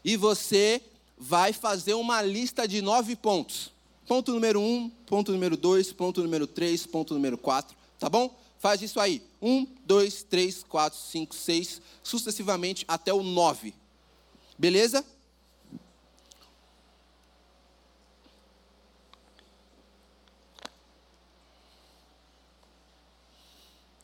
E 0.05 0.17
você 0.17 0.83
vai 1.17 1.53
fazer 1.53 1.95
uma 1.95 2.21
lista 2.21 2.69
de 2.69 2.83
nove 2.83 3.17
pontos. 3.17 3.73
Ponto 4.07 4.33
número 4.33 4.61
um, 4.61 4.91
ponto 5.07 5.33
número 5.33 5.57
dois, 5.57 5.91
ponto 5.91 6.23
número 6.23 6.47
três, 6.47 6.85
ponto 6.85 7.15
número 7.15 7.39
quatro, 7.39 7.75
tá 7.99 8.11
bom? 8.11 8.39
Faz 8.59 8.83
isso 8.83 9.01
aí. 9.01 9.23
Um, 9.41 9.67
dois, 9.87 10.23
três, 10.23 10.63
quatro, 10.63 10.99
cinco, 10.99 11.35
seis, 11.35 11.81
sucessivamente 12.03 12.85
até 12.87 13.15
o 13.15 13.23
nove. 13.23 13.75
Beleza? 14.59 15.05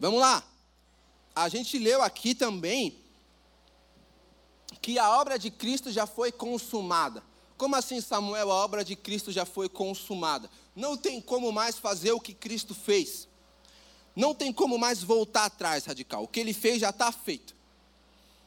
Vamos 0.00 0.18
lá. 0.18 0.42
A 1.36 1.48
gente 1.48 1.78
leu 1.78 2.02
aqui 2.02 2.34
também 2.34 2.98
que 4.80 4.98
a 4.98 5.20
obra 5.20 5.38
de 5.38 5.50
Cristo 5.50 5.92
já 5.92 6.06
foi 6.06 6.32
consumada. 6.32 7.22
Como 7.58 7.76
assim, 7.76 8.00
Samuel? 8.00 8.50
A 8.50 8.54
obra 8.54 8.82
de 8.82 8.96
Cristo 8.96 9.30
já 9.30 9.44
foi 9.44 9.68
consumada. 9.68 10.50
Não 10.74 10.96
tem 10.96 11.20
como 11.20 11.52
mais 11.52 11.78
fazer 11.78 12.12
o 12.12 12.20
que 12.20 12.32
Cristo 12.32 12.74
fez. 12.74 13.28
Não 14.16 14.34
tem 14.34 14.52
como 14.52 14.78
mais 14.78 15.02
voltar 15.02 15.44
atrás, 15.44 15.84
radical. 15.84 16.24
O 16.24 16.28
que 16.28 16.40
ele 16.40 16.54
fez 16.54 16.80
já 16.80 16.88
está 16.88 17.12
feito. 17.12 17.54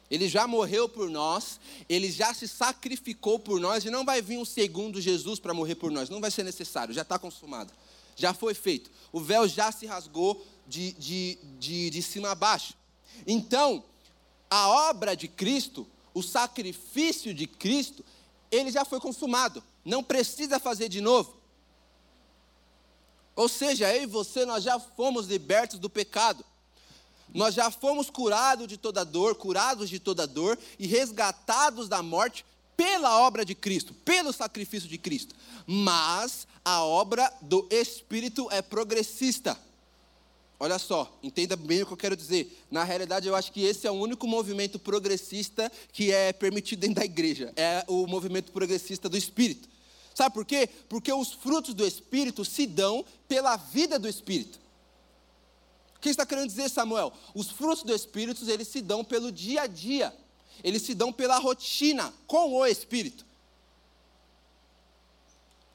Ele 0.09 0.27
já 0.27 0.47
morreu 0.47 0.87
por 0.89 1.09
nós, 1.09 1.59
ele 1.87 2.11
já 2.11 2.33
se 2.33 2.47
sacrificou 2.47 3.39
por 3.39 3.59
nós, 3.59 3.83
e 3.83 3.89
não 3.89 4.05
vai 4.05 4.21
vir 4.21 4.37
um 4.37 4.45
segundo 4.45 5.01
Jesus 5.01 5.39
para 5.39 5.53
morrer 5.53 5.75
por 5.75 5.89
nós, 5.91 6.07
não 6.07 6.21
vai 6.21 6.29
ser 6.29 6.43
necessário, 6.43 6.93
já 6.93 7.01
está 7.01 7.17
consumado, 7.17 7.73
já 8.15 8.31
foi 8.31 8.53
feito. 8.53 8.91
O 9.11 9.19
véu 9.19 9.47
já 9.47 9.71
se 9.71 9.87
rasgou 9.87 10.45
de, 10.67 10.93
de, 10.93 11.37
de, 11.59 11.89
de 11.89 12.01
cima 12.01 12.31
a 12.31 12.35
baixo. 12.35 12.73
Então, 13.27 13.83
a 14.49 14.67
obra 14.89 15.15
de 15.15 15.27
Cristo, 15.27 15.87
o 16.13 16.21
sacrifício 16.21 17.33
de 17.33 17.47
Cristo, 17.47 18.03
ele 18.51 18.71
já 18.71 18.85
foi 18.85 18.99
consumado, 18.99 19.63
não 19.83 20.03
precisa 20.03 20.59
fazer 20.59 20.89
de 20.89 21.01
novo. 21.01 21.37
Ou 23.35 23.49
seja, 23.49 23.93
eu 23.95 24.03
e 24.03 24.05
você, 24.05 24.45
nós 24.45 24.63
já 24.63 24.79
fomos 24.79 25.25
libertos 25.25 25.79
do 25.79 25.89
pecado. 25.89 26.45
Nós 27.33 27.55
já 27.55 27.71
fomos 27.71 28.09
curados 28.09 28.67
de 28.67 28.77
toda 28.77 29.03
dor, 29.03 29.35
curados 29.35 29.89
de 29.89 29.99
toda 29.99 30.27
dor 30.27 30.57
e 30.77 30.85
resgatados 30.85 31.89
da 31.89 32.03
morte 32.03 32.45
pela 32.77 33.19
obra 33.21 33.43
de 33.43 33.55
Cristo, 33.55 33.93
pelo 34.05 34.31
sacrifício 34.31 34.87
de 34.87 34.99
Cristo. 34.99 35.33
Mas 35.65 36.47
a 36.63 36.83
obra 36.83 37.31
do 37.41 37.67
Espírito 37.71 38.47
é 38.51 38.61
progressista. 38.61 39.57
Olha 40.63 40.79
só, 40.79 41.13
entenda 41.21 41.57
bem 41.57 41.81
o 41.81 41.85
que 41.85 41.91
eu 41.91 41.97
quero 41.97 42.15
dizer. 42.15 42.63
Na 42.71 42.85
realidade, 42.85 43.27
eu 43.27 43.35
acho 43.35 43.51
que 43.51 43.65
esse 43.65 43.85
é 43.85 43.91
o 43.91 43.95
único 43.95 44.25
movimento 44.25 44.79
progressista 44.79 45.69
que 45.91 46.09
é 46.09 46.31
permitido 46.31 46.79
dentro 46.79 46.95
da 46.95 47.03
igreja. 47.03 47.51
É 47.57 47.83
o 47.85 48.07
movimento 48.07 48.49
progressista 48.49 49.09
do 49.09 49.17
Espírito. 49.17 49.67
Sabe 50.15 50.33
por 50.33 50.45
quê? 50.45 50.69
Porque 50.87 51.11
os 51.11 51.33
frutos 51.33 51.73
do 51.73 51.85
Espírito 51.85 52.45
se 52.45 52.65
dão 52.65 53.03
pela 53.27 53.57
vida 53.57 53.99
do 53.99 54.07
Espírito. 54.07 54.57
O 55.97 55.99
que 55.99 56.07
está 56.07 56.25
querendo 56.25 56.47
dizer, 56.47 56.69
Samuel? 56.69 57.11
Os 57.35 57.51
frutos 57.51 57.83
do 57.83 57.93
Espírito, 57.93 58.49
eles 58.49 58.69
se 58.69 58.79
dão 58.79 59.03
pelo 59.03 59.33
dia 59.33 59.63
a 59.63 59.67
dia. 59.67 60.15
Eles 60.63 60.83
se 60.83 60.95
dão 60.95 61.11
pela 61.11 61.39
rotina 61.39 62.13
com 62.25 62.53
o 62.53 62.65
Espírito. 62.65 63.25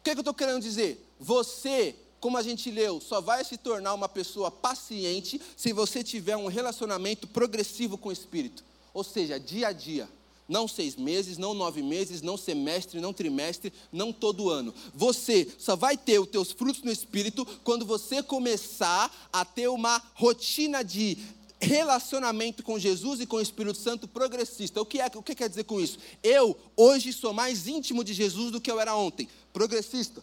O 0.00 0.04
que, 0.04 0.08
é 0.08 0.14
que 0.14 0.18
eu 0.18 0.22
estou 0.22 0.32
querendo 0.32 0.62
dizer? 0.62 1.06
Você, 1.20 1.94
como 2.20 2.36
a 2.36 2.42
gente 2.42 2.70
leu, 2.70 3.00
só 3.00 3.20
vai 3.20 3.44
se 3.44 3.56
tornar 3.56 3.94
uma 3.94 4.08
pessoa 4.08 4.50
paciente 4.50 5.40
se 5.56 5.72
você 5.72 6.02
tiver 6.02 6.36
um 6.36 6.46
relacionamento 6.46 7.26
progressivo 7.26 7.96
com 7.96 8.08
o 8.08 8.12
Espírito. 8.12 8.64
Ou 8.92 9.04
seja, 9.04 9.38
dia 9.38 9.68
a 9.68 9.72
dia 9.72 10.08
não 10.48 10.66
seis 10.66 10.96
meses, 10.96 11.36
não 11.36 11.52
nove 11.52 11.82
meses, 11.82 12.22
não 12.22 12.36
semestre, 12.36 13.00
não 13.00 13.12
trimestre, 13.12 13.72
não 13.92 14.12
todo 14.12 14.48
ano. 14.48 14.74
Você 14.94 15.46
só 15.58 15.76
vai 15.76 15.96
ter 15.96 16.18
os 16.18 16.28
teus 16.28 16.50
frutos 16.50 16.82
no 16.82 16.90
Espírito 16.90 17.44
quando 17.62 17.84
você 17.84 18.22
começar 18.22 19.28
a 19.30 19.44
ter 19.44 19.68
uma 19.68 20.02
rotina 20.14 20.82
de 20.82 21.18
relacionamento 21.60 22.62
com 22.62 22.78
Jesus 22.78 23.20
e 23.20 23.26
com 23.26 23.36
o 23.36 23.42
Espírito 23.42 23.76
Santo 23.76 24.08
progressista. 24.08 24.80
O 24.80 24.86
que, 24.86 25.00
é, 25.00 25.10
o 25.14 25.22
que 25.22 25.34
quer 25.34 25.48
dizer 25.48 25.64
com 25.64 25.80
isso? 25.80 25.98
Eu 26.22 26.56
hoje 26.74 27.12
sou 27.12 27.34
mais 27.34 27.66
íntimo 27.68 28.02
de 28.02 28.14
Jesus 28.14 28.50
do 28.50 28.60
que 28.60 28.70
eu 28.70 28.80
era 28.80 28.96
ontem. 28.96 29.28
Progressista. 29.52 30.22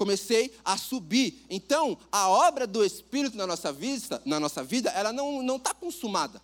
Comecei 0.00 0.50
a 0.64 0.78
subir. 0.78 1.44
Então, 1.50 1.98
a 2.10 2.26
obra 2.30 2.66
do 2.66 2.82
Espírito 2.82 3.36
na 3.36 3.46
nossa 3.46 3.70
vida, 3.70 4.22
na 4.24 4.40
nossa 4.40 4.64
vida 4.64 4.88
ela 4.90 5.12
não 5.12 5.56
está 5.56 5.74
consumada. 5.74 6.40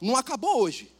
Não 0.00 0.14
acabou 0.14 0.62
hoje 0.62 0.92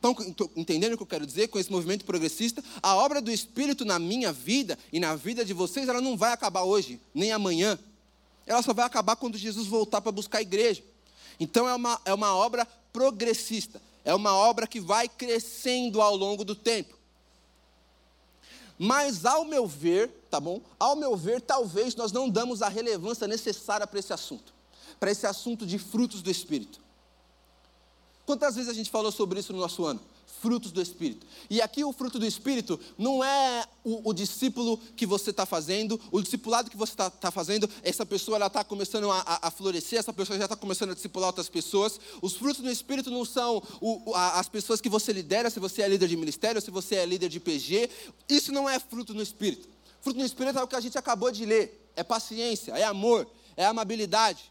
Estão 0.00 0.16
entendendo 0.56 0.94
o 0.94 0.96
que 0.96 1.02
eu 1.02 1.06
quero 1.06 1.26
dizer 1.26 1.48
com 1.48 1.58
esse 1.58 1.70
movimento 1.70 2.06
progressista? 2.06 2.64
A 2.82 2.96
obra 2.96 3.20
do 3.20 3.30
Espírito 3.30 3.84
na 3.84 3.98
minha 3.98 4.32
vida 4.32 4.78
e 4.90 4.98
na 4.98 5.14
vida 5.14 5.44
de 5.44 5.52
vocês, 5.52 5.90
ela 5.90 6.00
não 6.00 6.16
vai 6.16 6.32
acabar 6.32 6.62
hoje, 6.62 6.98
nem 7.14 7.32
amanhã. 7.32 7.78
Ela 8.46 8.62
só 8.62 8.72
vai 8.72 8.86
acabar 8.86 9.16
quando 9.16 9.36
Jesus 9.36 9.66
voltar 9.66 10.00
para 10.00 10.10
buscar 10.10 10.38
a 10.38 10.42
igreja. 10.42 10.82
Então 11.38 11.68
é 11.68 11.74
uma, 11.74 12.00
é 12.06 12.14
uma 12.14 12.34
obra 12.34 12.66
progressista. 12.90 13.78
É 14.02 14.14
uma 14.14 14.34
obra 14.34 14.66
que 14.66 14.80
vai 14.80 15.06
crescendo 15.06 16.00
ao 16.00 16.16
longo 16.16 16.46
do 16.46 16.54
tempo. 16.54 16.96
Mas 18.82 19.26
ao 19.26 19.44
meu 19.44 19.66
ver, 19.66 20.08
tá 20.30 20.40
bom? 20.40 20.62
Ao 20.78 20.96
meu 20.96 21.14
ver, 21.14 21.42
talvez 21.42 21.94
nós 21.94 22.12
não 22.12 22.30
damos 22.30 22.62
a 22.62 22.68
relevância 22.70 23.28
necessária 23.28 23.86
para 23.86 23.98
esse 23.98 24.10
assunto, 24.10 24.54
para 24.98 25.10
esse 25.10 25.26
assunto 25.26 25.66
de 25.66 25.78
frutos 25.78 26.22
do 26.22 26.30
Espírito. 26.30 26.80
Quantas 28.24 28.54
vezes 28.54 28.70
a 28.70 28.72
gente 28.72 28.90
falou 28.90 29.12
sobre 29.12 29.38
isso 29.38 29.52
no 29.52 29.58
nosso 29.58 29.84
ano? 29.84 30.00
Frutos 30.40 30.72
do 30.72 30.80
Espírito. 30.80 31.26
E 31.50 31.60
aqui 31.60 31.84
o 31.84 31.92
fruto 31.92 32.18
do 32.18 32.24
Espírito 32.24 32.80
não 32.96 33.22
é 33.22 33.66
o, 33.84 34.08
o 34.08 34.12
discípulo 34.14 34.78
que 34.96 35.04
você 35.04 35.30
está 35.30 35.44
fazendo, 35.44 36.00
o 36.10 36.22
discipulado 36.22 36.70
que 36.70 36.76
você 36.76 36.92
está 36.92 37.10
tá 37.10 37.30
fazendo, 37.30 37.68
essa 37.82 38.06
pessoa 38.06 38.36
ela 38.36 38.46
está 38.46 38.64
começando 38.64 39.10
a, 39.10 39.38
a, 39.42 39.50
florescer, 39.50 39.98
essa 39.98 40.12
pessoa 40.12 40.38
já 40.38 40.44
está 40.44 40.56
começando 40.56 40.92
a 40.92 40.94
discipular 40.94 41.28
outras 41.28 41.48
pessoas. 41.48 42.00
Os 42.22 42.34
frutos 42.36 42.62
do 42.62 42.70
Espírito 42.70 43.10
não 43.10 43.24
são 43.24 43.62
o, 43.82 44.14
a, 44.14 44.40
as 44.40 44.48
pessoas 44.48 44.80
que 44.80 44.88
você 44.88 45.12
lidera, 45.12 45.50
se 45.50 45.60
você 45.60 45.82
é 45.82 45.88
líder 45.88 46.08
de 46.08 46.16
ministério, 46.16 46.60
se 46.60 46.70
você 46.70 46.96
é 46.96 47.04
líder 47.04 47.28
de 47.28 47.38
PG. 47.38 47.90
Isso 48.28 48.50
não 48.50 48.68
é 48.68 48.80
fruto 48.80 49.12
do 49.12 49.22
Espírito. 49.22 49.68
Fruto 50.00 50.18
do 50.18 50.24
Espírito 50.24 50.58
é 50.58 50.62
o 50.62 50.68
que 50.68 50.76
a 50.76 50.80
gente 50.80 50.96
acabou 50.96 51.30
de 51.30 51.44
ler: 51.44 51.90
é 51.94 52.02
paciência, 52.02 52.72
é 52.72 52.84
amor, 52.84 53.26
é 53.56 53.66
amabilidade. 53.66 54.50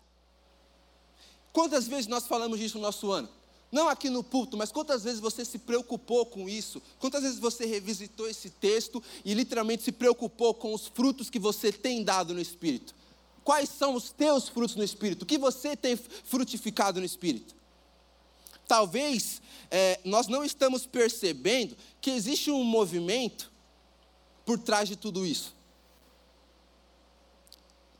Quantas 1.52 1.88
vezes 1.88 2.08
nós 2.08 2.28
falamos 2.28 2.60
disso 2.60 2.78
no 2.78 2.84
nosso 2.84 3.12
ano? 3.12 3.38
Não 3.71 3.88
aqui 3.88 4.10
no 4.10 4.23
púlpito, 4.23 4.58
mas 4.58 4.71
quantas 4.71 5.03
vezes 5.03 5.19
você 5.19 5.45
se 5.45 5.60
preocupou 5.60 6.25
com 6.25 6.49
isso? 6.49 6.82
Quantas 6.97 7.21
vezes 7.21 7.38
você 7.38 7.65
revisitou 7.65 8.27
esse 8.27 8.49
texto 8.49 9.01
e 9.23 9.34
literalmente 9.34 9.84
se 9.84 9.91
preocupou 9.91 10.53
com 10.53 10.73
os 10.73 10.88
frutos 10.88 11.29
que 11.29 11.38
você 11.38 11.71
tem 11.71 12.03
dado 12.03 12.34
no 12.34 12.41
Espírito? 12.41 12.95
Quais 13.43 13.69
são 13.69 13.93
os 13.93 14.12
teus 14.12 14.49
frutos 14.49 14.75
no 14.75 14.84
Espírito? 14.84 15.23
O 15.23 15.25
que 15.25 15.38
você 15.38 15.75
tem 15.75 15.95
frutificado 15.95 16.99
no 16.99 17.05
Espírito? 17.05 17.55
Talvez 18.67 19.41
é, 19.69 19.99
nós 20.03 20.27
não 20.27 20.43
estamos 20.43 20.86
percebendo 20.86 21.75
que 22.01 22.12
existe 22.12 22.49
um 22.49 22.63
movimento 22.63 23.51
por 24.45 24.58
trás 24.58 24.89
de 24.89 24.95
tudo 24.95 25.25
isso. 25.25 25.55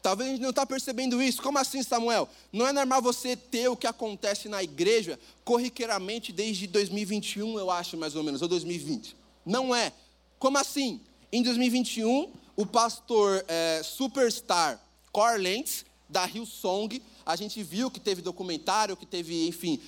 Talvez 0.01 0.29
a 0.29 0.31
gente 0.33 0.41
não 0.41 0.51
está 0.51 0.65
percebendo 0.65 1.21
isso. 1.21 1.41
Como 1.41 1.57
assim, 1.57 1.83
Samuel? 1.83 2.29
Não 2.51 2.65
é 2.65 2.71
normal 2.71 3.01
você 3.01 3.35
ter 3.35 3.67
o 3.67 3.75
que 3.75 3.88
acontece 3.88 4.47
na 4.47 4.63
igreja 4.63 5.19
corriqueiramente 5.43 6.31
desde 6.31 6.67
2021, 6.67 7.59
eu 7.59 7.69
acho, 7.69 7.97
mais 7.97 8.15
ou 8.15 8.23
menos, 8.23 8.41
ou 8.41 8.47
2020. 8.47 9.15
Não 9.45 9.75
é. 9.75 9.91
Como 10.38 10.57
assim? 10.57 11.01
Em 11.31 11.43
2021, 11.43 12.31
o 12.55 12.65
pastor 12.65 13.43
é, 13.47 13.81
superstar 13.83 14.81
Cor 15.12 15.38
Lentz, 15.38 15.85
da 16.07 16.27
Hillsong, 16.27 17.01
a 17.25 17.35
gente 17.35 17.62
viu 17.62 17.91
que 17.91 17.99
teve 17.99 18.21
documentário, 18.21 18.97
que 18.97 19.05
teve, 19.05 19.47
enfim, 19.47 19.79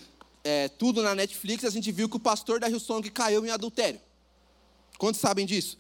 é, 0.44 0.68
tudo 0.70 1.02
na 1.02 1.16
Netflix, 1.16 1.66
a 1.66 1.70
gente 1.70 1.92
viu 1.92 2.08
que 2.08 2.18
o 2.18 2.20
pastor 2.20 2.60
da 2.60 2.70
Hillsong 2.70 3.10
caiu 3.10 3.46
em 3.46 3.50
adultério. 3.50 4.00
Quantos 4.98 5.20
sabem 5.20 5.46
disso? 5.46 5.80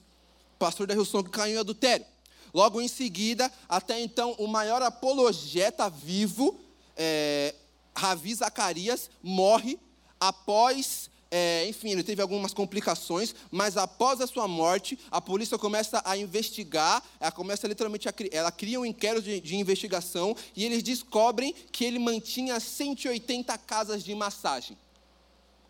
O 0.56 0.58
pastor 0.58 0.88
da 0.88 0.96
Hillsong 0.96 1.30
caiu 1.30 1.56
em 1.56 1.60
adultério. 1.60 2.06
Logo 2.54 2.82
em 2.82 2.88
seguida, 2.88 3.52
até 3.68 4.00
então, 4.00 4.36
o 4.38 4.48
maior 4.48 4.82
apologeta 4.82 5.90
vivo, 5.90 6.60
é, 6.96 7.56
Ravi 7.96 8.34
Zacarias, 8.34 9.10
morre 9.24 9.80
após 10.20 11.10
é, 11.34 11.66
enfim, 11.66 11.92
ele 11.92 12.04
teve 12.04 12.22
algumas 12.22 12.54
complicações, 12.54 13.34
mas 13.50 13.78
após 13.78 14.20
a 14.20 14.28
sua 14.28 14.50
morte, 14.50 15.00
a 15.10 15.22
polícia 15.22 15.58
começa 15.58 16.02
a 16.04 16.18
investigar, 16.18 17.02
ela 17.22 17.32
começa 17.32 17.66
literalmente 17.70 18.10
a 18.10 18.14
ela 18.34 18.52
cria 18.52 18.78
um 18.78 18.86
inquérito 18.86 19.24
de, 19.24 19.40
de, 19.40 19.56
investigação 19.56 20.36
e 20.54 20.66
eles 20.66 20.84
descobrem 20.84 21.56
que 21.72 21.86
ele 21.86 22.00
mantinha 22.00 22.60
180 22.60 23.58
casas 23.60 24.04
de 24.04 24.14
massagem. 24.14 24.78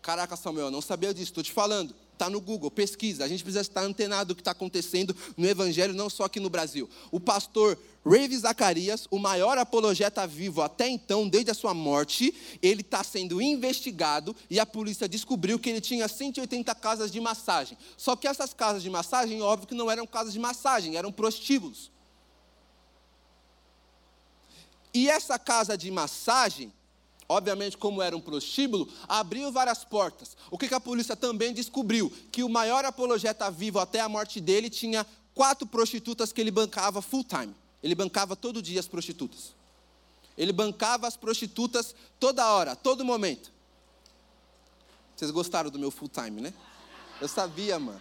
Caraca, 0.02 0.34
Samuel, 0.34 0.68
não 0.68 0.80
sabia 0.80 1.14
disso, 1.14 1.30
estou 1.30 1.44
te 1.44 1.52
falando. 1.52 1.94
Está 2.22 2.30
no 2.30 2.40
Google, 2.40 2.70
pesquisa. 2.70 3.24
A 3.24 3.28
gente 3.28 3.42
precisa 3.42 3.62
estar 3.62 3.80
antenado 3.80 4.28
do 4.28 4.36
que 4.36 4.42
está 4.42 4.52
acontecendo 4.52 5.12
no 5.36 5.44
Evangelho, 5.44 5.92
não 5.92 6.08
só 6.08 6.22
aqui 6.22 6.38
no 6.38 6.48
Brasil. 6.48 6.88
O 7.10 7.18
pastor 7.18 7.76
Rave 8.06 8.38
Zacarias, 8.38 9.08
o 9.10 9.18
maior 9.18 9.58
apologeta 9.58 10.24
vivo 10.24 10.62
até 10.62 10.88
então, 10.88 11.28
desde 11.28 11.50
a 11.50 11.54
sua 11.54 11.74
morte, 11.74 12.32
ele 12.62 12.82
está 12.82 13.02
sendo 13.02 13.42
investigado 13.42 14.36
e 14.48 14.60
a 14.60 14.64
polícia 14.64 15.08
descobriu 15.08 15.58
que 15.58 15.68
ele 15.68 15.80
tinha 15.80 16.06
180 16.06 16.72
casas 16.76 17.10
de 17.10 17.20
massagem. 17.20 17.76
Só 17.96 18.14
que 18.14 18.28
essas 18.28 18.54
casas 18.54 18.84
de 18.84 18.90
massagem, 18.90 19.42
óbvio 19.42 19.66
que 19.66 19.74
não 19.74 19.90
eram 19.90 20.06
casas 20.06 20.32
de 20.32 20.38
massagem, 20.38 20.96
eram 20.96 21.10
prostíbulos. 21.10 21.90
E 24.94 25.10
essa 25.10 25.40
casa 25.40 25.76
de 25.76 25.90
massagem, 25.90 26.72
obviamente, 27.32 27.76
como 27.76 28.02
era 28.02 28.16
um 28.16 28.20
prostíbulo, 28.20 28.88
abriu 29.08 29.50
várias 29.50 29.84
portas. 29.84 30.36
O 30.50 30.58
que, 30.58 30.68
que 30.68 30.74
a 30.74 30.80
polícia 30.80 31.16
também 31.16 31.52
descobriu? 31.52 32.12
Que 32.30 32.42
o 32.42 32.48
maior 32.48 32.84
apologeta 32.84 33.50
vivo 33.50 33.78
até 33.78 34.00
a 34.00 34.08
morte 34.08 34.40
dele 34.40 34.68
tinha 34.68 35.06
quatro 35.34 35.66
prostitutas 35.66 36.32
que 36.32 36.40
ele 36.40 36.50
bancava 36.50 37.00
full 37.02 37.24
time. 37.24 37.54
Ele 37.82 37.94
bancava 37.94 38.36
todo 38.36 38.62
dia 38.62 38.78
as 38.78 38.86
prostitutas. 38.86 39.54
Ele 40.36 40.52
bancava 40.52 41.06
as 41.06 41.16
prostitutas 41.16 41.94
toda 42.20 42.46
hora, 42.52 42.76
todo 42.76 43.04
momento. 43.04 43.50
Vocês 45.16 45.30
gostaram 45.30 45.70
do 45.70 45.78
meu 45.78 45.90
full 45.90 46.08
time, 46.08 46.40
né? 46.40 46.52
Eu 47.20 47.28
sabia, 47.28 47.78
mano. 47.78 48.00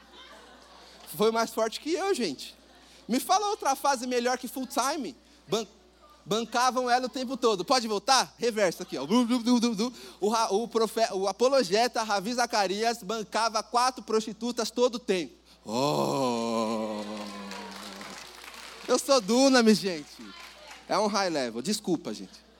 Foi 1.16 1.32
mais 1.32 1.52
forte 1.52 1.80
que 1.80 1.94
eu, 1.94 2.14
gente. 2.14 2.56
Me 3.08 3.20
fala 3.20 3.48
outra 3.50 3.76
fase 3.76 4.08
melhor 4.08 4.38
que 4.38 4.48
full 4.48 4.68
time. 4.68 5.16
Ban 5.48 5.68
bancavam 6.26 6.90
ela 6.90 7.06
o 7.06 7.10
tempo 7.10 7.36
todo. 7.36 7.66
Pode 7.66 7.88
voltar? 7.88 8.34
Reverso 8.38 8.84
aqui, 8.84 8.98
ó. 8.98 9.04
O, 9.04 10.28
o, 10.28 11.20
o 11.20 11.28
apologeta 11.28 12.04
Ravi 12.04 12.34
Zacarias 12.34 13.04
bancava 13.04 13.62
quatro 13.64 14.04
prostitutas 14.04 14.72
todo 14.72 14.96
o 14.96 15.00
tempo. 15.00 15.34
Oh! 15.66 17.02
Eu 18.88 18.98
sou 18.98 19.22
Dunamis, 19.22 19.78
gente. 19.78 20.10
É 20.88 20.98
um 20.98 21.08
high 21.08 21.30
level. 21.30 21.62
Desculpa, 21.62 22.14
gente. 22.14 22.52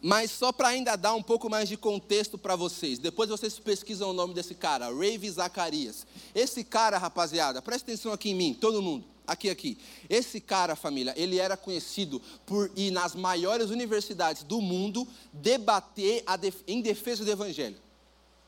Mas 0.00 0.30
só 0.30 0.52
para 0.52 0.68
ainda 0.68 0.94
dar 0.94 1.14
um 1.14 1.22
pouco 1.22 1.50
mais 1.50 1.68
de 1.68 1.76
contexto 1.76 2.38
para 2.38 2.54
vocês. 2.54 3.00
Depois 3.00 3.28
vocês 3.28 3.58
pesquisam 3.58 4.10
o 4.10 4.12
nome 4.12 4.32
desse 4.32 4.54
cara, 4.54 4.86
Rave 4.86 5.28
Zacarias. 5.28 6.06
Esse 6.32 6.62
cara, 6.62 6.98
rapaziada, 6.98 7.60
presta 7.60 7.90
atenção 7.90 8.12
aqui 8.12 8.30
em 8.30 8.34
mim, 8.34 8.54
todo 8.54 8.80
mundo 8.80 9.17
aqui, 9.28 9.50
aqui. 9.50 9.78
Esse 10.08 10.40
cara, 10.40 10.74
família, 10.74 11.14
ele 11.16 11.38
era 11.38 11.56
conhecido 11.56 12.20
por 12.46 12.70
ir 12.74 12.90
nas 12.90 13.14
maiores 13.14 13.70
universidades 13.70 14.42
do 14.42 14.60
mundo 14.60 15.06
debater 15.32 16.24
def 16.40 16.62
em 16.66 16.80
defesa 16.80 17.24
do 17.24 17.30
evangelho. 17.30 17.76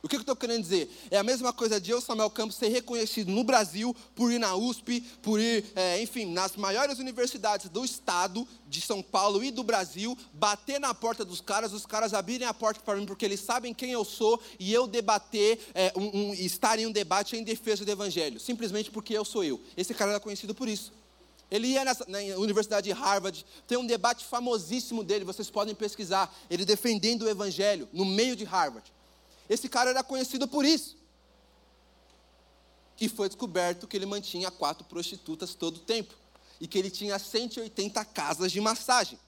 O 0.02 0.08
que 0.08 0.16
eu 0.16 0.20
estou 0.20 0.34
querendo 0.34 0.62
dizer? 0.62 0.90
É 1.10 1.18
a 1.18 1.22
mesma 1.22 1.52
coisa 1.52 1.78
de 1.78 1.90
eu, 1.90 2.00
Samuel 2.00 2.30
Campos, 2.30 2.56
ser 2.56 2.68
reconhecido 2.68 3.30
no 3.30 3.44
Brasil 3.44 3.94
por 4.14 4.32
ir 4.32 4.38
na 4.38 4.56
USP, 4.56 5.02
por 5.20 5.38
ir, 5.38 5.64
é, 5.76 6.00
enfim, 6.02 6.24
nas 6.24 6.56
maiores 6.56 6.98
universidades 6.98 7.68
do 7.68 7.84
estado 7.84 8.48
de 8.66 8.80
São 8.80 9.02
Paulo 9.02 9.44
e 9.44 9.50
do 9.50 9.62
Brasil, 9.62 10.16
bater 10.32 10.80
na 10.80 10.94
porta 10.94 11.22
dos 11.22 11.42
caras, 11.42 11.74
os 11.74 11.84
caras 11.84 12.14
abrirem 12.14 12.46
a 12.46 12.54
porta 12.54 12.80
para 12.80 12.96
mim 12.96 13.04
porque 13.04 13.26
eles 13.26 13.40
sabem 13.40 13.74
quem 13.74 13.90
eu 13.90 14.04
sou 14.04 14.40
e 14.58 14.72
eu 14.72 14.86
debater, 14.86 15.58
é, 15.74 15.92
um, 15.94 16.30
um, 16.30 16.34
estar 16.34 16.78
em 16.78 16.86
um 16.86 16.92
debate 16.92 17.36
em 17.36 17.42
defesa 17.42 17.84
do 17.84 17.90
Evangelho, 17.90 18.40
simplesmente 18.40 18.90
porque 18.90 19.12
eu 19.12 19.24
sou 19.24 19.44
eu. 19.44 19.60
Esse 19.76 19.92
cara 19.92 20.12
era 20.12 20.20
conhecido 20.20 20.54
por 20.54 20.66
isso. 20.66 20.92
Ele 21.50 21.66
ia 21.66 21.84
nessa, 21.84 22.06
na 22.08 22.20
Universidade 22.38 22.84
de 22.88 22.92
Harvard, 22.92 23.44
tem 23.66 23.76
um 23.76 23.84
debate 23.84 24.24
famosíssimo 24.24 25.04
dele, 25.04 25.26
vocês 25.26 25.50
podem 25.50 25.74
pesquisar, 25.74 26.34
ele 26.48 26.64
defendendo 26.64 27.22
o 27.22 27.28
Evangelho 27.28 27.86
no 27.92 28.06
meio 28.06 28.34
de 28.34 28.44
Harvard. 28.44 28.90
Esse 29.50 29.68
cara 29.68 29.90
era 29.90 30.04
conhecido 30.04 30.46
por 30.46 30.64
isso. 30.64 30.96
E 33.00 33.08
foi 33.08 33.28
descoberto 33.28 33.88
que 33.88 33.96
ele 33.96 34.06
mantinha 34.06 34.48
quatro 34.48 34.84
prostitutas 34.84 35.56
todo 35.56 35.78
o 35.78 35.80
tempo. 35.80 36.14
E 36.60 36.68
que 36.68 36.78
ele 36.78 36.88
tinha 36.88 37.18
180 37.18 38.04
casas 38.04 38.52
de 38.52 38.60
massagem. 38.60 39.18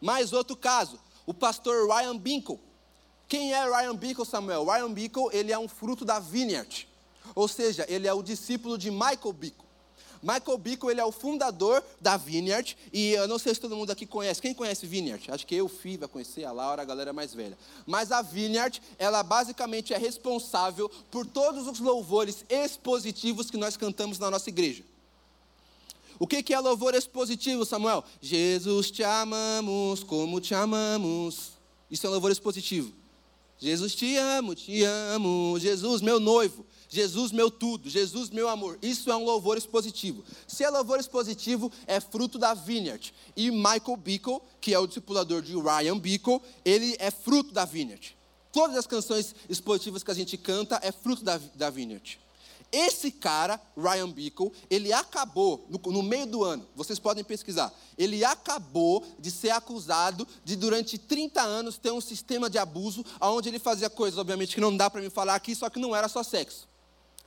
Mais 0.00 0.32
outro 0.32 0.56
caso, 0.56 0.98
o 1.24 1.32
pastor 1.32 1.88
Ryan 1.88 2.16
Binkle. 2.16 2.58
Quem 3.28 3.52
é 3.52 3.64
Ryan 3.64 3.94
Binkle, 3.94 4.26
Samuel? 4.26 4.64
Ryan 4.64 4.92
Binkle, 4.92 5.28
ele 5.32 5.52
é 5.52 5.58
um 5.58 5.68
fruto 5.68 6.04
da 6.04 6.18
Vineyard. 6.18 6.88
Ou 7.32 7.46
seja, 7.46 7.86
ele 7.88 8.08
é 8.08 8.12
o 8.12 8.22
discípulo 8.22 8.76
de 8.76 8.90
Michael 8.90 9.32
Bickle. 9.32 9.65
Michael 10.22 10.58
Bickle, 10.58 10.90
ele 10.90 11.00
é 11.00 11.04
o 11.04 11.12
fundador 11.12 11.82
da 12.00 12.16
Vineyard, 12.16 12.76
e 12.92 13.12
eu 13.12 13.28
não 13.28 13.38
sei 13.38 13.54
se 13.54 13.60
todo 13.60 13.76
mundo 13.76 13.90
aqui 13.90 14.06
conhece. 14.06 14.40
Quem 14.40 14.54
conhece 14.54 14.86
Vineyard? 14.86 15.30
Acho 15.30 15.46
que 15.46 15.54
eu, 15.54 15.68
Fih, 15.68 15.96
vai 15.96 16.08
conhecer, 16.08 16.44
a 16.44 16.52
Laura, 16.52 16.82
a 16.82 16.84
galera 16.84 17.12
mais 17.12 17.34
velha. 17.34 17.56
Mas 17.86 18.12
a 18.12 18.22
Vineyard, 18.22 18.80
ela 18.98 19.22
basicamente 19.22 19.94
é 19.94 19.98
responsável 19.98 20.90
por 21.10 21.26
todos 21.26 21.66
os 21.66 21.80
louvores 21.80 22.44
expositivos 22.48 23.50
que 23.50 23.56
nós 23.56 23.76
cantamos 23.76 24.18
na 24.18 24.30
nossa 24.30 24.48
igreja. 24.48 24.82
O 26.18 26.26
que 26.26 26.52
é 26.52 26.58
louvor 26.60 26.94
expositivo, 26.94 27.64
Samuel? 27.64 28.02
Jesus 28.22 28.90
te 28.90 29.04
amamos 29.04 30.02
como 30.02 30.40
te 30.40 30.54
amamos. 30.54 31.52
Isso 31.90 32.06
é 32.06 32.10
louvor 32.10 32.30
expositivo. 32.30 32.92
Jesus 33.58 33.94
te 33.94 34.16
amo, 34.16 34.54
te 34.54 34.84
amo, 34.84 35.58
Jesus 35.58 36.02
meu 36.02 36.20
noivo, 36.20 36.66
Jesus 36.88 37.32
meu 37.32 37.50
tudo, 37.50 37.88
Jesus 37.88 38.30
meu 38.30 38.48
amor. 38.48 38.78
Isso 38.80 39.10
é 39.10 39.16
um 39.16 39.24
louvor 39.24 39.58
expositivo. 39.58 40.24
Se 40.46 40.64
é 40.64 40.70
louvor 40.70 40.98
expositivo, 41.00 41.70
é 41.86 42.00
fruto 42.00 42.38
da 42.38 42.54
Vineyard. 42.54 43.12
E 43.36 43.50
Michael 43.50 43.96
Bickle, 43.96 44.40
que 44.60 44.72
é 44.72 44.78
o 44.78 44.86
discipulador 44.86 45.42
de 45.42 45.54
Ryan 45.54 45.98
Bickle, 45.98 46.40
ele 46.64 46.96
é 46.98 47.10
fruto 47.10 47.52
da 47.52 47.64
Vineyard. 47.64 48.16
Todas 48.52 48.76
as 48.76 48.86
canções 48.86 49.34
expositivas 49.48 50.02
que 50.02 50.10
a 50.10 50.14
gente 50.14 50.36
canta 50.36 50.78
é 50.82 50.90
fruto 50.90 51.22
da, 51.22 51.38
da 51.54 51.68
Vineyard. 51.70 52.18
Esse 52.72 53.10
cara, 53.10 53.60
Ryan 53.76 54.10
Bickle, 54.10 54.52
ele 54.68 54.92
acabou, 54.92 55.66
no, 55.68 55.78
no, 55.92 56.02
meio 56.02 56.26
do 56.26 56.42
ano, 56.42 56.66
vocês 56.74 56.98
podem 56.98 57.22
pesquisar, 57.22 57.72
ele 57.96 58.24
acabou 58.24 59.04
de 59.18 59.30
ser 59.30 59.50
acusado 59.50 60.26
de, 60.44 60.56
durante 60.56 60.98
30 60.98 61.40
anos, 61.40 61.78
ter 61.78 61.92
um 61.92 62.00
sistema 62.00 62.50
de 62.50 62.58
abuso, 62.58 63.04
onde 63.20 63.48
ele 63.48 63.58
fazia 63.58 63.88
coisas, 63.88 64.18
obviamente, 64.18 64.54
que 64.54 64.60
não 64.60 64.76
dá 64.76 64.90
para 64.90 65.00
me 65.00 65.10
falar 65.10 65.36
aqui, 65.36 65.54
só 65.54 65.70
que 65.70 65.78
não 65.78 65.94
era 65.94 66.08
só 66.08 66.22
sexo. 66.22 66.66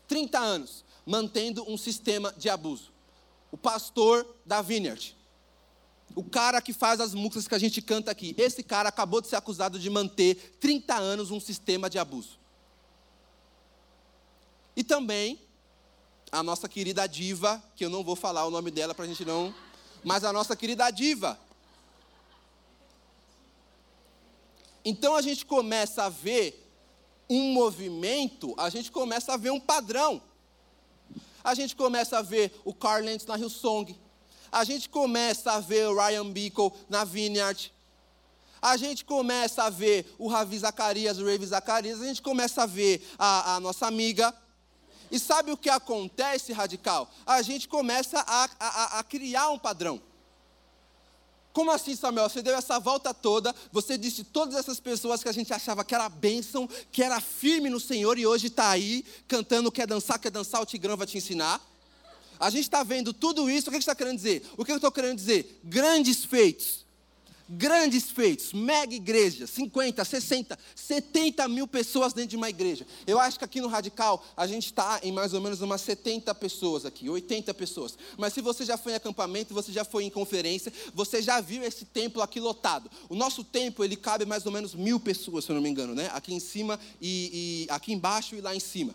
30 0.09 0.39
anos, 0.39 0.83
mantendo 1.05 1.63
um 1.71 1.77
sistema 1.77 2.33
de 2.35 2.49
abuso. 2.49 2.91
O 3.51 3.57
pastor 3.57 4.27
da 4.45 4.61
Vineyard. 4.61 5.15
O 6.15 6.23
cara 6.23 6.61
que 6.61 6.73
faz 6.73 6.99
as 6.99 7.13
músicas 7.13 7.47
que 7.47 7.55
a 7.55 7.59
gente 7.59 7.81
canta 7.81 8.09
aqui. 8.09 8.35
Esse 8.37 8.63
cara 8.63 8.89
acabou 8.89 9.21
de 9.21 9.27
ser 9.27 9.35
acusado 9.35 9.79
de 9.79 9.89
manter 9.89 10.57
30 10.59 10.95
anos 10.95 11.31
um 11.31 11.39
sistema 11.39 11.89
de 11.89 11.99
abuso. 11.99 12.39
E 14.75 14.83
também 14.83 15.39
a 16.31 16.41
nossa 16.41 16.67
querida 16.67 17.07
diva, 17.07 17.63
que 17.75 17.85
eu 17.85 17.89
não 17.89 18.03
vou 18.03 18.15
falar 18.15 18.45
o 18.45 18.51
nome 18.51 18.71
dela 18.71 18.95
para 18.95 19.05
a 19.05 19.07
gente 19.07 19.23
não. 19.23 19.53
Mas 20.03 20.23
a 20.23 20.33
nossa 20.33 20.55
querida 20.55 20.89
diva. 20.89 21.39
Então 24.83 25.15
a 25.15 25.21
gente 25.21 25.45
começa 25.45 26.03
a 26.03 26.09
ver 26.09 26.68
um 27.29 27.53
movimento, 27.53 28.55
a 28.57 28.69
gente 28.69 28.91
começa 28.91 29.33
a 29.33 29.37
ver 29.37 29.51
um 29.51 29.59
padrão. 29.59 30.21
A 31.43 31.53
gente 31.53 31.75
começa 31.75 32.17
a 32.17 32.21
ver 32.21 32.51
o 32.65 32.73
Carl 32.73 33.03
Lentz 33.03 33.25
na 33.25 33.37
Hillsong. 33.37 33.95
A 34.51 34.63
gente 34.63 34.89
começa 34.89 35.51
a 35.51 35.59
ver 35.59 35.87
o 35.87 35.95
Ryan 35.95 36.29
Bickle 36.31 36.71
na 36.89 37.03
Vineyard. 37.03 37.71
A 38.61 38.75
gente 38.75 39.05
começa 39.05 39.63
a 39.63 39.69
ver 39.69 40.13
o 40.17 40.27
Ravi 40.27 40.57
Zacarias, 40.57 41.17
o 41.17 41.25
Ravi 41.25 41.45
Zacarias. 41.45 42.01
A 42.01 42.05
gente 42.05 42.21
começa 42.21 42.63
a 42.63 42.65
ver 42.65 43.07
a, 43.17 43.55
a 43.55 43.59
nossa 43.59 43.85
amiga 43.85 44.35
e 45.11 45.19
sabe 45.19 45.51
o 45.51 45.57
que 45.57 45.69
acontece, 45.69 46.51
radical? 46.51 47.09
A 47.25 47.41
gente 47.41 47.67
começa 47.67 48.19
a, 48.19 48.49
a, 48.59 48.99
a 48.99 49.03
criar 49.03 49.49
um 49.49 49.57
padrão. 49.57 50.01
Como 51.59 51.71
assim, 51.71 51.93
Samuel? 51.93 52.29
Você 52.29 52.41
deu 52.41 52.55
essa 52.55 52.79
volta 52.79 53.13
toda, 53.13 53.53
você 53.69 53.97
disse 53.97 54.23
todas 54.23 54.55
essas 54.55 54.79
pessoas 54.79 55.21
que 55.21 55.27
a 55.27 55.31
gente 55.33 55.53
achava 55.53 55.83
que 55.83 55.93
era 55.93 56.07
bênção, 56.07 56.69
que 56.89 57.03
era 57.03 57.19
firme 57.19 57.69
no 57.69 57.81
Senhor 57.81 58.17
e 58.17 58.25
hoje 58.25 58.47
está 58.47 58.69
aí 58.69 59.03
cantando, 59.27 59.69
quer 59.69 59.85
dançar, 59.85 60.17
quer 60.19 60.31
dançar, 60.31 60.61
o 60.61 60.65
Tigrão 60.65 60.95
vai 60.95 61.05
te 61.05 61.17
ensinar. 61.17 61.59
A 62.39 62.49
gente 62.49 62.61
está 62.61 62.81
vendo 62.81 63.11
tudo 63.11 63.49
isso, 63.49 63.67
o 63.67 63.73
que 63.73 63.77
está 63.77 63.93
querendo 63.93 64.15
dizer? 64.15 64.49
O 64.55 64.63
que 64.63 64.71
eu 64.71 64.77
estou 64.77 64.89
querendo 64.89 65.17
dizer? 65.17 65.59
Grandes 65.61 66.23
feitos 66.23 66.85
grandes 67.49 68.11
feitos, 68.11 68.53
mega 68.53 68.93
igreja, 68.93 69.47
50, 69.47 70.05
60, 70.05 70.59
70 70.75 71.47
mil 71.47 71.67
pessoas 71.67 72.13
dentro 72.13 72.29
de 72.29 72.37
uma 72.37 72.49
igreja. 72.49 72.85
Eu 73.07 73.19
acho 73.19 73.39
que 73.39 73.45
aqui 73.45 73.59
no 73.59 73.67
Radical 73.67 74.23
a 74.37 74.45
gente 74.45 74.67
está 74.67 74.99
em 75.01 75.11
mais 75.11 75.33
ou 75.33 75.41
menos 75.41 75.59
umas 75.59 75.81
70 75.81 76.33
pessoas 76.35 76.85
aqui, 76.85 77.09
80 77.09 77.51
pessoas. 77.55 77.97
Mas 78.17 78.33
se 78.33 78.41
você 78.41 78.63
já 78.63 78.77
foi 78.77 78.91
em 78.91 78.95
acampamento, 78.95 79.53
você 79.53 79.71
já 79.71 79.83
foi 79.83 80.03
em 80.03 80.09
conferência, 80.11 80.71
você 80.93 81.21
já 81.23 81.41
viu 81.41 81.63
esse 81.63 81.85
templo 81.85 82.21
aqui 82.21 82.39
lotado. 82.39 82.89
O 83.09 83.15
nosso 83.15 83.43
templo 83.43 83.83
ele 83.83 83.95
cabe 83.95 84.25
mais 84.25 84.45
ou 84.45 84.51
menos 84.51 84.75
mil 84.75 84.99
pessoas, 84.99 85.45
se 85.45 85.51
eu 85.51 85.55
não 85.55 85.61
me 85.61 85.69
engano, 85.69 85.95
né? 85.95 86.11
Aqui 86.13 86.33
em 86.33 86.39
cima 86.39 86.79
e, 87.01 87.65
e 87.67 87.71
aqui 87.71 87.91
embaixo 87.91 88.35
e 88.35 88.41
lá 88.41 88.55
em 88.55 88.59
cima. 88.59 88.93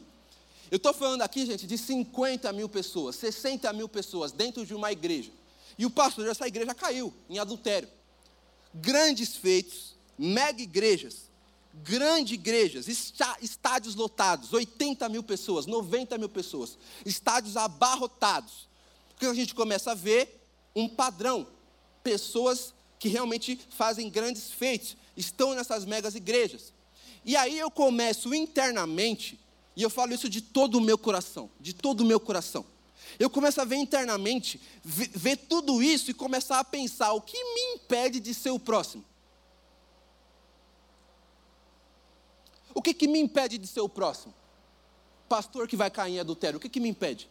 Eu 0.70 0.76
estou 0.76 0.94
falando 0.94 1.22
aqui, 1.22 1.44
gente, 1.44 1.66
de 1.66 1.76
50 1.76 2.52
mil 2.52 2.68
pessoas, 2.68 3.16
60 3.16 3.72
mil 3.72 3.88
pessoas 3.88 4.30
dentro 4.30 4.64
de 4.64 4.74
uma 4.74 4.92
igreja. 4.92 5.30
E 5.76 5.84
o 5.84 5.90
pastor 5.90 6.24
dessa 6.24 6.46
igreja 6.46 6.72
caiu 6.72 7.12
em 7.28 7.38
adultério 7.40 7.88
grandes 8.74 9.36
feitos, 9.36 9.94
mega 10.18 10.60
igrejas, 10.60 11.30
grandes 11.82 12.34
igrejas, 12.34 12.88
estádios 12.88 13.94
lotados, 13.94 14.52
80 14.52 15.08
mil 15.08 15.22
pessoas, 15.22 15.66
90 15.66 16.18
mil 16.18 16.28
pessoas, 16.28 16.76
estádios 17.04 17.56
abarrotados. 17.56 18.68
Porque 19.10 19.26
a 19.26 19.34
gente 19.34 19.54
começa 19.54 19.92
a 19.92 19.94
ver 19.94 20.40
um 20.74 20.88
padrão, 20.88 21.46
pessoas 22.02 22.74
que 22.98 23.08
realmente 23.08 23.58
fazem 23.70 24.10
grandes 24.10 24.50
feitos, 24.50 24.96
estão 25.16 25.54
nessas 25.54 25.84
megas 25.84 26.14
igrejas. 26.14 26.72
E 27.24 27.36
aí 27.36 27.58
eu 27.58 27.70
começo 27.70 28.34
internamente, 28.34 29.38
e 29.76 29.82
eu 29.82 29.90
falo 29.90 30.12
isso 30.12 30.28
de 30.28 30.40
todo 30.40 30.76
o 30.76 30.80
meu 30.80 30.98
coração, 30.98 31.50
de 31.60 31.72
todo 31.72 32.00
o 32.00 32.04
meu 32.04 32.20
coração. 32.20 32.64
Eu 33.18 33.30
começo 33.30 33.60
a 33.60 33.64
ver 33.64 33.76
internamente, 33.76 34.60
ver, 34.82 35.10
ver 35.14 35.36
tudo 35.36 35.82
isso 35.82 36.10
e 36.10 36.14
começar 36.14 36.58
a 36.58 36.64
pensar: 36.64 37.12
o 37.12 37.20
que 37.20 37.36
me 37.36 37.74
impede 37.74 38.20
de 38.20 38.34
ser 38.34 38.50
o 38.50 38.58
próximo? 38.58 39.04
O 42.74 42.82
que, 42.82 42.92
que 42.92 43.06
me 43.06 43.20
impede 43.20 43.56
de 43.56 43.66
ser 43.66 43.80
o 43.80 43.88
próximo? 43.88 44.34
Pastor 45.28 45.68
que 45.68 45.76
vai 45.76 45.90
cair 45.90 46.14
em 46.14 46.20
adultério, 46.20 46.56
o 46.58 46.60
que, 46.60 46.68
que 46.68 46.80
me 46.80 46.88
impede? 46.88 47.30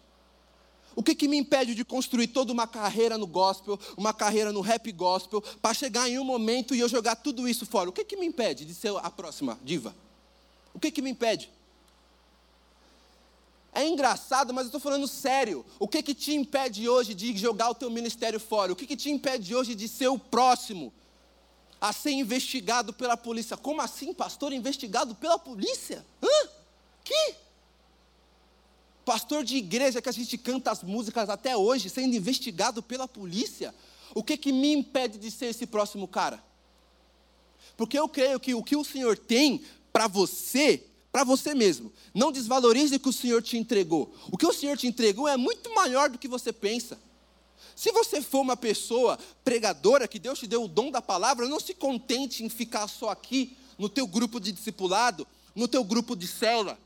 O 0.96 1.02
que, 1.02 1.16
que 1.16 1.28
me 1.28 1.38
impede 1.38 1.74
de 1.74 1.84
construir 1.84 2.28
toda 2.28 2.54
uma 2.54 2.68
carreira 2.68 3.18
no 3.18 3.26
gospel, 3.26 3.80
uma 3.98 4.14
carreira 4.14 4.52
no 4.52 4.62
rap 4.62 4.92
gospel, 4.92 5.42
para 5.62 5.74
chegar 5.74 6.08
em 6.08 6.20
um 6.20 6.24
momento 6.24 6.76
e 6.76 6.80
eu 6.80 6.88
jogar 6.88 7.16
tudo 7.16 7.48
isso 7.48 7.66
fora? 7.66 7.90
O 7.90 7.94
que, 7.94 8.06
que 8.06 8.16
me 8.16 8.26
impede 8.26 8.64
de 8.64 8.74
ser 8.74 8.96
a 8.96 9.10
próxima 9.10 9.60
diva? 9.64 9.96
O 10.74 10.80
que, 10.80 10.92
que 10.92 11.02
me 11.02 11.10
impede? 11.10 11.50
É 13.74 13.88
engraçado, 13.88 14.54
mas 14.54 14.66
eu 14.66 14.68
estou 14.68 14.80
falando 14.80 15.08
sério. 15.08 15.66
O 15.80 15.88
que, 15.88 16.04
que 16.04 16.14
te 16.14 16.34
impede 16.34 16.88
hoje 16.88 17.16
de 17.16 17.36
jogar 17.36 17.72
o 17.72 17.76
teu 17.76 17.90
ministério 17.90 18.40
fora? 18.40 18.72
O 18.72 18.76
que, 18.76 18.86
que 18.86 18.96
te 18.96 19.10
impede 19.10 19.56
hoje 19.56 19.74
de 19.74 19.88
ser 19.88 20.10
o 20.10 20.20
próximo 20.20 20.94
a 21.82 21.92
ser 21.92 22.12
investigado 22.12 22.94
pela 22.94 23.18
polícia? 23.18 23.58
Como 23.58 23.82
assim, 23.82 24.14
pastor, 24.14 24.54
investigado 24.54 25.16
pela 25.16 25.40
polícia? 25.40 26.06
Hã? 26.22 26.50
Que? 27.04 27.36
Pastor 29.04 29.44
de 29.44 29.58
igreja 29.58 30.02
que 30.02 30.08
a 30.10 30.14
gente 30.14 30.38
canta 30.38 30.72
as 30.72 30.84
músicas 30.84 31.28
até 31.28 31.58
hoje, 31.58 31.90
sendo 31.90 32.16
investigado 32.16 32.84
pela 32.84 33.08
polícia? 33.08 33.74
O 34.14 34.24
que, 34.24 34.38
que 34.38 34.52
me 34.52 34.72
impede 34.72 35.18
de 35.18 35.32
ser 35.32 35.48
esse 35.48 35.66
próximo 35.66 36.08
cara? 36.08 36.42
Porque 37.76 37.98
eu 37.98 38.08
creio 38.08 38.40
que 38.40 38.54
o 38.54 38.64
que 38.64 38.76
o 38.76 38.84
Senhor 38.84 39.18
tem 39.18 39.66
para 39.92 40.08
você 40.08 40.86
para 41.14 41.24
você 41.24 41.54
mesmo. 41.54 41.94
Não 42.12 42.32
desvalorize 42.32 42.96
o 42.96 43.00
que 43.00 43.08
o 43.08 43.14
Senhor 43.14 43.44
te 43.44 43.56
entregou. 43.56 44.12
O 44.32 44.38
que 44.38 44.48
o 44.48 44.52
Senhor 44.52 44.76
te 44.76 44.88
entregou 44.88 45.28
é 45.28 45.38
muito 45.38 45.72
maior 45.76 46.10
do 46.10 46.18
que 46.18 46.28
você 46.28 46.52
pensa. 46.52 47.00
Se 47.76 47.92
você 47.92 48.20
for 48.20 48.42
uma 48.42 48.58
pessoa 48.58 49.20
pregadora, 49.44 50.08
que 50.08 50.18
Deus 50.18 50.40
te 50.40 50.48
deu 50.48 50.64
o 50.64 50.68
dom 50.68 50.90
da 50.90 51.04
palavra, 51.04 51.48
não 51.48 51.60
se 51.60 51.76
contente 51.76 52.44
em 52.44 52.50
ficar 52.50 52.88
só 52.88 53.10
aqui, 53.10 53.56
no 53.78 53.88
teu 53.88 54.08
grupo 54.08 54.40
de 54.40 54.52
discipulado, 54.52 55.28
no 55.54 55.68
teu 55.68 55.84
grupo 55.84 56.16
de 56.16 56.26
célula. 56.28 56.80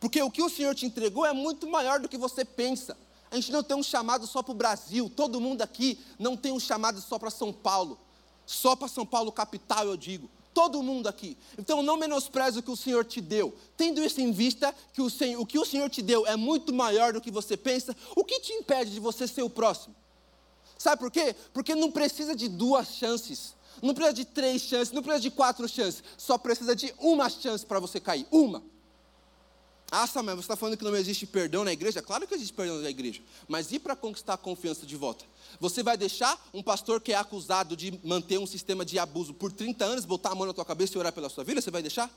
Porque 0.00 0.22
o 0.22 0.30
que 0.30 0.42
o 0.42 0.48
Senhor 0.48 0.74
te 0.74 0.86
entregou 0.86 1.26
é 1.26 1.34
muito 1.34 1.68
maior 1.68 2.00
do 2.00 2.08
que 2.08 2.16
você 2.16 2.46
pensa. 2.46 2.96
A 3.30 3.36
gente 3.36 3.52
não 3.52 3.62
tem 3.62 3.76
um 3.76 3.82
chamado 3.82 4.26
só 4.26 4.42
para 4.42 4.52
o 4.52 4.54
Brasil, 4.54 5.12
todo 5.14 5.40
mundo 5.40 5.60
aqui 5.60 5.98
não 6.18 6.38
tem 6.38 6.52
um 6.52 6.60
chamado 6.60 7.02
só 7.02 7.18
para 7.18 7.30
São 7.30 7.52
Paulo. 7.52 7.98
Só 8.46 8.74
para 8.74 8.88
São 8.88 9.04
Paulo 9.04 9.30
capital, 9.30 9.86
eu 9.86 9.96
digo. 9.96 10.30
Todo 10.54 10.82
mundo 10.82 11.06
aqui. 11.06 11.36
Então 11.58 11.82
não 11.82 11.96
menospreze 11.96 12.58
o 12.58 12.62
que 12.62 12.70
o 12.70 12.76
Senhor 12.76 13.04
te 13.04 13.20
deu. 13.20 13.54
Tendo 13.76 14.04
isso 14.04 14.20
em 14.20 14.30
vista, 14.32 14.74
que 14.92 15.00
o, 15.00 15.08
Senhor, 15.08 15.40
o 15.40 15.46
que 15.46 15.58
o 15.58 15.64
Senhor 15.64 15.88
te 15.88 16.02
deu 16.02 16.26
é 16.26 16.36
muito 16.36 16.72
maior 16.74 17.12
do 17.12 17.20
que 17.20 17.30
você 17.30 17.56
pensa, 17.56 17.96
o 18.14 18.24
que 18.24 18.40
te 18.40 18.52
impede 18.52 18.90
de 18.90 19.00
você 19.00 19.26
ser 19.26 19.42
o 19.42 19.50
próximo? 19.50 19.94
Sabe 20.76 21.00
por 21.00 21.10
quê? 21.10 21.34
Porque 21.52 21.74
não 21.74 21.90
precisa 21.90 22.34
de 22.34 22.48
duas 22.48 22.88
chances. 22.88 23.54
Não 23.80 23.94
precisa 23.94 24.14
de 24.14 24.24
três 24.24 24.62
chances, 24.62 24.92
não 24.92 25.02
precisa 25.02 25.22
de 25.22 25.30
quatro 25.30 25.68
chances. 25.68 26.02
Só 26.18 26.36
precisa 26.36 26.74
de 26.74 26.94
uma 26.98 27.30
chance 27.30 27.64
para 27.64 27.80
você 27.80 27.98
cair. 27.98 28.26
Uma. 28.30 28.62
Ah, 29.94 30.06
Samuel, 30.06 30.36
você 30.36 30.44
está 30.44 30.56
falando 30.56 30.78
que 30.78 30.84
não 30.84 30.96
existe 30.96 31.26
perdão 31.26 31.64
na 31.64 31.70
igreja? 31.70 32.00
Claro 32.00 32.26
que 32.26 32.34
existe 32.34 32.54
perdão 32.54 32.80
na 32.80 32.88
igreja. 32.88 33.20
Mas 33.46 33.72
e 33.72 33.78
para 33.78 33.94
conquistar 33.94 34.32
a 34.32 34.36
confiança 34.38 34.86
de 34.86 34.96
volta? 34.96 35.22
Você 35.60 35.82
vai 35.82 35.98
deixar 35.98 36.42
um 36.54 36.62
pastor 36.62 36.98
que 36.98 37.12
é 37.12 37.14
acusado 37.14 37.76
de 37.76 38.00
manter 38.02 38.38
um 38.38 38.46
sistema 38.46 38.86
de 38.86 38.98
abuso 38.98 39.34
por 39.34 39.52
30 39.52 39.84
anos, 39.84 40.06
botar 40.06 40.30
a 40.30 40.34
mão 40.34 40.46
na 40.46 40.54
tua 40.54 40.64
cabeça 40.64 40.96
e 40.96 40.98
orar 40.98 41.12
pela 41.12 41.28
sua 41.28 41.44
vida? 41.44 41.60
Você 41.60 41.70
vai 41.70 41.82
deixar? 41.82 42.10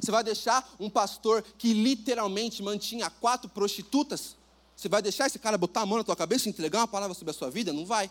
Você 0.00 0.10
vai 0.10 0.24
deixar 0.24 0.66
um 0.80 0.88
pastor 0.88 1.44
que 1.58 1.74
literalmente 1.74 2.62
mantinha 2.62 3.10
quatro 3.10 3.46
prostitutas? 3.50 4.34
Você 4.74 4.88
vai 4.88 5.02
deixar 5.02 5.26
esse 5.26 5.38
cara 5.38 5.58
botar 5.58 5.82
a 5.82 5.86
mão 5.86 5.98
na 5.98 6.04
tua 6.04 6.16
cabeça 6.16 6.48
e 6.48 6.50
entregar 6.50 6.78
uma 6.78 6.88
palavra 6.88 7.12
sobre 7.12 7.32
a 7.32 7.34
sua 7.34 7.50
vida? 7.50 7.74
Não 7.74 7.84
vai. 7.84 8.10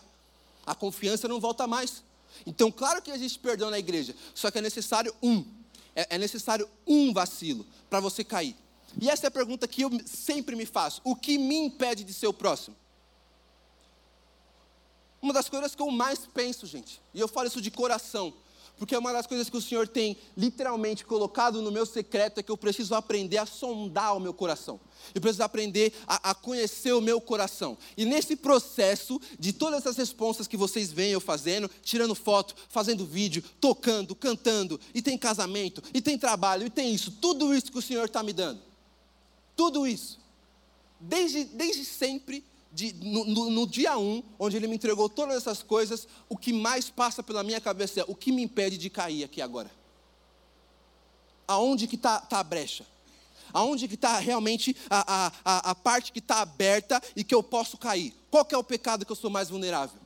A 0.64 0.76
confiança 0.76 1.26
não 1.26 1.40
volta 1.40 1.66
mais. 1.66 2.04
Então, 2.46 2.70
claro 2.70 3.02
que 3.02 3.10
existe 3.10 3.40
perdão 3.40 3.68
na 3.68 3.80
igreja, 3.80 4.14
só 4.32 4.48
que 4.48 4.58
é 4.58 4.62
necessário 4.62 5.12
um. 5.20 5.44
É, 5.92 6.14
é 6.14 6.18
necessário 6.18 6.68
um 6.86 7.12
vacilo 7.12 7.66
para 7.90 7.98
você 7.98 8.22
cair. 8.22 8.61
E 9.00 9.08
essa 9.08 9.26
é 9.26 9.28
a 9.28 9.30
pergunta 9.30 9.66
que 9.66 9.82
eu 9.82 9.90
sempre 10.06 10.54
me 10.56 10.66
faço: 10.66 11.00
o 11.04 11.14
que 11.14 11.38
me 11.38 11.56
impede 11.56 12.04
de 12.04 12.12
ser 12.12 12.26
o 12.26 12.32
próximo? 12.32 12.76
Uma 15.22 15.32
das 15.32 15.48
coisas 15.48 15.74
que 15.74 15.80
eu 15.80 15.90
mais 15.90 16.26
penso, 16.26 16.66
gente, 16.66 17.00
e 17.14 17.20
eu 17.20 17.28
falo 17.28 17.46
isso 17.46 17.62
de 17.62 17.70
coração, 17.70 18.34
Porque 18.76 18.96
uma 18.96 19.12
das 19.12 19.28
coisas 19.28 19.48
que 19.48 19.56
o 19.56 19.60
Senhor 19.60 19.86
tem 19.86 20.16
literalmente 20.36 21.04
colocado 21.04 21.62
no 21.62 21.70
meu 21.70 21.86
secreto 21.86 22.40
é 22.40 22.42
que 22.42 22.50
eu 22.50 22.56
preciso 22.56 22.96
aprender 22.96 23.38
a 23.38 23.46
sondar 23.46 24.16
o 24.16 24.20
meu 24.20 24.34
coração. 24.34 24.80
Eu 25.14 25.20
preciso 25.20 25.44
aprender 25.44 25.92
a, 26.08 26.30
a, 26.30 26.34
conhecer 26.34 26.92
o 26.92 27.00
meu 27.00 27.20
coração. 27.20 27.78
E 27.96 28.04
nesse 28.04 28.34
processo 28.34 29.20
de 29.38 29.52
todas 29.52 29.80
essas 29.80 29.96
responsas 29.96 30.48
que 30.48 30.56
vocês 30.56 30.90
veem 30.90 31.12
eu 31.12 31.20
fazendo, 31.20 31.70
tirando 31.84 32.16
foto, 32.16 32.56
fazendo 32.68 33.06
vídeo, 33.06 33.44
tocando, 33.60 34.16
cantando, 34.16 34.80
e 34.92 35.00
tem 35.00 35.16
casamento, 35.16 35.80
e 35.94 36.02
tem 36.02 36.18
trabalho, 36.18 36.66
e 36.66 36.70
tem 36.70 36.92
isso, 36.92 37.12
tudo 37.12 37.54
isso 37.54 37.70
que 37.70 37.78
o 37.78 37.82
Senhor 37.82 38.06
está 38.06 38.24
me 38.24 38.32
dando. 38.32 38.71
Tudo 39.62 39.86
isso. 39.86 40.18
Desde, 40.98 41.44
desde 41.44 41.84
sempre 41.84 42.44
de, 42.72 42.92
no, 42.94 43.24
no, 43.24 43.48
no, 43.48 43.64
dia 43.64 43.96
1, 43.96 44.02
um, 44.02 44.22
onde 44.36 44.56
ele 44.56 44.66
me 44.66 44.74
entregou 44.74 45.08
todas 45.08 45.36
essas 45.36 45.62
coisas, 45.62 46.08
o 46.28 46.36
que 46.36 46.52
mais 46.52 46.90
passa 46.90 47.22
pela 47.22 47.44
minha 47.44 47.60
cabeça 47.60 48.00
é 48.00 48.04
o 48.08 48.14
que 48.16 48.32
me 48.32 48.42
impede 48.42 48.76
de 48.76 48.90
cair 48.90 49.22
aqui 49.22 49.40
agora? 49.40 49.70
Aonde 51.46 51.86
que 51.86 51.94
está 51.94 52.18
tá 52.18 52.40
a 52.40 52.42
brecha? 52.42 52.84
Aonde 53.52 53.86
que 53.86 53.94
está 53.94 54.18
realmente 54.18 54.76
a, 54.90 55.30
a, 55.44 55.70
a 55.70 55.74
parte 55.76 56.10
que 56.10 56.18
está 56.18 56.40
aberta 56.40 57.00
e 57.14 57.22
que 57.22 57.32
eu 57.34 57.40
posso 57.40 57.78
cair? 57.78 58.12
Qual 58.32 58.44
que 58.44 58.56
é 58.56 58.58
o 58.58 58.64
pecado 58.64 59.06
que 59.06 59.12
eu 59.12 59.16
sou 59.16 59.30
mais 59.30 59.48
vulnerável? 59.48 60.00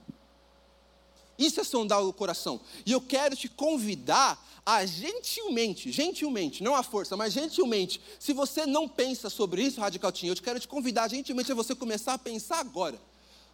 Isso 1.39 1.61
é 1.61 1.65
sondar 1.65 2.05
o 2.05 2.13
coração. 2.13 2.61
E 2.85 2.93
eu 2.93 3.01
quero 3.01 3.35
te 3.35 3.49
convidar 3.49 4.39
a 4.67 4.85
gentilmente, 4.85 5.93
gentilmente, 5.93 6.61
não 6.61 6.75
a 6.75 6.83
força, 6.83 7.17
mas 7.17 7.33
gentilmente, 7.33 8.01
se 8.19 8.33
você 8.33 8.67
não 8.67 8.89
pensa 8.89 9.31
sobre 9.31 9.63
isso, 9.63 9.81
Radical 9.81 10.11
Team, 10.11 10.31
eu 10.31 10.35
te 10.35 10.43
quero 10.43 10.59
te 10.59 10.67
convidar 10.67 11.07
gentilmente 11.07 11.53
a 11.53 11.55
você 11.55 11.73
começar 11.73 12.15
a 12.15 12.19
pensar 12.19 12.59
agora. 12.59 13.01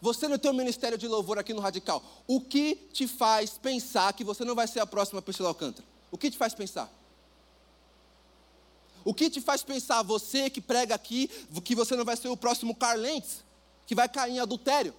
Você 0.01 0.27
no 0.27 0.39
teu 0.39 0.55
ministério 0.55 0.97
de 0.97 1.07
louvor 1.07 1.39
aqui 1.39 1.53
no 1.53 1.61
Radical, 1.61 2.03
o 2.27 2.41
que 2.41 2.77
te 2.95 3.07
faz 3.07 3.51
pensar 3.59 4.15
que 4.15 4.25
você 4.25 4.43
não 4.43 4.55
vai 4.55 4.67
ser 4.67 4.81
a 4.81 4.87
próxima 4.87 5.21
Priscila 5.21 5.51
Alcântara? 5.51 5.87
O 6.11 6.17
que 6.17 6.31
te 6.31 6.39
faz 6.39 6.55
pensar? 6.55 6.91
O 9.05 9.13
que 9.13 9.29
te 9.29 9.41
faz 9.41 9.63
pensar, 9.63 10.03
você 10.03 10.49
que 10.49 10.63
prega 10.63 10.95
aqui, 10.95 11.29
que 11.63 11.75
você 11.75 11.95
não 11.95 12.07
vai 12.07 12.17
ser 12.17 12.29
o 12.29 12.37
próximo 12.39 12.75
Carlentes, 12.75 13.45
que 13.87 13.95
vai 13.95 14.09
cair 14.09 14.33
em 14.33 14.41
adultério? 14.41 14.95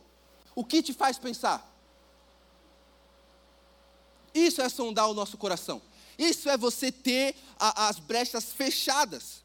O 0.53 0.63
que 0.63 0.83
te 0.83 0.93
faz 0.93 1.17
pensar? 1.17 1.71
Isso 4.31 4.61
é 4.61 4.69
sondar 4.69 5.09
o 5.09 5.13
nosso 5.13 5.37
coração. 5.37 5.81
Isso 6.17 6.49
é 6.49 6.57
você 6.57 6.91
ter 6.91 7.35
a, 7.59 7.87
as 7.87 7.99
brechas 7.99 8.51
fechadas. 8.51 9.43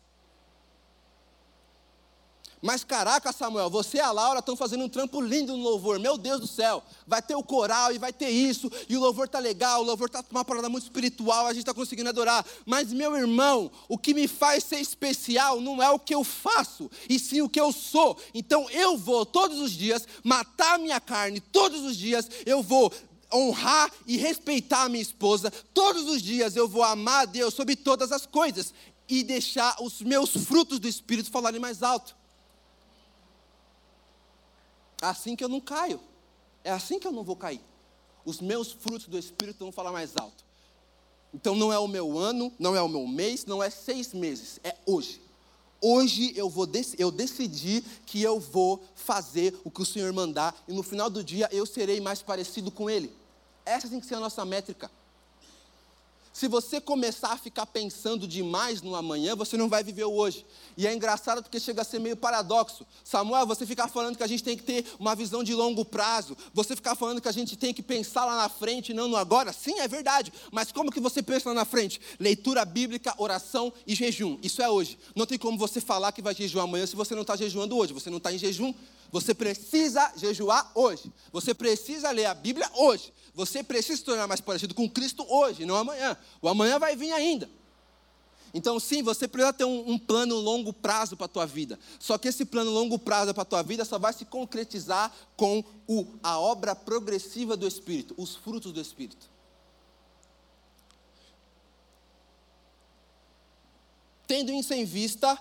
Mas 2.60 2.82
caraca, 2.82 3.32
Samuel, 3.32 3.70
você 3.70 3.98
e 3.98 4.00
a 4.00 4.10
Laura 4.10 4.40
estão 4.40 4.56
fazendo 4.56 4.84
um 4.84 4.88
trampo 4.88 5.20
lindo 5.20 5.56
no 5.56 5.62
louvor. 5.62 5.98
Meu 6.00 6.18
Deus 6.18 6.40
do 6.40 6.46
céu, 6.46 6.82
vai 7.06 7.22
ter 7.22 7.36
o 7.36 7.42
coral 7.42 7.92
e 7.92 7.98
vai 7.98 8.12
ter 8.12 8.30
isso, 8.30 8.70
e 8.88 8.96
o 8.96 9.00
louvor 9.00 9.28
tá 9.28 9.38
legal, 9.38 9.80
o 9.80 9.84
louvor 9.84 10.10
tá 10.10 10.24
uma 10.30 10.44
parada 10.44 10.68
muito 10.68 10.84
espiritual, 10.84 11.46
a 11.46 11.52
gente 11.52 11.62
está 11.62 11.74
conseguindo 11.74 12.08
adorar. 12.08 12.44
Mas 12.66 12.92
meu 12.92 13.16
irmão, 13.16 13.70
o 13.88 13.96
que 13.96 14.12
me 14.12 14.26
faz 14.26 14.64
ser 14.64 14.80
especial 14.80 15.60
não 15.60 15.82
é 15.82 15.88
o 15.90 15.98
que 15.98 16.14
eu 16.14 16.24
faço, 16.24 16.90
e 17.08 17.18
sim 17.18 17.40
o 17.42 17.48
que 17.48 17.60
eu 17.60 17.72
sou. 17.72 18.18
Então 18.34 18.68
eu 18.70 18.96
vou 18.96 19.24
todos 19.24 19.60
os 19.60 19.70
dias 19.70 20.06
matar 20.24 20.74
a 20.74 20.78
minha 20.78 21.00
carne, 21.00 21.40
todos 21.40 21.84
os 21.84 21.96
dias 21.96 22.28
eu 22.44 22.60
vou 22.60 22.92
honrar 23.32 23.90
e 24.06 24.16
respeitar 24.16 24.84
a 24.84 24.88
minha 24.88 25.02
esposa. 25.02 25.50
Todos 25.72 26.08
os 26.08 26.22
dias 26.22 26.56
eu 26.56 26.68
vou 26.68 26.82
amar 26.82 27.22
a 27.22 27.24
Deus 27.24 27.54
sobre 27.54 27.76
todas 27.76 28.12
as 28.12 28.26
coisas 28.26 28.72
e 29.08 29.22
deixar 29.22 29.76
os 29.80 30.00
meus 30.02 30.30
frutos 30.30 30.78
do 30.78 30.88
Espírito 30.88 31.30
falarem 31.30 31.60
mais 31.60 31.82
alto. 31.82 32.16
É 35.00 35.06
assim 35.06 35.36
que 35.36 35.44
eu 35.44 35.48
não 35.48 35.60
caio. 35.60 36.00
É 36.64 36.70
assim 36.70 36.98
que 36.98 37.06
eu 37.06 37.12
não 37.12 37.24
vou 37.24 37.36
cair. 37.36 37.60
Os 38.24 38.40
meus 38.40 38.72
frutos 38.72 39.06
do 39.06 39.18
Espírito 39.18 39.60
vão 39.60 39.72
falar 39.72 39.92
mais 39.92 40.16
alto. 40.16 40.44
Então 41.32 41.54
não 41.54 41.72
é 41.72 41.78
o 41.78 41.88
meu 41.88 42.18
ano, 42.18 42.52
não 42.58 42.74
é 42.74 42.82
o 42.82 42.88
meu 42.88 43.06
mês, 43.06 43.44
não 43.46 43.62
é 43.62 43.70
seis 43.70 44.12
meses, 44.12 44.58
é 44.64 44.74
hoje. 44.86 45.20
Hoje 45.80 46.32
eu 46.36 46.48
vou 46.50 46.68
eu 46.98 47.10
decidi 47.10 47.84
que 48.04 48.20
eu 48.20 48.40
vou 48.40 48.82
fazer 48.96 49.58
o 49.62 49.70
que 49.70 49.82
o 49.82 49.86
Senhor 49.86 50.12
mandar 50.12 50.54
e 50.66 50.72
no 50.72 50.82
final 50.82 51.08
do 51.08 51.22
dia 51.22 51.48
eu 51.52 51.64
serei 51.64 52.00
mais 52.00 52.20
parecido 52.20 52.70
com 52.70 52.90
Ele. 52.90 53.12
Essa 53.68 53.88
tem 53.88 54.00
que 54.00 54.06
ser 54.06 54.14
a 54.14 54.20
nossa 54.20 54.44
métrica. 54.44 54.90
Se 56.38 56.46
você 56.46 56.80
começar 56.80 57.32
a 57.32 57.36
ficar 57.36 57.66
pensando 57.66 58.24
demais 58.24 58.80
no 58.80 58.94
amanhã, 58.94 59.34
você 59.34 59.56
não 59.56 59.68
vai 59.68 59.82
viver 59.82 60.04
o 60.04 60.12
hoje. 60.12 60.46
E 60.76 60.86
é 60.86 60.94
engraçado 60.94 61.42
porque 61.42 61.58
chega 61.58 61.82
a 61.82 61.84
ser 61.84 61.98
meio 61.98 62.16
paradoxo. 62.16 62.86
Samuel, 63.02 63.44
você 63.44 63.66
ficar 63.66 63.88
falando 63.88 64.16
que 64.16 64.22
a 64.22 64.26
gente 64.28 64.44
tem 64.44 64.56
que 64.56 64.62
ter 64.62 64.86
uma 65.00 65.16
visão 65.16 65.42
de 65.42 65.52
longo 65.52 65.84
prazo, 65.84 66.36
você 66.54 66.76
ficar 66.76 66.94
falando 66.94 67.20
que 67.20 67.26
a 67.26 67.32
gente 67.32 67.56
tem 67.56 67.74
que 67.74 67.82
pensar 67.82 68.24
lá 68.24 68.36
na 68.36 68.48
frente 68.48 68.90
e 68.90 68.94
não 68.94 69.08
no 69.08 69.16
agora, 69.16 69.52
sim, 69.52 69.80
é 69.80 69.88
verdade. 69.88 70.32
Mas 70.52 70.70
como 70.70 70.92
que 70.92 71.00
você 71.00 71.20
pensa 71.24 71.48
lá 71.48 71.56
na 71.56 71.64
frente? 71.64 72.00
Leitura 72.20 72.64
bíblica, 72.64 73.12
oração 73.18 73.72
e 73.84 73.96
jejum. 73.96 74.38
Isso 74.40 74.62
é 74.62 74.70
hoje. 74.70 74.96
Não 75.16 75.26
tem 75.26 75.38
como 75.38 75.58
você 75.58 75.80
falar 75.80 76.12
que 76.12 76.22
vai 76.22 76.36
jejuar 76.36 76.66
amanhã 76.66 76.86
se 76.86 76.94
você 76.94 77.16
não 77.16 77.22
está 77.22 77.34
jejuando 77.34 77.76
hoje. 77.76 77.92
Você 77.92 78.10
não 78.10 78.18
está 78.18 78.32
em 78.32 78.38
jejum. 78.38 78.72
Você 79.10 79.34
precisa 79.34 80.12
jejuar 80.16 80.70
hoje. 80.74 81.12
Você 81.32 81.54
precisa 81.54 82.10
ler 82.10 82.26
a 82.26 82.34
Bíblia 82.34 82.70
hoje. 82.74 83.12
Você 83.34 83.62
precisa 83.62 83.96
se 83.96 84.04
tornar 84.04 84.26
mais 84.26 84.40
parecido 84.40 84.74
com 84.74 84.88
Cristo 84.88 85.24
hoje, 85.28 85.64
não 85.64 85.76
amanhã. 85.76 86.16
O 86.42 86.48
amanhã 86.48 86.78
vai 86.78 86.96
vir 86.96 87.12
ainda. 87.12 87.48
Então, 88.52 88.80
sim, 88.80 89.02
você 89.02 89.28
precisa 89.28 89.52
ter 89.52 89.64
um, 89.64 89.90
um 89.90 89.98
plano 89.98 90.36
longo 90.36 90.72
prazo 90.72 91.16
para 91.16 91.26
a 91.26 91.28
tua 91.28 91.46
vida. 91.46 91.78
Só 91.98 92.16
que 92.16 92.28
esse 92.28 92.44
plano 92.44 92.70
longo 92.70 92.98
prazo 92.98 93.34
para 93.34 93.42
a 93.42 93.46
tua 93.46 93.62
vida 93.62 93.84
só 93.84 93.98
vai 93.98 94.12
se 94.12 94.24
concretizar 94.24 95.12
com 95.36 95.62
o, 95.86 96.06
a 96.22 96.38
obra 96.38 96.74
progressiva 96.74 97.56
do 97.56 97.66
Espírito, 97.66 98.14
os 98.16 98.36
frutos 98.36 98.72
do 98.72 98.80
Espírito. 98.80 99.30
Tendo 104.26 104.52
isso 104.52 104.74
em 104.74 104.84
vista, 104.84 105.38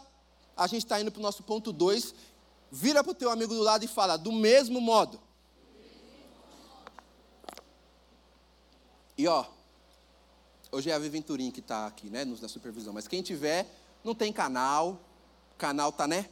a 0.55 0.67
gente 0.67 0.83
está 0.83 0.99
indo 0.99 1.11
para 1.11 1.19
o 1.19 1.23
nosso 1.23 1.43
ponto 1.43 1.73
2. 1.73 2.13
Vira 2.71 3.03
para 3.03 3.11
o 3.11 3.15
teu 3.15 3.29
amigo 3.29 3.53
do 3.53 3.61
lado 3.61 3.85
e 3.85 3.87
fala, 3.87 4.17
do 4.17 4.31
mesmo 4.31 4.81
modo. 4.81 5.19
E 9.17 9.27
ó, 9.27 9.45
hoje 10.71 10.91
é 10.91 10.93
a 10.93 10.99
Viventurim 10.99 11.49
que 11.49 11.59
está 11.59 11.87
aqui, 11.87 12.09
né, 12.09 12.23
na 12.23 12.47
supervisão. 12.47 12.93
Mas 12.93 13.07
quem 13.07 13.21
tiver, 13.21 13.65
não 14.03 14.13
tem 14.13 14.31
canal, 14.31 15.01
canal 15.57 15.91
tá, 15.91 16.07
né, 16.07 16.29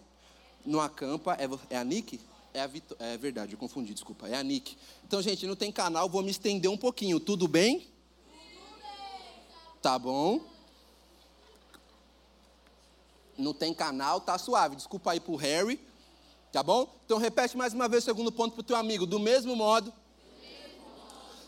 no 0.66 0.80
acampa, 0.80 1.36
é, 1.36 1.76
é 1.76 1.78
a 1.78 1.84
Nick? 1.84 2.20
É, 2.54 2.62
a 2.62 2.68
Vito, 2.68 2.96
é 3.00 3.18
verdade, 3.18 3.54
eu 3.54 3.58
confundi, 3.58 3.94
desculpa, 3.94 4.28
é 4.28 4.36
a 4.36 4.44
Nick. 4.44 4.78
Então, 5.04 5.22
gente, 5.22 5.48
não 5.48 5.56
tem 5.56 5.72
canal, 5.72 6.08
vou 6.08 6.22
me 6.22 6.32
estender 6.32 6.70
um 6.70 6.78
pouquinho, 6.78 7.20
tudo 7.20 7.48
bem? 7.48 7.80
Tudo 7.80 7.90
bem. 7.90 9.82
Tá 9.82 10.00
bom. 10.00 10.40
Não 13.38 13.54
tem 13.54 13.74
canal, 13.74 14.22
tá 14.22 14.38
suave, 14.38 14.76
desculpa 14.76 15.12
aí 15.12 15.20
pro 15.20 15.36
Harry, 15.36 15.80
tá 16.56 16.64
bom? 16.64 16.90
Então, 17.06 17.18
repete 17.18 17.58
mais 17.58 17.74
uma 17.74 17.86
vez 17.90 18.04
o 18.04 18.06
segundo 18.06 18.32
ponto 18.32 18.54
pro 18.54 18.64
teu 18.64 18.78
amigo, 18.78 19.06
do 19.06 19.20
mesmo 19.20 19.58
modo. 19.58 19.92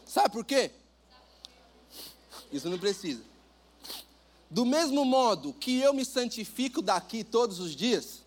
Sabe 0.05 0.32
por 0.32 0.43
quê? 0.43 0.70
Isso 2.51 2.70
não 2.70 2.78
precisa. 2.78 3.24
Do 4.51 4.66
mesmo 4.66 5.05
modo 5.05 5.53
que 5.53 5.80
eu 5.80 5.93
me 5.93 6.03
santifico 6.03 6.82
daqui 6.82 7.24
todos 7.24 7.62
os 7.62 7.74
dias, 7.74 8.22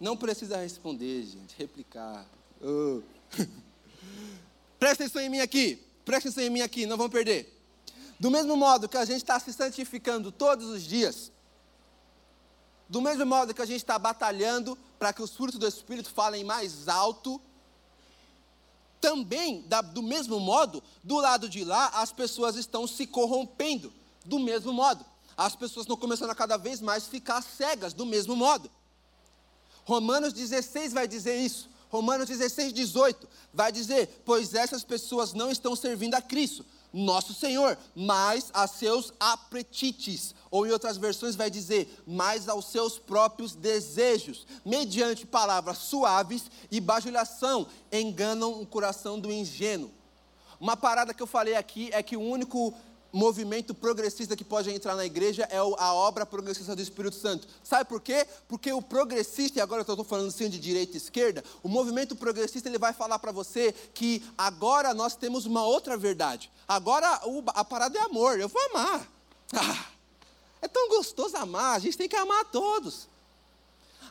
não 0.00 0.16
precisa 0.16 0.56
responder, 0.56 1.22
gente, 1.24 1.54
replicar. 1.54 2.24
Oh. 2.62 3.02
Presta 4.80 5.04
atenção 5.04 5.20
em 5.20 5.28
mim 5.28 5.40
aqui, 5.40 5.84
presta 6.02 6.30
atenção 6.30 6.44
em 6.44 6.48
mim 6.48 6.62
aqui, 6.62 6.86
não 6.86 6.96
vamos 6.96 7.12
perder. 7.12 7.54
Do 8.18 8.30
mesmo 8.30 8.56
modo 8.56 8.88
que 8.88 8.96
a 8.96 9.04
gente 9.04 9.18
está 9.18 9.38
se 9.38 9.52
santificando 9.52 10.32
todos 10.32 10.64
os 10.68 10.82
dias, 10.82 11.30
do 12.90 13.00
mesmo 13.00 13.24
modo 13.24 13.54
que 13.54 13.62
a 13.62 13.66
gente 13.66 13.76
está 13.76 13.96
batalhando 13.96 14.76
para 14.98 15.12
que 15.12 15.22
os 15.22 15.30
frutos 15.30 15.60
do 15.60 15.66
Espírito 15.66 16.10
falem 16.10 16.42
mais 16.42 16.88
alto, 16.88 17.40
também, 19.00 19.62
da, 19.62 19.80
do 19.80 20.02
mesmo 20.02 20.40
modo, 20.40 20.82
do 21.02 21.16
lado 21.16 21.48
de 21.48 21.64
lá, 21.64 21.86
as 21.94 22.12
pessoas 22.12 22.56
estão 22.56 22.88
se 22.88 23.06
corrompendo. 23.06 23.92
Do 24.24 24.40
mesmo 24.40 24.72
modo. 24.72 25.06
As 25.36 25.54
pessoas 25.54 25.84
estão 25.84 25.96
começando 25.96 26.30
a 26.30 26.34
cada 26.34 26.56
vez 26.56 26.80
mais 26.80 27.06
ficar 27.06 27.40
cegas, 27.42 27.94
do 27.94 28.04
mesmo 28.04 28.34
modo. 28.34 28.68
Romanos 29.84 30.32
16 30.32 30.92
vai 30.92 31.06
dizer 31.06 31.38
isso. 31.38 31.70
Romanos 31.88 32.28
16, 32.28 32.72
18 32.72 33.26
vai 33.54 33.72
dizer: 33.72 34.22
Pois 34.24 34.52
essas 34.52 34.84
pessoas 34.84 35.32
não 35.32 35.50
estão 35.50 35.74
servindo 35.74 36.14
a 36.14 36.20
Cristo, 36.20 36.66
nosso 36.92 37.32
Senhor, 37.32 37.78
mas 37.94 38.50
a 38.52 38.66
seus 38.66 39.12
apetites, 39.18 40.34
ou 40.50 40.66
em 40.66 40.70
outras 40.70 40.96
versões 40.96 41.36
vai 41.36 41.50
dizer, 41.50 42.02
mais 42.06 42.48
aos 42.48 42.66
seus 42.66 42.98
próprios 42.98 43.54
desejos, 43.54 44.46
mediante 44.64 45.26
palavras 45.26 45.78
suaves 45.78 46.50
e 46.70 46.80
bajulação, 46.80 47.66
enganam 47.92 48.60
o 48.60 48.66
coração 48.66 49.18
do 49.18 49.30
ingênuo. 49.30 49.90
Uma 50.58 50.76
parada 50.76 51.14
que 51.14 51.22
eu 51.22 51.26
falei 51.26 51.54
aqui 51.54 51.88
é 51.92 52.02
que 52.02 52.16
o 52.16 52.20
único 52.20 52.74
movimento 53.12 53.74
progressista 53.74 54.36
que 54.36 54.44
pode 54.44 54.70
entrar 54.70 54.94
na 54.94 55.04
igreja 55.04 55.48
é 55.50 55.56
a 55.56 55.94
obra 55.94 56.24
progressista 56.24 56.76
do 56.76 56.82
Espírito 56.82 57.16
Santo. 57.16 57.48
Sabe 57.62 57.88
por 57.88 58.00
quê? 58.00 58.26
Porque 58.48 58.72
o 58.72 58.82
progressista, 58.82 59.58
e 59.58 59.62
agora 59.62 59.80
eu 59.80 59.82
estou 59.82 60.04
falando 60.04 60.28
assim 60.28 60.48
de 60.48 60.58
direita 60.58 60.94
e 60.94 60.96
esquerda, 60.96 61.42
o 61.62 61.68
movimento 61.68 62.14
progressista 62.14 62.68
ele 62.68 62.78
vai 62.78 62.92
falar 62.92 63.18
para 63.18 63.32
você 63.32 63.72
que 63.94 64.22
agora 64.36 64.94
nós 64.94 65.16
temos 65.16 65.46
uma 65.46 65.64
outra 65.64 65.96
verdade. 65.96 66.50
Agora 66.68 67.20
a 67.48 67.64
parada 67.64 67.98
é 67.98 68.02
amor, 68.02 68.38
eu 68.38 68.48
vou 68.48 68.62
amar. 68.70 69.08
Ah, 69.52 69.86
é 70.62 70.68
tão 70.68 70.88
gostoso 70.88 71.36
amar, 71.36 71.76
a 71.76 71.78
gente 71.78 71.96
tem 71.96 72.08
que 72.08 72.16
amar 72.16 72.40
a 72.40 72.44
todos. 72.44 73.08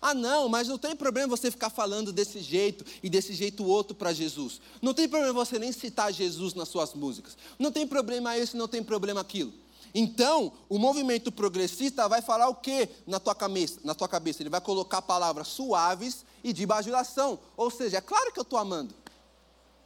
Ah, 0.02 0.14
não, 0.14 0.47
mas 0.47 0.68
não 0.68 0.78
tem 0.78 0.95
problema 0.95 1.36
você 1.36 1.52
ficar 1.52 1.70
falando 1.70 2.14
desse 2.14 2.39
jeito 2.39 2.86
e 3.04 3.10
desse 3.10 3.34
jeito 3.34 3.66
outro 3.66 3.93
para 3.93 4.14
Jesus. 4.14 4.62
Não 4.82 4.93
tem 4.93 5.10
problema 5.10 5.34
você 5.34 5.60
nem 5.60 5.72
citar 5.72 6.14
Jesus 6.14 6.54
nas 6.54 6.70
suas 6.70 6.93
músicas. 6.93 7.38
Não 7.58 7.72
tem 7.72 7.86
problema 7.86 8.38
isso, 8.38 8.56
não 8.56 8.68
tem 8.68 8.82
problema 8.82 9.22
aquilo. 9.22 9.54
Então, 9.93 10.54
o 10.70 10.78
movimento 10.78 11.32
progressista 11.32 12.08
vai 12.08 12.22
falar 12.22 12.47
o 12.47 12.56
que 12.56 12.88
na 13.08 13.20
tua 13.20 13.36
cabeça? 13.36 13.80
Na 13.84 13.95
tua 13.95 14.08
cabeça, 14.08 14.41
ele 14.41 14.50
vai 14.50 14.62
colocar 14.62 15.02
palavras 15.02 15.47
suaves 15.47 16.24
e 16.43 16.54
de 16.54 16.66
bajulação. 16.66 17.39
Ou 17.58 17.70
seja, 17.70 17.97
é 17.97 18.02
claro 18.02 18.32
que 18.32 18.39
eu 18.39 18.43
estou 18.43 18.60
amando. 18.60 18.93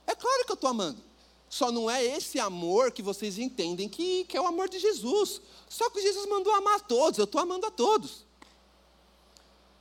É 0.05 0.13
claro 0.13 0.45
que 0.45 0.51
eu 0.51 0.55
estou 0.55 0.69
amando. 0.69 1.01
Só 1.53 1.71
não 1.71 1.89
é 1.89 2.03
esse 2.03 2.39
amor 2.39 2.91
que 2.91 3.01
vocês 3.01 3.37
entendem 3.37 3.87
que, 3.87 4.25
que 4.25 4.35
é 4.35 4.41
o 4.41 4.47
amor 4.47 4.67
de 4.67 4.79
Jesus. 4.79 5.41
Só 5.69 5.89
que 5.89 6.01
Jesus 6.01 6.27
mandou 6.27 6.53
amar 6.53 6.77
a 6.77 6.79
todos, 6.79 7.19
eu 7.19 7.25
estou 7.25 7.41
amando 7.41 7.65
a 7.65 7.71
todos 7.71 8.25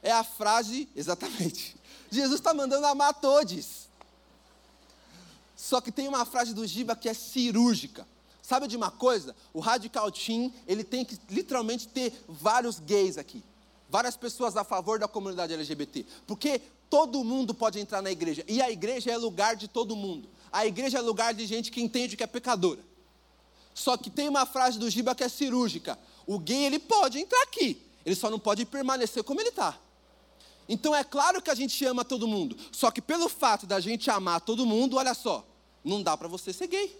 é 0.02 0.10
a 0.10 0.24
frase, 0.24 0.88
exatamente. 0.96 1.76
Jesus 2.10 2.40
está 2.40 2.52
mandando 2.52 2.86
amar 2.86 3.14
todos. 3.14 3.88
Só 5.56 5.80
que 5.80 5.92
tem 5.92 6.08
uma 6.08 6.24
frase 6.26 6.52
do 6.52 6.66
Giba 6.66 6.96
que 6.96 7.08
é 7.08 7.14
cirúrgica. 7.14 8.06
Sabe 8.42 8.66
de 8.66 8.76
uma 8.76 8.90
coisa? 8.90 9.34
O 9.54 9.60
Radical 9.60 10.10
Team, 10.10 10.52
ele 10.66 10.82
tem 10.82 11.04
que 11.04 11.16
literalmente 11.30 11.86
ter 11.86 12.12
vários 12.28 12.80
gays 12.80 13.16
aqui. 13.16 13.42
Várias 13.88 14.16
pessoas 14.16 14.56
a 14.56 14.64
favor 14.64 14.98
da 14.98 15.06
comunidade 15.06 15.54
LGBT. 15.54 16.04
Porque 16.26 16.60
todo 16.90 17.22
mundo 17.22 17.54
pode 17.54 17.78
entrar 17.78 18.02
na 18.02 18.10
igreja. 18.10 18.44
E 18.48 18.60
a 18.60 18.70
igreja 18.70 19.12
é 19.12 19.16
lugar 19.16 19.54
de 19.54 19.68
todo 19.68 19.94
mundo. 19.94 20.28
A 20.52 20.66
igreja 20.66 20.98
é 20.98 21.00
lugar 21.00 21.32
de 21.32 21.46
gente 21.46 21.70
que 21.70 21.80
entende 21.80 22.16
que 22.16 22.22
é 22.22 22.26
pecadora. 22.26 22.80
Só 23.74 23.96
que 23.96 24.10
tem 24.10 24.28
uma 24.28 24.44
frase 24.44 24.78
do 24.78 24.90
Giba 24.90 25.14
que 25.14 25.24
é 25.24 25.28
cirúrgica. 25.28 25.98
O 26.26 26.38
gay, 26.38 26.66
ele 26.66 26.78
pode 26.78 27.18
entrar 27.18 27.42
aqui. 27.42 27.80
Ele 28.04 28.14
só 28.14 28.28
não 28.28 28.38
pode 28.38 28.66
permanecer 28.66 29.24
como 29.24 29.40
ele 29.40 29.48
está. 29.48 29.78
Então 30.68 30.94
é 30.94 31.02
claro 31.02 31.40
que 31.40 31.50
a 31.50 31.54
gente 31.54 31.82
ama 31.84 32.04
todo 32.04 32.28
mundo. 32.28 32.56
Só 32.70 32.90
que 32.90 33.00
pelo 33.00 33.28
fato 33.28 33.66
da 33.66 33.80
gente 33.80 34.10
amar 34.10 34.40
todo 34.40 34.66
mundo, 34.66 34.96
olha 34.96 35.14
só, 35.14 35.46
não 35.84 36.02
dá 36.02 36.16
para 36.16 36.28
você 36.28 36.52
ser 36.52 36.66
gay. 36.66 36.96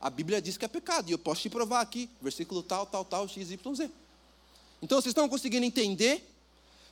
A 0.00 0.08
Bíblia 0.08 0.40
diz 0.40 0.56
que 0.56 0.64
é 0.64 0.68
pecado. 0.68 1.08
E 1.08 1.12
eu 1.12 1.18
posso 1.18 1.42
te 1.42 1.50
provar 1.50 1.80
aqui, 1.80 2.08
versículo 2.22 2.62
tal, 2.62 2.86
tal, 2.86 3.04
tal, 3.04 3.28
x, 3.28 3.50
y, 3.50 3.74
z. 3.74 3.90
Então 4.80 5.00
vocês 5.00 5.10
estão 5.10 5.28
conseguindo 5.28 5.66
entender 5.66 6.26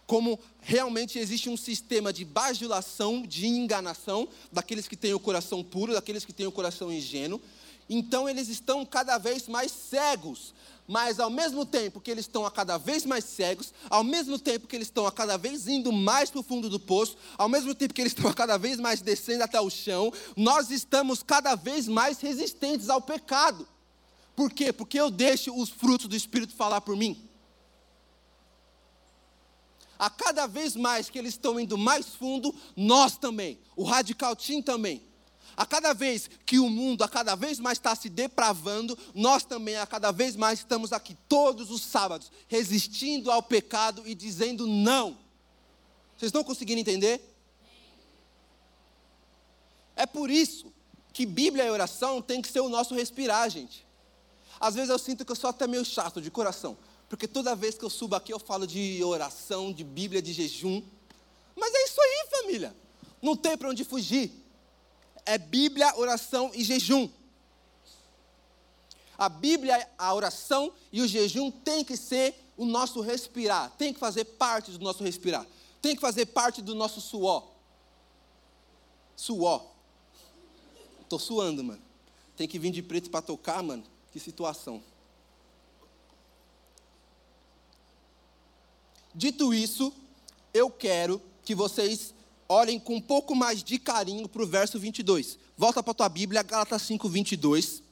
como 0.06 0.38
realmente 0.60 1.18
existe 1.18 1.48
um 1.48 1.56
sistema 1.56 2.12
de 2.12 2.24
bajulação, 2.24 3.22
de 3.22 3.46
enganação 3.46 4.28
daqueles 4.52 4.86
que 4.86 4.96
têm 4.96 5.14
o 5.14 5.20
coração 5.20 5.64
puro, 5.64 5.92
daqueles 5.92 6.24
que 6.24 6.32
têm 6.32 6.46
o 6.46 6.52
coração 6.52 6.92
ingênuo. 6.92 7.40
Então 7.88 8.28
eles 8.28 8.48
estão 8.48 8.84
cada 8.84 9.18
vez 9.18 9.48
mais 9.48 9.70
cegos 9.70 10.54
mas 10.88 11.18
ao 11.18 11.30
mesmo 11.30 11.66
tempo 11.66 12.00
que 12.00 12.10
eles 12.10 12.24
estão 12.24 12.46
a 12.46 12.50
cada 12.50 12.78
vez 12.78 13.04
mais 13.04 13.24
cegos, 13.24 13.72
ao 13.90 14.04
mesmo 14.04 14.38
tempo 14.38 14.66
que 14.66 14.76
eles 14.76 14.88
estão 14.88 15.06
a 15.06 15.12
cada 15.12 15.36
vez 15.36 15.66
indo 15.66 15.92
mais 15.92 16.30
para 16.30 16.40
o 16.40 16.44
fundo 16.44 16.68
do 16.68 16.78
poço, 16.78 17.16
ao 17.36 17.48
mesmo 17.48 17.74
tempo 17.74 17.92
que 17.92 18.00
eles 18.00 18.12
estão 18.12 18.30
a 18.30 18.34
cada 18.34 18.56
vez 18.56 18.78
mais 18.78 19.00
descendo 19.00 19.42
até 19.42 19.60
o 19.60 19.70
chão, 19.70 20.12
nós 20.36 20.70
estamos 20.70 21.22
cada 21.22 21.54
vez 21.54 21.88
mais 21.88 22.20
resistentes 22.20 22.88
ao 22.88 23.00
pecado. 23.00 23.66
Por 24.34 24.52
quê? 24.52 24.72
Porque 24.72 25.00
eu 25.00 25.10
deixo 25.10 25.54
os 25.54 25.70
frutos 25.70 26.06
do 26.06 26.16
Espírito 26.16 26.54
falar 26.54 26.80
por 26.80 26.96
mim. 26.96 27.20
A 29.98 30.10
cada 30.10 30.46
vez 30.46 30.76
mais 30.76 31.08
que 31.08 31.18
eles 31.18 31.34
estão 31.34 31.58
indo 31.58 31.78
mais 31.78 32.14
fundo, 32.14 32.54
nós 32.76 33.16
também, 33.16 33.58
o 33.74 33.84
Radical 33.84 34.36
Team 34.36 34.62
também, 34.62 35.02
a 35.56 35.64
cada 35.64 35.94
vez 35.94 36.28
que 36.44 36.58
o 36.58 36.68
mundo, 36.68 37.02
a 37.02 37.08
cada 37.08 37.34
vez 37.34 37.58
mais 37.58 37.78
está 37.78 37.94
se 37.94 38.10
depravando, 38.10 38.96
nós 39.14 39.44
também, 39.44 39.76
a 39.76 39.86
cada 39.86 40.12
vez 40.12 40.36
mais, 40.36 40.58
estamos 40.58 40.92
aqui 40.92 41.16
todos 41.26 41.70
os 41.70 41.80
sábados, 41.80 42.30
resistindo 42.46 43.30
ao 43.30 43.42
pecado 43.42 44.02
e 44.04 44.14
dizendo 44.14 44.66
não. 44.66 45.16
Vocês 46.16 46.28
estão 46.28 46.44
conseguindo 46.44 46.80
entender? 46.80 47.22
É 49.96 50.04
por 50.04 50.30
isso 50.30 50.70
que 51.12 51.24
Bíblia 51.24 51.64
e 51.64 51.70
oração 51.70 52.20
tem 52.20 52.42
que 52.42 52.48
ser 52.48 52.60
o 52.60 52.68
nosso 52.68 52.94
respirar, 52.94 53.48
gente. 53.48 53.86
Às 54.60 54.74
vezes 54.74 54.90
eu 54.90 54.98
sinto 54.98 55.24
que 55.24 55.32
eu 55.32 55.36
sou 55.36 55.48
até 55.48 55.66
meio 55.66 55.84
chato 55.84 56.20
de 56.20 56.30
coração, 56.30 56.76
porque 57.08 57.28
toda 57.28 57.54
vez 57.54 57.76
que 57.76 57.84
eu 57.84 57.90
subo 57.90 58.14
aqui 58.14 58.32
eu 58.32 58.38
falo 58.38 58.66
de 58.66 59.02
oração, 59.04 59.72
de 59.72 59.84
Bíblia, 59.84 60.20
de 60.20 60.32
jejum. 60.32 60.82
Mas 61.54 61.74
é 61.74 61.84
isso 61.84 62.00
aí, 62.00 62.26
família. 62.30 62.76
Não 63.22 63.36
tem 63.36 63.56
para 63.56 63.68
onde 63.68 63.84
fugir 63.84 64.46
é 65.26 65.36
Bíblia, 65.36 65.92
oração 65.98 66.52
e 66.54 66.62
jejum. 66.62 67.10
A 69.18 69.28
Bíblia, 69.28 69.90
a 69.98 70.14
oração 70.14 70.72
e 70.92 71.02
o 71.02 71.08
jejum 71.08 71.50
tem 71.50 71.84
que 71.84 71.96
ser 71.96 72.34
o 72.56 72.64
nosso 72.64 73.00
respirar, 73.00 73.70
tem 73.76 73.92
que 73.92 73.98
fazer 73.98 74.24
parte 74.24 74.70
do 74.70 74.78
nosso 74.78 75.02
respirar, 75.02 75.44
tem 75.82 75.94
que 75.94 76.00
fazer 76.00 76.26
parte 76.26 76.62
do 76.62 76.74
nosso 76.74 77.00
suor. 77.00 77.44
Suor. 79.16 79.62
Estou 81.02 81.18
suando, 81.18 81.64
mano. 81.64 81.82
Tem 82.36 82.46
que 82.46 82.58
vir 82.58 82.70
de 82.70 82.82
preto 82.82 83.10
para 83.10 83.22
tocar, 83.22 83.62
mano. 83.62 83.82
Que 84.12 84.20
situação. 84.20 84.82
Dito 89.16 89.54
isso, 89.54 89.90
eu 90.52 90.70
quero 90.70 91.22
que 91.42 91.54
vocês 91.54 92.12
olhem 92.46 92.78
com 92.78 92.96
um 92.96 93.00
pouco 93.00 93.34
mais 93.34 93.64
de 93.64 93.78
carinho 93.78 94.28
para 94.28 94.42
o 94.42 94.46
verso 94.46 94.78
22. 94.78 95.38
Volta 95.56 95.82
para 95.82 95.92
a 95.92 95.94
tua 95.94 96.08
Bíblia, 96.10 96.42
Gálatas 96.42 96.82
5, 96.82 97.08
22. 97.08 97.82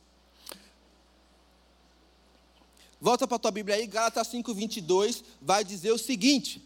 Volta 3.00 3.26
para 3.26 3.36
a 3.36 3.38
tua 3.38 3.50
Bíblia 3.50 3.76
aí, 3.76 3.86
Gálatas 3.86 4.26
5, 4.28 4.52
22, 4.52 5.24
vai 5.40 5.64
dizer 5.64 5.92
o 5.92 5.98
seguinte: 5.98 6.62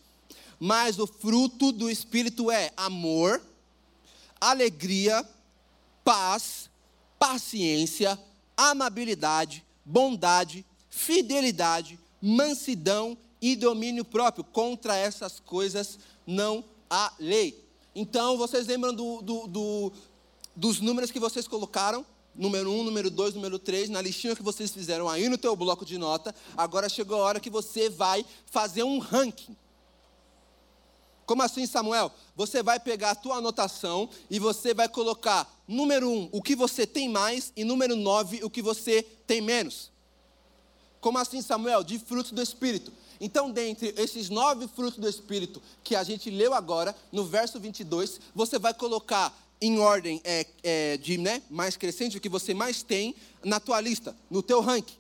Mas 0.59 0.99
o 0.99 1.07
fruto 1.07 1.71
do 1.71 1.89
Espírito 1.89 2.51
é 2.51 2.73
amor, 2.77 3.41
alegria, 4.41 5.25
paz, 6.03 6.69
paciência, 7.17 8.19
amabilidade, 8.57 9.65
bondade, 9.85 10.67
fidelidade, 10.91 11.97
mansidão 12.21 13.17
e 13.41 13.57
domínio 13.57 14.05
próprio. 14.05 14.45
Contra 14.45 14.97
essas 14.97 15.41
coisas 15.41 15.99
não 16.27 16.65
há 16.89 17.13
lei. 17.19 17.65
Então, 17.95 18.37
vocês 18.37 18.67
lembram 18.67 18.95
do, 18.95 19.23
do, 19.23 19.47
do, 19.47 19.93
dos 20.55 20.81
números 20.81 21.11
que 21.11 21.19
vocês 21.19 21.49
colocaram? 21.49 22.05
Número 22.35 22.71
1, 22.71 22.81
um, 22.81 22.85
número 22.85 23.11
2, 23.11 23.35
número 23.35 23.59
3, 23.59 23.89
na 23.91 24.01
listinha 24.01 24.37
que 24.37 24.43
vocês 24.43 24.71
fizeram 24.71 25.09
aí 25.09 25.29
no 25.29 25.37
teu 25.37 25.57
bloco 25.57 25.85
de 25.85 25.99
nota. 25.99 26.33
Agora 26.57 26.89
chegou 26.89 27.21
a 27.21 27.25
hora 27.25 27.41
que 27.41 27.51
você 27.51 27.91
vai 27.91 28.25
fazer 28.47 28.85
um 28.85 28.99
ranking. 28.99 29.57
Como 31.27 31.43
assim, 31.43 31.67
Samuel? 31.67 32.11
Você 32.37 32.63
vai 32.63 32.81
pegar 32.81 33.11
a 33.11 33.15
tua 33.15 33.37
anotação 33.37 34.09
e 34.31 34.39
você 34.39 34.73
vai 34.73 34.89
colocar 34.89 35.47
número 35.67 36.09
1, 36.09 36.13
um, 36.13 36.29
o 36.33 36.41
que 36.41 36.55
você 36.55 36.87
tem 36.87 37.09
mais, 37.09 37.53
e 37.57 37.65
número 37.65 37.97
9, 37.97 38.45
o 38.45 38.49
que 38.49 38.63
você 38.63 39.03
tem 39.27 39.41
menos. 39.41 39.91
Como 41.01 41.19
assim, 41.19 41.43
Samuel? 41.43 41.85
De 41.85 41.99
fruto 41.99 42.35
do 42.35 42.41
Espírito. 42.41 42.93
Então, 43.21 43.51
dentre 43.51 43.93
esses 43.97 44.29
nove 44.29 44.69
frutos 44.69 44.99
do 44.99 45.09
Espírito 45.09 45.61
que 45.83 45.97
a 45.97 46.05
gente 46.05 46.31
leu 46.31 46.55
agora, 46.55 46.95
no 47.11 47.25
verso 47.25 47.59
22, 47.59 48.21
você 48.35 48.59
vai 48.59 48.73
colocar 48.73 49.37
em 49.61 49.79
ordem 49.81 50.21
é, 50.25 50.47
é, 50.63 50.97
de 50.97 51.19
né, 51.19 51.43
mais 51.51 51.77
crescente 51.77 52.17
o 52.17 52.21
que 52.21 52.29
você 52.29 52.55
mais 52.55 52.83
tem 52.83 53.15
na 53.45 53.59
tua 53.59 53.81
lista, 53.81 54.15
no 54.31 54.43
teu 54.43 54.61
ranking. 54.61 54.97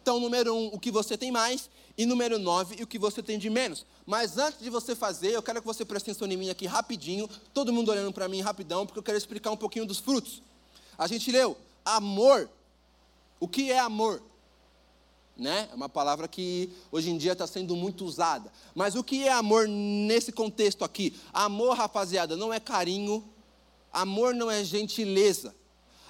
Então, 0.00 0.18
número 0.18 0.54
um, 0.54 0.68
o 0.68 0.78
que 0.78 0.90
você 0.90 1.16
tem 1.16 1.30
mais, 1.30 1.68
e 1.96 2.06
número 2.06 2.38
nove, 2.38 2.82
o 2.82 2.86
que 2.86 2.98
você 2.98 3.22
tem 3.22 3.38
de 3.38 3.50
menos. 3.50 3.84
Mas 4.06 4.38
antes 4.38 4.60
de 4.60 4.70
você 4.70 4.96
fazer, 4.96 5.32
eu 5.32 5.42
quero 5.42 5.60
que 5.60 5.66
você 5.66 5.84
preste 5.84 6.10
atenção 6.10 6.26
em 6.26 6.36
mim 6.36 6.48
aqui 6.48 6.66
rapidinho, 6.66 7.28
todo 7.52 7.70
mundo 7.70 7.90
olhando 7.90 8.10
para 8.10 8.26
mim 8.26 8.40
rapidão, 8.40 8.86
porque 8.86 8.98
eu 8.98 9.02
quero 9.02 9.18
explicar 9.18 9.50
um 9.50 9.56
pouquinho 9.56 9.84
dos 9.84 9.98
frutos. 9.98 10.42
A 10.96 11.06
gente 11.06 11.30
leu 11.30 11.56
amor. 11.84 12.48
O 13.38 13.46
que 13.46 13.70
é 13.70 13.78
amor? 13.78 14.22
Né? 15.40 15.68
É 15.72 15.74
uma 15.74 15.88
palavra 15.88 16.28
que 16.28 16.70
hoje 16.92 17.10
em 17.10 17.16
dia 17.16 17.32
está 17.32 17.46
sendo 17.46 17.74
muito 17.74 18.04
usada. 18.04 18.52
Mas 18.74 18.94
o 18.94 19.02
que 19.02 19.26
é 19.26 19.32
amor 19.32 19.66
nesse 19.66 20.30
contexto 20.30 20.84
aqui? 20.84 21.18
Amor, 21.32 21.76
rapaziada, 21.76 22.36
não 22.36 22.52
é 22.52 22.60
carinho, 22.60 23.26
amor 23.90 24.34
não 24.34 24.50
é 24.50 24.62
gentileza, 24.62 25.54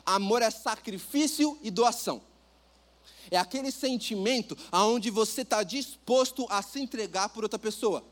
amor 0.04 0.42
é 0.42 0.50
sacrifício 0.50 1.56
e 1.62 1.70
doação. 1.70 2.20
É 3.30 3.36
aquele 3.36 3.70
sentimento 3.70 4.56
aonde 4.72 5.08
você 5.08 5.42
está 5.42 5.62
disposto 5.62 6.46
a 6.50 6.60
se 6.60 6.80
entregar 6.80 7.28
por 7.28 7.44
outra 7.44 7.58
pessoa. 7.58 8.04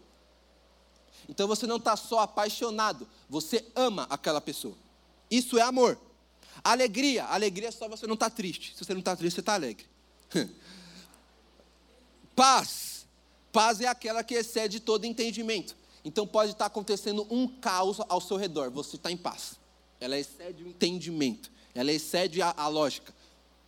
Então 1.28 1.48
você 1.48 1.66
não 1.66 1.76
está 1.76 1.96
só 1.96 2.20
apaixonado, 2.20 3.08
você 3.28 3.66
ama 3.74 4.06
aquela 4.08 4.40
pessoa. 4.40 4.76
Isso 5.28 5.58
é 5.58 5.62
amor. 5.62 5.98
Alegria. 6.62 7.24
Alegria 7.24 7.68
é 7.68 7.72
só 7.72 7.88
você 7.88 8.06
não 8.06 8.14
estar 8.14 8.30
tá 8.30 8.36
triste. 8.36 8.72
Se 8.76 8.84
você 8.84 8.92
não 8.92 9.00
está 9.00 9.16
triste, 9.16 9.34
você 9.34 9.40
está 9.40 9.54
alegre. 9.54 9.84
Paz. 12.38 13.04
Paz 13.52 13.80
é 13.80 13.88
aquela 13.88 14.22
que 14.22 14.32
excede 14.32 14.78
todo 14.78 15.04
entendimento. 15.04 15.74
Então 16.04 16.24
pode 16.24 16.52
estar 16.52 16.66
acontecendo 16.66 17.26
um 17.28 17.48
caos 17.48 17.98
ao 18.08 18.20
seu 18.20 18.36
redor. 18.36 18.70
Você 18.70 18.94
está 18.94 19.10
em 19.10 19.16
paz. 19.16 19.58
Ela 20.00 20.16
excede 20.16 20.62
o 20.62 20.68
entendimento. 20.68 21.50
Ela 21.74 21.90
excede 21.90 22.40
a, 22.40 22.54
a 22.56 22.68
lógica. 22.68 23.12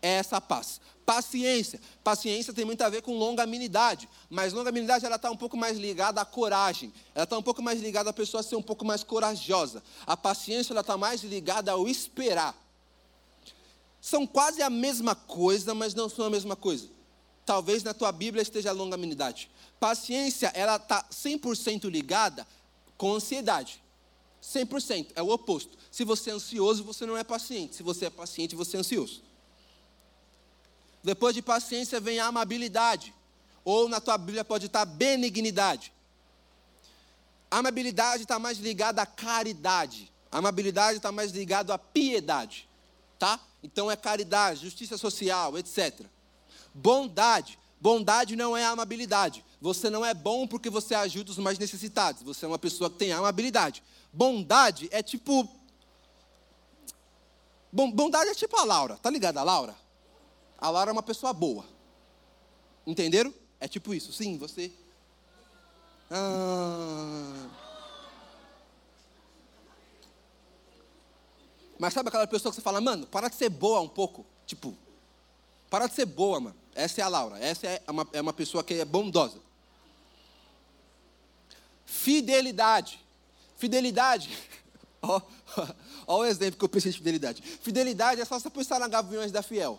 É 0.01 0.11
essa 0.11 0.41
paz. 0.41 0.81
Paciência. 1.05 1.81
Paciência 2.05 2.55
tem 2.55 2.65
muito 2.65 2.83
a 2.83 2.89
ver 2.89 3.03
com 3.03 3.19
longanimidade. 3.19 4.09
Mas 4.29 4.53
longanimidade 4.53 5.05
ela 5.05 5.17
está 5.17 5.33
um 5.33 5.37
pouco 5.37 5.57
mais 5.57 5.77
ligada 5.77 6.21
à 6.21 6.25
coragem. 6.25 6.93
Ela 7.13 7.25
está 7.25 7.37
um 7.37 7.43
pouco 7.43 7.61
mais 7.61 7.81
ligada 7.81 8.11
à 8.11 8.13
pessoa 8.13 8.41
ser 8.41 8.55
um 8.55 8.63
pouco 8.63 8.85
mais 8.85 9.03
corajosa. 9.03 9.83
A 10.07 10.17
paciência 10.17 10.73
ela 10.73 10.83
está 10.83 10.97
mais 10.97 11.25
ligada 11.25 11.73
ao 11.73 11.89
esperar. 11.89 12.55
São 14.01 14.25
quase 14.29 14.63
a 14.63 14.71
mesma 14.71 15.17
coisa, 15.17 15.75
mas 15.75 15.93
não 15.93 16.09
são 16.09 16.27
a 16.27 16.31
mesma 16.31 16.55
coisa. 16.55 17.00
Talvez 17.51 17.83
na 17.83 17.93
tua 17.93 18.13
Bíblia 18.13 18.43
esteja 18.43 18.71
longanimidade. 18.71 19.51
Paciência, 19.81 20.53
ela 20.55 20.77
está 20.77 21.05
100% 21.11 21.91
ligada 21.91 22.47
com 22.97 23.13
ansiedade. 23.13 23.83
100%, 24.41 25.09
é 25.17 25.21
o 25.21 25.31
oposto. 25.31 25.77
Se 25.91 26.05
você 26.05 26.31
é 26.31 26.35
ansioso, 26.35 26.85
você 26.85 27.05
não 27.05 27.17
é 27.17 27.25
paciente. 27.25 27.75
Se 27.75 27.83
você 27.83 28.07
é 28.07 28.11
paciente, 28.11 28.55
você 28.55 28.77
é 28.77 28.81
ansioso. 28.81 29.21
Depois 31.03 31.35
de 31.35 31.43
paciência 31.43 31.99
vem 31.99 32.21
a 32.21 32.27
amabilidade. 32.27 33.13
Ou 33.65 33.89
na 33.89 34.01
tua 34.01 34.17
Bíblia 34.17 34.45
pode 34.45 34.67
estar 34.67 34.85
benignidade. 34.85 35.93
A 37.51 37.59
amabilidade 37.59 38.23
está 38.23 38.39
mais 38.39 38.59
ligada 38.59 39.03
à 39.03 39.07
caridade. 39.07 40.09
A 40.31 40.39
amabilidade 40.39 40.99
está 40.99 41.11
mais 41.11 41.33
ligada 41.33 41.75
à 41.75 41.79
piedade. 41.79 42.69
Tá? 43.19 43.41
Então 43.61 43.91
é 43.91 43.97
caridade, 43.97 44.61
justiça 44.61 44.97
social, 44.97 45.59
etc. 45.59 46.07
Bondade. 46.75 47.59
Bondade 47.81 48.37
não 48.37 48.57
é 48.57 48.65
amabilidade. 48.65 49.45
Você 49.61 49.91
não 49.91 50.05
é 50.05 50.15
bom 50.15 50.47
porque 50.47 50.71
você 50.71 50.95
ajuda 50.95 51.31
os 51.31 51.39
mais 51.39 51.59
necessitados. 51.59 52.23
Você 52.23 52.45
é 52.45 52.49
uma 52.49 52.59
pessoa 52.59 52.91
que 52.91 52.97
tem 52.97 53.13
amabilidade. 53.13 53.83
Bondade 54.13 54.89
é 54.91 55.03
tipo. 55.03 55.49
Bondade 57.73 58.31
é 58.31 58.35
tipo 58.35 58.57
a 58.57 58.65
Laura. 58.65 58.97
Tá 58.97 59.11
ligada 59.11 59.41
a 59.41 59.45
Laura? 59.45 59.77
A 60.59 60.69
Laura 60.71 60.91
é 60.91 60.93
uma 60.93 61.03
pessoa 61.03 61.33
boa. 61.33 61.65
Entenderam? 62.87 63.33
É 63.59 63.69
tipo 63.69 63.95
isso. 63.95 64.13
Sim, 64.13 64.37
você. 64.37 64.73
Ah. 66.11 67.49
Mas 71.79 71.95
sabe 71.95 72.11
aquela 72.11 72.27
pessoa 72.27 72.53
que 72.53 72.57
você 72.57 72.63
fala, 72.63 72.79
mano, 72.79 73.07
para 73.07 73.29
de 73.29 73.37
ser 73.37 73.49
boa 73.49 73.81
um 73.81 73.89
pouco. 73.89 74.27
Tipo, 74.45 74.77
para 75.71 75.87
de 75.87 75.95
ser 75.95 76.05
boa, 76.05 76.39
mano. 76.39 76.60
Essa 76.75 77.01
é 77.01 77.05
a 77.05 77.09
Laura. 77.09 77.39
Essa 77.39 77.67
é 77.67 77.83
uma, 77.89 78.09
é 78.13 78.21
uma 78.21 78.33
pessoa 78.33 78.63
que 78.63 78.75
é 78.75 78.85
bondosa. 78.85 79.39
Fidelidade. 81.85 83.01
Fidelidade. 83.57 84.31
Ó, 85.03 86.19
o 86.19 86.25
exemplo 86.25 86.59
que 86.59 86.65
eu 86.65 86.69
pensei 86.69 86.93
de 86.93 86.99
fidelidade. 86.99 87.43
Fidelidade 87.43 88.21
é 88.21 88.25
só 88.25 88.39
você 88.39 88.51
pensar 88.51 88.79
na 88.79 88.89
Gaviões 88.89 89.33
da 89.33 89.43
Fiel. 89.43 89.79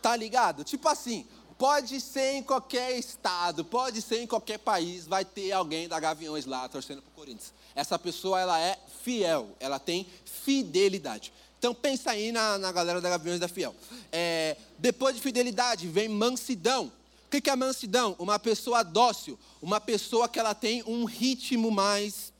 Tá 0.00 0.16
ligado? 0.16 0.64
Tipo 0.64 0.88
assim, 0.88 1.26
pode 1.58 2.00
ser 2.00 2.36
em 2.36 2.42
qualquer 2.42 2.98
estado, 2.98 3.64
pode 3.64 4.00
ser 4.00 4.22
em 4.22 4.26
qualquer 4.26 4.58
país, 4.58 5.06
vai 5.06 5.26
ter 5.26 5.52
alguém 5.52 5.86
da 5.86 6.00
Gaviões 6.00 6.46
lá 6.46 6.66
torcendo 6.68 7.02
pro 7.02 7.10
Corinthians. 7.12 7.52
Essa 7.74 7.98
pessoa, 7.98 8.40
ela 8.40 8.58
é 8.58 8.78
fiel, 9.02 9.54
ela 9.60 9.78
tem 9.78 10.06
fidelidade. 10.24 11.32
Então 11.60 11.74
pensa 11.74 12.12
aí 12.12 12.32
na, 12.32 12.56
na 12.56 12.72
galera 12.72 13.02
da 13.02 13.10
Gaviões 13.10 13.38
da 13.38 13.46
Fiel. 13.46 13.76
É, 14.10 14.56
depois 14.78 15.14
de 15.14 15.20
fidelidade 15.20 15.86
vem 15.86 16.08
mansidão. 16.08 16.90
O 17.26 17.28
que 17.28 17.50
é 17.50 17.54
mansidão? 17.54 18.16
Uma 18.18 18.38
pessoa 18.38 18.82
dócil, 18.82 19.38
uma 19.60 19.78
pessoa 19.78 20.26
que 20.26 20.38
ela 20.38 20.54
tem 20.54 20.82
um 20.86 21.04
ritmo 21.04 21.70
mais 21.70 22.32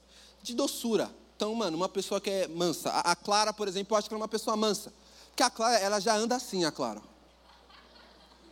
de 0.43 0.55
doçura. 0.55 1.11
Então, 1.37 1.55
mano, 1.55 1.77
uma 1.77 1.89
pessoa 1.89 2.19
que 2.19 2.31
é 2.31 2.49
mansa. 2.49 2.89
A, 2.89 3.13
a 3.13 3.15
Clara, 3.15 3.53
por 3.53 3.69
exemplo, 3.69 3.95
eu 3.95 3.99
acho 3.99 4.09
que 4.09 4.15
ela 4.15 4.21
é 4.21 4.25
uma 4.25 4.29
pessoa 4.29 4.57
mansa. 4.57 4.91
Porque 5.29 5.43
a 5.43 5.51
Clara, 5.51 5.79
ela 5.79 6.01
já 6.01 6.17
anda 6.17 6.37
assim, 6.37 6.65
a 6.65 6.73
Clara. 6.73 7.03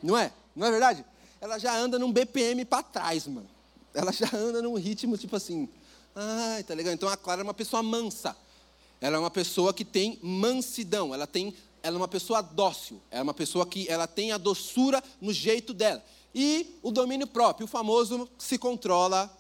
Não 0.03 0.19
é? 0.19 0.31
Não 0.55 0.67
é 0.67 0.71
verdade? 0.71 1.03
Ela 1.41 1.59
já 1.59 1.75
anda 1.75 1.99
num 1.99 2.13
BPM 2.13 2.67
para 2.67 2.83
trás, 2.83 3.27
mano. 3.27 3.49
Ela 3.95 4.13
já 4.13 4.29
anda 4.35 4.61
num 4.61 4.75
ritmo 4.75 5.17
tipo 5.17 5.35
assim. 5.35 5.67
Ai, 6.15 6.63
tá 6.63 6.75
legal? 6.75 6.93
Então 6.93 7.09
a 7.09 7.17
Clara 7.17 7.41
é 7.41 7.45
uma 7.45 7.55
pessoa 7.55 7.83
mansa. 7.83 8.37
Ela 9.01 9.17
é 9.17 9.21
uma 9.21 9.31
pessoa 9.31 9.73
que 9.73 9.85
tem 9.85 10.19
mansidão, 10.23 11.15
ela 11.15 11.27
tem 11.27 11.55
ela 11.81 11.97
é 11.97 12.01
uma 12.01 12.09
pessoa 12.09 12.43
dócil, 12.43 13.01
ela 13.11 13.21
é 13.21 13.23
uma 13.23 13.35
pessoa 13.35 13.65
que 13.65 13.89
ela 13.89 14.07
tem 14.07 14.33
a 14.33 14.37
doçura 14.37 15.03
no 15.21 15.33
jeito 15.33 15.73
dela. 15.73 16.05
E 16.35 16.79
o 16.83 16.91
domínio 16.91 17.27
próprio, 17.27 17.65
o 17.65 17.69
famoso 17.69 18.29
se 18.37 18.59
controla, 18.59 19.33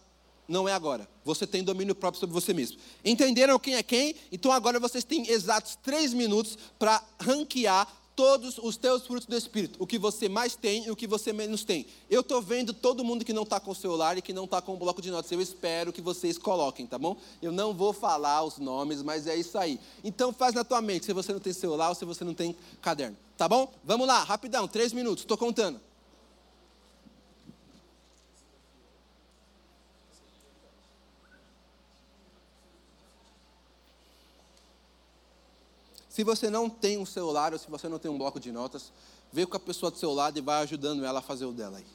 não 0.46 0.68
é 0.68 0.72
agora. 0.72 1.08
Você 1.24 1.46
tem 1.46 1.62
domínio 1.62 1.94
próprio 1.94 2.20
sobre 2.20 2.32
você 2.32 2.54
mesmo. 2.54 2.78
Entenderam 3.04 3.58
quem 3.58 3.74
é 3.74 3.82
quem? 3.82 4.14
Então 4.32 4.50
agora 4.50 4.80
vocês 4.80 5.04
têm 5.04 5.28
exatos 5.28 5.76
três 5.82 6.14
minutos 6.14 6.56
para 6.78 7.02
ranquear 7.20 7.86
todos 8.18 8.58
os 8.58 8.76
teus 8.76 9.06
frutos 9.06 9.26
do 9.26 9.36
Espírito, 9.36 9.80
o 9.80 9.86
que 9.86 9.96
você 9.96 10.28
mais 10.28 10.56
tem 10.56 10.86
e 10.86 10.90
o 10.90 10.96
que 10.96 11.06
você 11.06 11.32
menos 11.32 11.62
tem. 11.62 11.86
Eu 12.10 12.22
estou 12.22 12.42
vendo 12.42 12.74
todo 12.74 13.04
mundo 13.04 13.24
que 13.24 13.32
não 13.32 13.44
está 13.44 13.60
com 13.60 13.70
o 13.70 13.74
celular 13.76 14.18
e 14.18 14.22
que 14.22 14.32
não 14.32 14.42
está 14.42 14.60
com 14.60 14.74
o 14.74 14.76
bloco 14.76 15.00
de 15.00 15.08
notas. 15.08 15.30
Eu 15.30 15.40
espero 15.40 15.92
que 15.92 16.00
vocês 16.00 16.36
coloquem, 16.36 16.84
tá 16.84 16.98
bom? 16.98 17.16
Eu 17.40 17.52
não 17.52 17.72
vou 17.72 17.92
falar 17.92 18.42
os 18.42 18.58
nomes, 18.58 19.04
mas 19.04 19.28
é 19.28 19.36
isso 19.36 19.56
aí. 19.56 19.78
Então 20.02 20.32
faz 20.32 20.52
na 20.52 20.64
tua 20.64 20.82
mente 20.82 21.06
se 21.06 21.12
você 21.12 21.32
não 21.32 21.38
tem 21.38 21.52
celular 21.52 21.90
ou 21.90 21.94
se 21.94 22.04
você 22.04 22.24
não 22.24 22.34
tem 22.34 22.56
caderno, 22.82 23.16
tá 23.36 23.48
bom? 23.48 23.72
Vamos 23.84 24.08
lá, 24.08 24.24
rapidão, 24.24 24.66
três 24.66 24.92
minutos, 24.92 25.22
estou 25.22 25.38
contando. 25.38 25.80
Se 36.18 36.24
você 36.24 36.50
não 36.50 36.68
tem 36.68 36.98
um 36.98 37.06
celular 37.06 37.52
ou 37.52 37.60
se 37.60 37.70
você 37.70 37.88
não 37.88 37.96
tem 37.96 38.10
um 38.10 38.18
bloco 38.18 38.40
de 38.40 38.50
notas, 38.50 38.92
vê 39.32 39.46
com 39.46 39.56
a 39.56 39.60
pessoa 39.60 39.88
do 39.88 39.98
seu 39.98 40.12
lado 40.12 40.36
e 40.36 40.40
vai 40.40 40.60
ajudando 40.64 41.04
ela 41.04 41.20
a 41.20 41.22
fazer 41.22 41.44
o 41.44 41.52
dela 41.52 41.78
aí. 41.78 41.86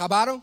Acabaram? 0.00 0.42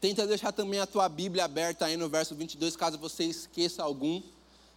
Tenta 0.00 0.28
deixar 0.28 0.52
também 0.52 0.78
a 0.78 0.86
tua 0.86 1.08
Bíblia 1.08 1.44
aberta 1.44 1.86
aí 1.86 1.96
no 1.96 2.08
verso 2.08 2.36
22, 2.36 2.76
caso 2.76 2.98
você 2.98 3.24
esqueça 3.24 3.82
algum. 3.82 4.22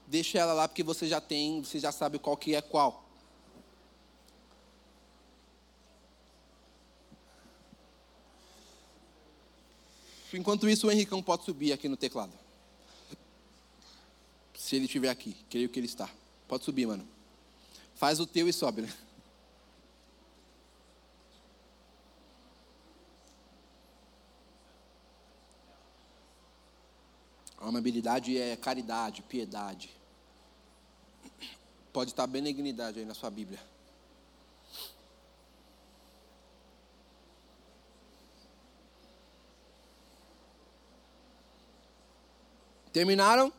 Deixa 0.08 0.40
ela 0.40 0.54
lá 0.54 0.68
porque 0.68 0.82
você 0.82 1.08
já 1.08 1.22
tem, 1.22 1.62
você 1.62 1.78
já 1.78 1.92
sabe 1.92 2.18
qual 2.18 2.36
que 2.36 2.56
é 2.56 2.62
qual. 2.64 3.08
Enquanto 10.34 10.68
isso, 10.68 10.88
o 10.88 10.92
Henricão 10.92 11.22
pode 11.22 11.46
subir 11.46 11.72
aqui 11.72 11.88
no 11.88 11.96
teclado. 11.96 12.34
Se 14.58 14.76
ele 14.76 14.86
estiver 14.86 15.10
aqui, 15.10 15.38
creio 15.52 15.70
que 15.70 15.80
ele 15.80 15.86
está. 15.86 16.10
Pode 16.54 16.66
subir, 16.66 16.86
mano. 16.86 17.04
Faz 17.96 18.20
o 18.20 18.28
teu 18.28 18.48
e 18.48 18.54
sobe, 18.54 18.84
né? 18.84 18.94
Amabilidade 27.58 28.38
é 28.38 28.56
caridade, 28.56 29.24
piedade. 29.24 29.90
Pode 31.92 32.12
estar 32.12 32.28
benignidade 32.28 33.00
aí 33.00 33.06
na 33.06 33.16
sua 33.16 33.32
Bíblia. 33.32 33.60
Terminaram? 42.92 43.52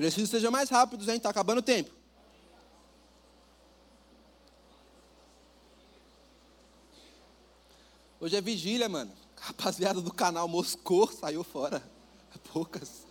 Preciso 0.00 0.24
que 0.24 0.30
sejam 0.30 0.50
mais 0.50 0.70
rápidos, 0.70 1.08
hein? 1.08 1.16
Está 1.16 1.28
acabando 1.28 1.58
o 1.58 1.62
tempo. 1.62 1.90
Hoje 8.18 8.34
é 8.34 8.40
vigília, 8.40 8.88
mano. 8.88 9.12
Rapaziada 9.36 10.00
do 10.00 10.10
canal 10.10 10.48
moscou, 10.48 11.06
saiu 11.12 11.44
fora. 11.44 11.86
Poucas. 12.50 13.04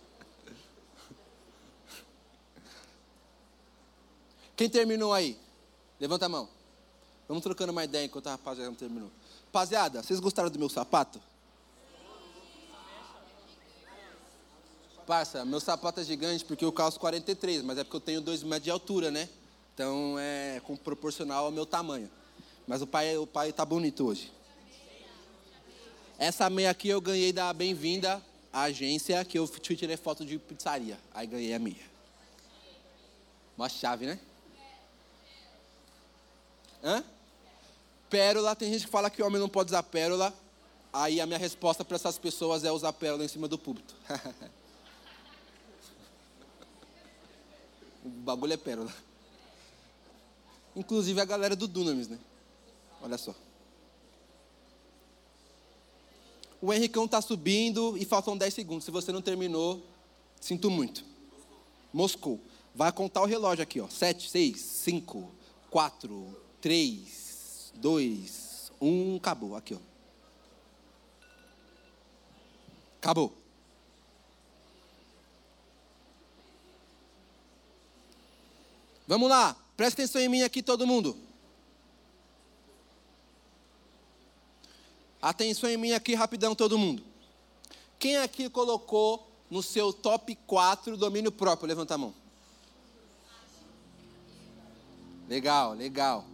Quem 4.56 4.68
terminou 4.68 5.14
aí? 5.14 5.38
Levanta 6.00 6.26
a 6.26 6.28
mão. 6.28 6.48
Vamos 7.28 7.44
trocando 7.44 7.70
uma 7.70 7.84
ideia 7.84 8.06
enquanto 8.06 8.26
a 8.26 8.32
rapaziada 8.32 8.68
não 8.68 8.76
terminou. 8.76 9.12
Rapaziada, 9.44 10.02
vocês 10.02 10.18
gostaram 10.18 10.50
do 10.50 10.58
meu 10.58 10.68
sapato? 10.68 11.22
Parça, 15.10 15.44
meu 15.44 15.58
sapato 15.58 15.98
é 15.98 16.04
gigante 16.04 16.44
porque 16.44 16.64
eu 16.64 16.70
calço 16.70 17.00
43, 17.00 17.62
mas 17.62 17.76
é 17.76 17.82
porque 17.82 17.96
eu 17.96 18.00
tenho 18.00 18.20
2 18.20 18.44
metros 18.44 18.62
de 18.62 18.70
altura, 18.70 19.10
né? 19.10 19.28
Então 19.74 20.14
é 20.16 20.62
proporcional 20.84 21.46
ao 21.46 21.50
meu 21.50 21.66
tamanho. 21.66 22.08
Mas 22.64 22.80
o 22.80 22.86
pai, 22.86 23.16
o 23.16 23.26
pai 23.26 23.52
tá 23.52 23.64
bonito 23.64 24.06
hoje. 24.06 24.30
Essa 26.16 26.48
meia 26.48 26.70
aqui 26.70 26.90
eu 26.90 27.00
ganhei 27.00 27.32
da 27.32 27.52
Bem-vinda 27.52 28.22
à 28.52 28.62
agência 28.62 29.24
que 29.24 29.36
eu 29.36 29.48
tirei 29.48 29.96
foto 29.96 30.24
de 30.24 30.38
pizzaria. 30.38 30.96
Aí 31.12 31.26
ganhei 31.26 31.54
a 31.54 31.58
meia. 31.58 31.90
Uma 33.58 33.68
chave, 33.68 34.06
né? 34.06 34.20
Hã? 36.84 37.02
Pérola, 38.08 38.54
tem 38.54 38.72
gente 38.72 38.84
que 38.84 38.92
fala 38.92 39.10
que 39.10 39.20
o 39.20 39.26
homem 39.26 39.40
não 39.40 39.48
pode 39.48 39.70
usar 39.70 39.82
pérola. 39.82 40.32
Aí 40.92 41.20
a 41.20 41.26
minha 41.26 41.38
resposta 41.38 41.84
para 41.84 41.96
essas 41.96 42.16
pessoas 42.16 42.62
é 42.62 42.70
usar 42.70 42.92
pérola 42.92 43.24
em 43.24 43.28
cima 43.28 43.48
do 43.48 43.58
púlpito. 43.58 43.92
o 48.04 48.08
bagulho 48.08 48.52
é 48.52 48.56
pérola. 48.56 48.92
Inclusive 50.74 51.20
a 51.20 51.24
galera 51.24 51.56
do 51.56 51.66
Dunamis, 51.66 52.08
né? 52.08 52.18
Olha 53.02 53.18
só. 53.18 53.34
O 56.62 56.72
Henricão 56.72 57.06
está 57.06 57.22
subindo 57.22 57.96
e 57.96 58.04
faltam 58.04 58.36
10 58.36 58.52
segundos. 58.52 58.84
Se 58.84 58.90
você 58.90 59.10
não 59.10 59.22
terminou, 59.22 59.82
sinto 60.40 60.70
muito. 60.70 61.04
Moscou. 61.92 62.38
Vai 62.74 62.92
contar 62.92 63.22
o 63.22 63.26
relógio 63.26 63.62
aqui, 63.62 63.80
ó. 63.80 63.88
7, 63.88 64.30
6, 64.30 64.60
5, 64.60 65.30
4, 65.70 66.36
3, 66.60 67.72
2, 67.76 68.72
1. 68.80 69.16
Acabou. 69.16 69.56
Aqui, 69.56 69.74
ó. 69.74 69.78
Acabou. 72.98 73.39
Vamos 79.10 79.28
lá. 79.28 79.56
Presta 79.76 80.00
atenção 80.00 80.22
em 80.22 80.28
mim 80.28 80.42
aqui, 80.42 80.62
todo 80.62 80.86
mundo. 80.86 81.16
Atenção 85.20 85.68
em 85.68 85.76
mim 85.76 85.90
aqui 85.90 86.14
rapidão, 86.14 86.54
todo 86.54 86.78
mundo. 86.78 87.02
Quem 87.98 88.18
aqui 88.18 88.48
colocou 88.48 89.28
no 89.50 89.64
seu 89.64 89.92
top 89.92 90.38
4 90.46 90.96
domínio 90.96 91.32
próprio? 91.32 91.66
Levanta 91.66 91.96
a 91.96 91.98
mão. 91.98 92.14
Legal, 95.28 95.74
legal. 95.74 96.24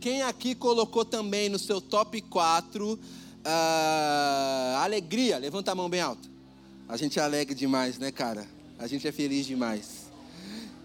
Quem 0.00 0.22
aqui 0.22 0.54
colocou 0.54 1.04
também 1.04 1.48
no 1.48 1.58
seu 1.58 1.80
top 1.80 2.22
4 2.22 2.92
uh, 2.92 2.98
ah, 3.44 4.82
alegria? 4.84 5.36
Levanta 5.38 5.72
a 5.72 5.74
mão 5.74 5.88
bem 5.88 6.00
alta. 6.00 6.28
A 6.88 6.96
gente 6.96 7.18
é 7.18 7.22
alegre 7.22 7.56
demais, 7.56 7.98
né, 7.98 8.12
cara? 8.12 8.46
A 8.78 8.86
gente 8.86 9.08
é 9.08 9.10
feliz 9.10 9.46
demais. 9.46 10.03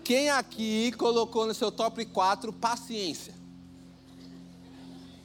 Quem 0.10 0.28
aqui 0.32 0.91
colocou 0.93 1.45
no 1.45 1.53
seu 1.53 1.72
top 1.72 2.03
4 2.03 2.51
paciência? 2.51 3.32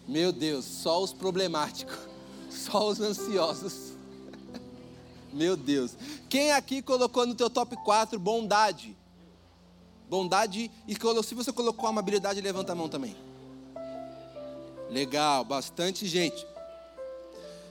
Meu 0.07 0.31
Deus, 0.31 0.67
só 0.67 1.03
os 1.03 1.11
problemáticos, 1.11 1.97
só 2.53 2.89
os 2.89 3.01
ansiosos. 3.01 3.95
Meu 5.33 5.57
Deus. 5.57 5.93
Quem 6.29 6.53
aqui 6.53 6.83
colocou 6.83 7.27
no 7.27 7.35
teu 7.35 7.49
top 7.49 7.75
4 7.77 8.19
bondade? 8.19 8.95
Bondade 10.11 10.71
e 10.87 10.95
se 11.23 11.35
você 11.35 11.51
colocou 11.51 11.89
amabilidade, 11.89 12.43
levanta 12.43 12.73
a 12.73 12.75
mão 12.75 12.87
também. 12.87 13.17
Legal, 14.91 15.47
bastante 15.47 16.07
gente. 16.07 16.47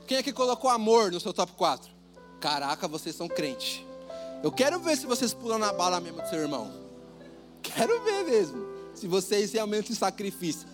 Quem 0.08 0.18
aqui 0.18 0.34
colocou 0.34 0.68
amor 0.68 1.12
no 1.12 1.20
seu 1.20 1.32
top 1.32 1.52
4? 1.52 1.92
Caraca, 2.40 2.88
vocês 2.88 3.16
são 3.16 3.28
crente. 3.28 3.86
Eu 4.42 4.52
quero 4.52 4.80
ver 4.80 4.98
se 4.98 5.06
vocês 5.06 5.32
pulam 5.32 5.60
na 5.60 5.72
bala 5.72 6.02
mesmo 6.02 6.20
do 6.20 6.28
seu 6.28 6.40
irmão. 6.40 6.83
Quero 7.76 8.04
ver 8.04 8.24
mesmo. 8.24 8.66
Se 8.94 9.08
vocês 9.08 9.52
realmente 9.54 9.94
sacrificam. 9.96 10.72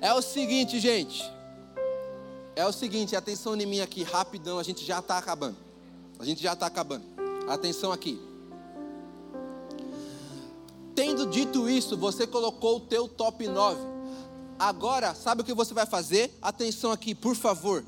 É 0.00 0.12
o 0.14 0.22
seguinte, 0.22 0.78
gente. 0.78 1.22
É 2.54 2.66
o 2.66 2.72
seguinte, 2.72 3.14
atenção 3.14 3.56
em 3.56 3.66
mim 3.66 3.80
aqui, 3.80 4.02
rapidão, 4.02 4.58
a 4.58 4.62
gente 4.62 4.84
já 4.84 4.98
está 4.98 5.18
acabando. 5.18 5.56
A 6.18 6.24
gente 6.24 6.42
já 6.42 6.52
está 6.52 6.66
acabando. 6.66 7.04
Atenção 7.48 7.92
aqui. 7.92 8.20
Tendo 10.94 11.26
dito 11.26 11.68
isso, 11.68 11.96
você 11.96 12.26
colocou 12.26 12.78
o 12.78 12.80
teu 12.80 13.08
top 13.08 13.46
9. 13.46 13.80
Agora, 14.58 15.14
sabe 15.14 15.42
o 15.42 15.44
que 15.44 15.54
você 15.54 15.72
vai 15.72 15.86
fazer? 15.86 16.36
Atenção 16.42 16.90
aqui, 16.90 17.14
por 17.14 17.36
favor. 17.36 17.84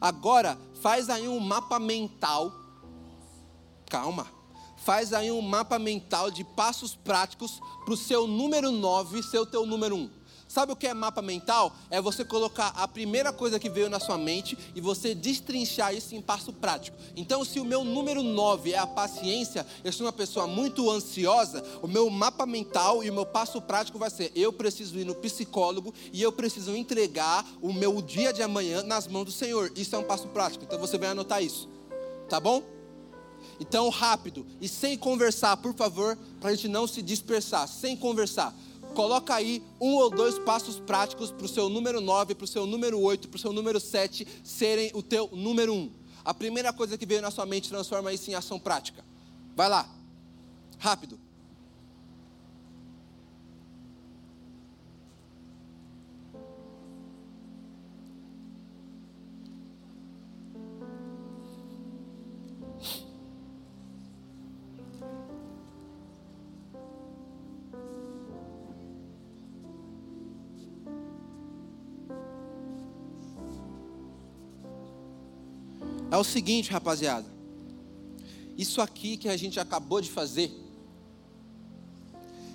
Agora, 0.00 0.56
faz 0.80 1.10
aí 1.10 1.26
um 1.26 1.40
mapa 1.40 1.80
mental. 1.80 2.52
Calma. 3.90 4.28
Faz 4.84 5.14
aí 5.14 5.32
um 5.32 5.40
mapa 5.40 5.78
mental 5.78 6.30
de 6.30 6.44
passos 6.44 6.94
práticos 6.94 7.58
para 7.86 7.94
o 7.94 7.96
seu 7.96 8.26
número 8.26 8.70
9 8.70 9.22
ser 9.22 9.38
o 9.38 9.46
teu 9.46 9.64
número 9.64 9.96
1. 9.96 10.10
Sabe 10.46 10.72
o 10.72 10.76
que 10.76 10.86
é 10.86 10.92
mapa 10.92 11.22
mental? 11.22 11.74
É 11.90 12.02
você 12.02 12.22
colocar 12.22 12.68
a 12.76 12.86
primeira 12.86 13.32
coisa 13.32 13.58
que 13.58 13.70
veio 13.70 13.88
na 13.88 13.98
sua 13.98 14.18
mente 14.18 14.58
e 14.74 14.82
você 14.82 15.14
destrinchar 15.14 15.94
isso 15.94 16.14
em 16.14 16.20
passo 16.20 16.52
prático. 16.52 16.98
Então, 17.16 17.42
se 17.46 17.58
o 17.58 17.64
meu 17.64 17.82
número 17.82 18.22
9 18.22 18.72
é 18.72 18.78
a 18.78 18.86
paciência, 18.86 19.66
eu 19.82 19.90
sou 19.90 20.06
uma 20.06 20.12
pessoa 20.12 20.46
muito 20.46 20.90
ansiosa, 20.90 21.64
o 21.80 21.88
meu 21.88 22.10
mapa 22.10 22.44
mental 22.44 23.02
e 23.02 23.08
o 23.08 23.14
meu 23.14 23.24
passo 23.24 23.62
prático 23.62 23.98
vai 23.98 24.10
ser: 24.10 24.30
eu 24.36 24.52
preciso 24.52 24.98
ir 24.98 25.06
no 25.06 25.14
psicólogo 25.14 25.94
e 26.12 26.22
eu 26.22 26.30
preciso 26.30 26.76
entregar 26.76 27.44
o 27.62 27.72
meu 27.72 28.02
dia 28.02 28.34
de 28.34 28.42
amanhã 28.42 28.82
nas 28.82 29.08
mãos 29.08 29.24
do 29.24 29.32
Senhor. 29.32 29.72
Isso 29.74 29.96
é 29.96 29.98
um 29.98 30.04
passo 30.04 30.28
prático. 30.28 30.64
Então, 30.64 30.78
você 30.78 30.98
vai 30.98 31.08
anotar 31.08 31.42
isso. 31.42 31.68
Tá 32.28 32.38
bom? 32.38 32.73
Então, 33.60 33.88
rápido 33.88 34.46
e 34.60 34.68
sem 34.68 34.96
conversar, 34.96 35.56
por 35.56 35.74
favor, 35.74 36.18
para 36.40 36.50
a 36.50 36.54
gente 36.54 36.68
não 36.68 36.86
se 36.86 37.02
dispersar, 37.02 37.68
sem 37.68 37.96
conversar. 37.96 38.54
Coloca 38.94 39.34
aí 39.34 39.62
um 39.80 39.94
ou 39.94 40.10
dois 40.10 40.38
passos 40.38 40.78
práticos 40.78 41.30
para 41.30 41.46
o 41.46 41.48
seu 41.48 41.68
número 41.68 42.00
9, 42.00 42.34
para 42.34 42.44
o 42.44 42.48
seu 42.48 42.66
número 42.66 43.00
8, 43.00 43.28
para 43.28 43.36
o 43.36 43.40
seu 43.40 43.52
número 43.52 43.80
7 43.80 44.26
serem 44.44 44.90
o 44.94 45.02
teu 45.02 45.28
número 45.32 45.74
1. 45.74 45.90
A 46.24 46.32
primeira 46.32 46.72
coisa 46.72 46.96
que 46.96 47.04
veio 47.04 47.20
na 47.20 47.30
sua 47.30 47.44
mente, 47.44 47.68
transforma 47.68 48.12
isso 48.12 48.30
em 48.30 48.34
ação 48.34 48.58
prática. 48.58 49.04
Vai 49.56 49.68
lá, 49.68 49.88
rápido. 50.78 51.23
É 76.14 76.16
o 76.16 76.22
seguinte, 76.22 76.70
rapaziada. 76.70 77.26
Isso 78.56 78.80
aqui 78.80 79.16
que 79.16 79.28
a 79.28 79.36
gente 79.36 79.58
acabou 79.58 80.00
de 80.00 80.08
fazer, 80.08 80.48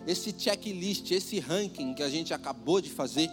esse 0.07 0.33
checklist, 0.37 1.11
esse 1.11 1.39
ranking 1.39 1.93
que 1.93 2.01
a 2.01 2.07
gente 2.07 2.33
acabou 2.33 2.79
de 2.79 2.89
fazer, 2.89 3.29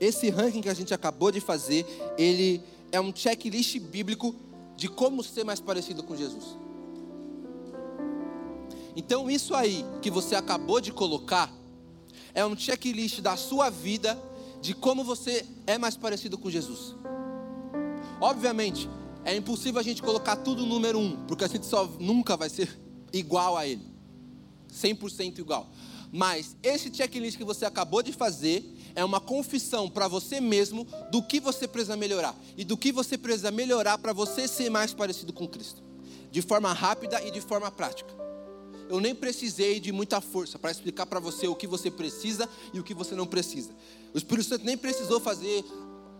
esse 0.00 0.28
ranking 0.28 0.60
que 0.60 0.68
a 0.68 0.74
gente 0.74 0.92
acabou 0.92 1.30
de 1.30 1.40
fazer, 1.40 1.86
ele 2.18 2.60
é 2.90 3.00
um 3.00 3.14
checklist 3.14 3.78
bíblico 3.78 4.34
de 4.76 4.88
como 4.88 5.22
ser 5.22 5.44
mais 5.44 5.60
parecido 5.60 6.02
com 6.02 6.16
Jesus. 6.16 6.56
Então, 8.96 9.30
isso 9.30 9.54
aí 9.54 9.84
que 10.02 10.10
você 10.10 10.34
acabou 10.34 10.80
de 10.80 10.90
colocar 10.90 11.48
é 12.34 12.44
um 12.44 12.58
checklist 12.58 13.20
da 13.20 13.36
sua 13.36 13.70
vida 13.70 14.20
de 14.60 14.74
como 14.74 15.04
você 15.04 15.46
é 15.68 15.76
mais 15.76 15.96
parecido 15.96 16.38
com 16.38 16.48
Jesus. 16.50 16.96
Obviamente, 18.18 18.88
é 19.22 19.36
impossível 19.36 19.78
a 19.78 19.84
gente 19.84 20.02
colocar 20.02 20.36
tudo 20.36 20.64
número 20.64 20.98
um, 20.98 21.14
porque 21.26 21.44
a 21.44 21.48
gente 21.48 21.66
só 21.66 21.84
nunca 22.00 22.38
vai 22.38 22.48
ser 22.48 22.80
igual 23.12 23.54
a 23.54 23.66
Ele, 23.66 23.86
100% 24.72 25.38
igual. 25.38 25.70
Mas 26.10 26.56
esse 26.62 26.92
checklist 26.92 27.36
que 27.36 27.44
você 27.44 27.66
acabou 27.66 28.02
de 28.02 28.14
fazer 28.14 28.64
é 28.94 29.04
uma 29.04 29.20
confissão 29.20 29.90
para 29.90 30.08
você 30.08 30.40
mesmo 30.40 30.86
do 31.12 31.22
que 31.22 31.38
você 31.38 31.68
precisa 31.68 31.98
melhorar 31.98 32.34
e 32.56 32.64
do 32.64 32.74
que 32.74 32.90
você 32.90 33.18
precisa 33.18 33.50
melhorar 33.50 33.98
para 33.98 34.14
você 34.14 34.48
ser 34.48 34.70
mais 34.70 34.94
parecido 34.94 35.34
com 35.34 35.46
Cristo, 35.46 35.82
de 36.30 36.40
forma 36.40 36.72
rápida 36.72 37.22
e 37.22 37.30
de 37.30 37.42
forma 37.42 37.70
prática. 37.70 38.16
Eu 38.88 39.00
nem 39.00 39.14
precisei 39.14 39.78
de 39.80 39.92
muita 39.92 40.20
força 40.20 40.58
para 40.58 40.70
explicar 40.70 41.06
para 41.06 41.20
você 41.20 41.46
o 41.46 41.54
que 41.54 41.66
você 41.66 41.90
precisa 41.90 42.48
e 42.72 42.80
o 42.80 42.84
que 42.84 42.94
você 42.94 43.14
não 43.14 43.26
precisa. 43.26 43.70
O 44.14 44.18
Espírito 44.18 44.48
Santo 44.48 44.64
nem 44.64 44.76
precisou 44.76 45.20
fazer 45.20 45.64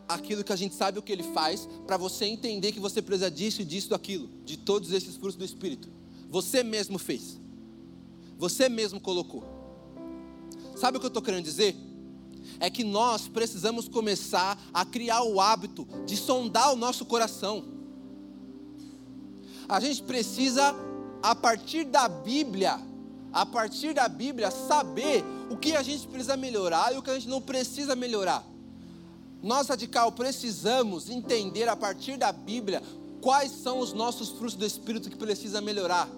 aquilo 0.09 0.43
que 0.43 0.53
a 0.53 0.57
gente 0.57 0.75
sabe 0.75 0.99
o 0.99 1.03
que 1.03 1.13
ele 1.13 1.23
faz 1.23 1.69
para 1.87 1.97
você 1.97 2.25
entender 2.25 2.73
que 2.73 2.81
você 2.81 3.03
precisa 3.03 3.31
disso, 3.31 3.65
disso, 3.65 3.91
daquilo, 3.91 4.29
de 4.45 4.57
todos 4.57 4.93
esses 4.93 5.17
frutos 5.17 5.37
do 5.37 5.45
Espírito. 5.45 5.89
Você 6.31 6.63
mesmo 6.63 6.99
fez. 6.99 7.39
Você 8.39 8.69
mesmo 8.69 9.01
colocou. 9.01 9.45
Sabe 10.77 10.97
o 10.97 11.01
que 11.01 11.07
eu 11.07 11.09
estou 11.09 11.23
querendo 11.23 11.45
dizer? 11.45 11.77
É 12.61 12.71
que 12.71 12.85
nós 12.85 13.29
precisamos 13.29 13.89
começar 13.89 14.59
a 14.73 14.85
criar 14.85 15.23
o 15.23 15.41
hábito 15.41 15.87
de 16.07 16.17
sondar 16.17 16.73
o 16.73 16.77
nosso 16.77 17.05
coração. 17.05 17.65
A 19.69 19.81
gente 19.81 20.03
precisa, 20.03 20.75
a 21.23 21.35
partir 21.35 21.85
da 21.85 22.09
Bíblia, 22.09 22.79
a 23.33 23.45
partir 23.45 23.95
da 23.95 24.09
Bíblia, 24.09 24.51
saber 24.51 25.25
o 25.51 25.57
que 25.57 25.75
a 25.75 25.83
gente 25.83 26.07
precisa 26.07 26.37
melhorar 26.37 26.95
e 26.95 26.99
o 26.99 27.03
que 27.03 27.11
a 27.11 27.15
gente 27.15 27.29
não 27.29 27.41
precisa 27.41 27.95
melhorar. 27.95 28.45
Nós, 29.43 29.69
radical, 29.69 30.11
precisamos 30.13 31.09
entender 31.09 31.69
a 31.69 31.77
partir 31.77 32.17
da 32.17 32.33
Bíblia 32.33 32.83
quais 33.21 33.51
são 33.53 33.79
os 33.79 33.93
nossos 33.93 34.31
frutos 34.31 34.55
do 34.55 34.65
Espírito 34.65 35.11
que 35.11 35.17
precisa 35.17 35.61
melhorar. 35.61 36.09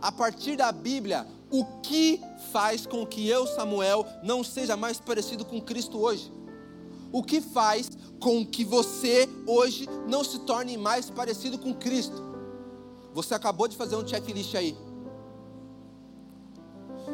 A 0.00 0.12
partir 0.12 0.56
da 0.56 0.70
Bíblia, 0.70 1.26
o 1.50 1.64
que 1.80 2.20
faz 2.52 2.86
com 2.86 3.06
que 3.06 3.26
eu, 3.28 3.46
Samuel, 3.46 4.06
não 4.22 4.44
seja 4.44 4.76
mais 4.76 5.00
parecido 5.00 5.44
com 5.44 5.60
Cristo 5.60 5.98
hoje? 5.98 6.32
O 7.10 7.22
que 7.22 7.40
faz 7.40 7.90
com 8.20 8.44
que 8.44 8.64
você 8.64 9.28
hoje 9.46 9.88
não 10.06 10.22
se 10.22 10.40
torne 10.40 10.76
mais 10.76 11.08
parecido 11.08 11.58
com 11.58 11.72
Cristo? 11.72 12.27
Você 13.14 13.34
acabou 13.34 13.66
de 13.68 13.76
fazer 13.76 13.96
um 13.96 14.06
checklist 14.06 14.54
aí. 14.54 14.76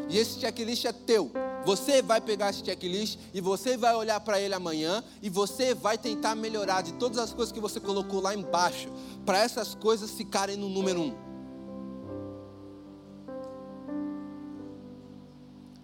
E 0.09 0.19
esse 0.19 0.39
checklist 0.41 0.85
é 0.85 0.93
teu. 0.93 1.31
Você 1.65 2.03
vai 2.03 2.21
pegar 2.21 2.51
esse 2.51 2.65
checklist 2.65 3.19
e 3.33 3.41
você 3.41 3.77
vai 3.77 3.95
olhar 3.95 4.21
para 4.21 4.39
ele 4.39 4.55
amanhã 4.55 5.03
e 5.23 5.31
você 5.31 5.75
vai 5.75 5.97
tentar 5.97 6.35
melhorar 6.35 6.83
de 6.83 6.93
todas 6.95 7.19
as 7.19 7.33
coisas 7.33 7.53
que 7.53 7.61
você 7.61 7.81
colocou 7.81 8.21
lá 8.21 8.35
embaixo, 8.35 8.89
para 9.25 9.39
essas 9.39 9.75
coisas 9.75 10.11
ficarem 10.11 10.57
no 10.57 10.69
número 10.69 11.01
um. 11.01 11.15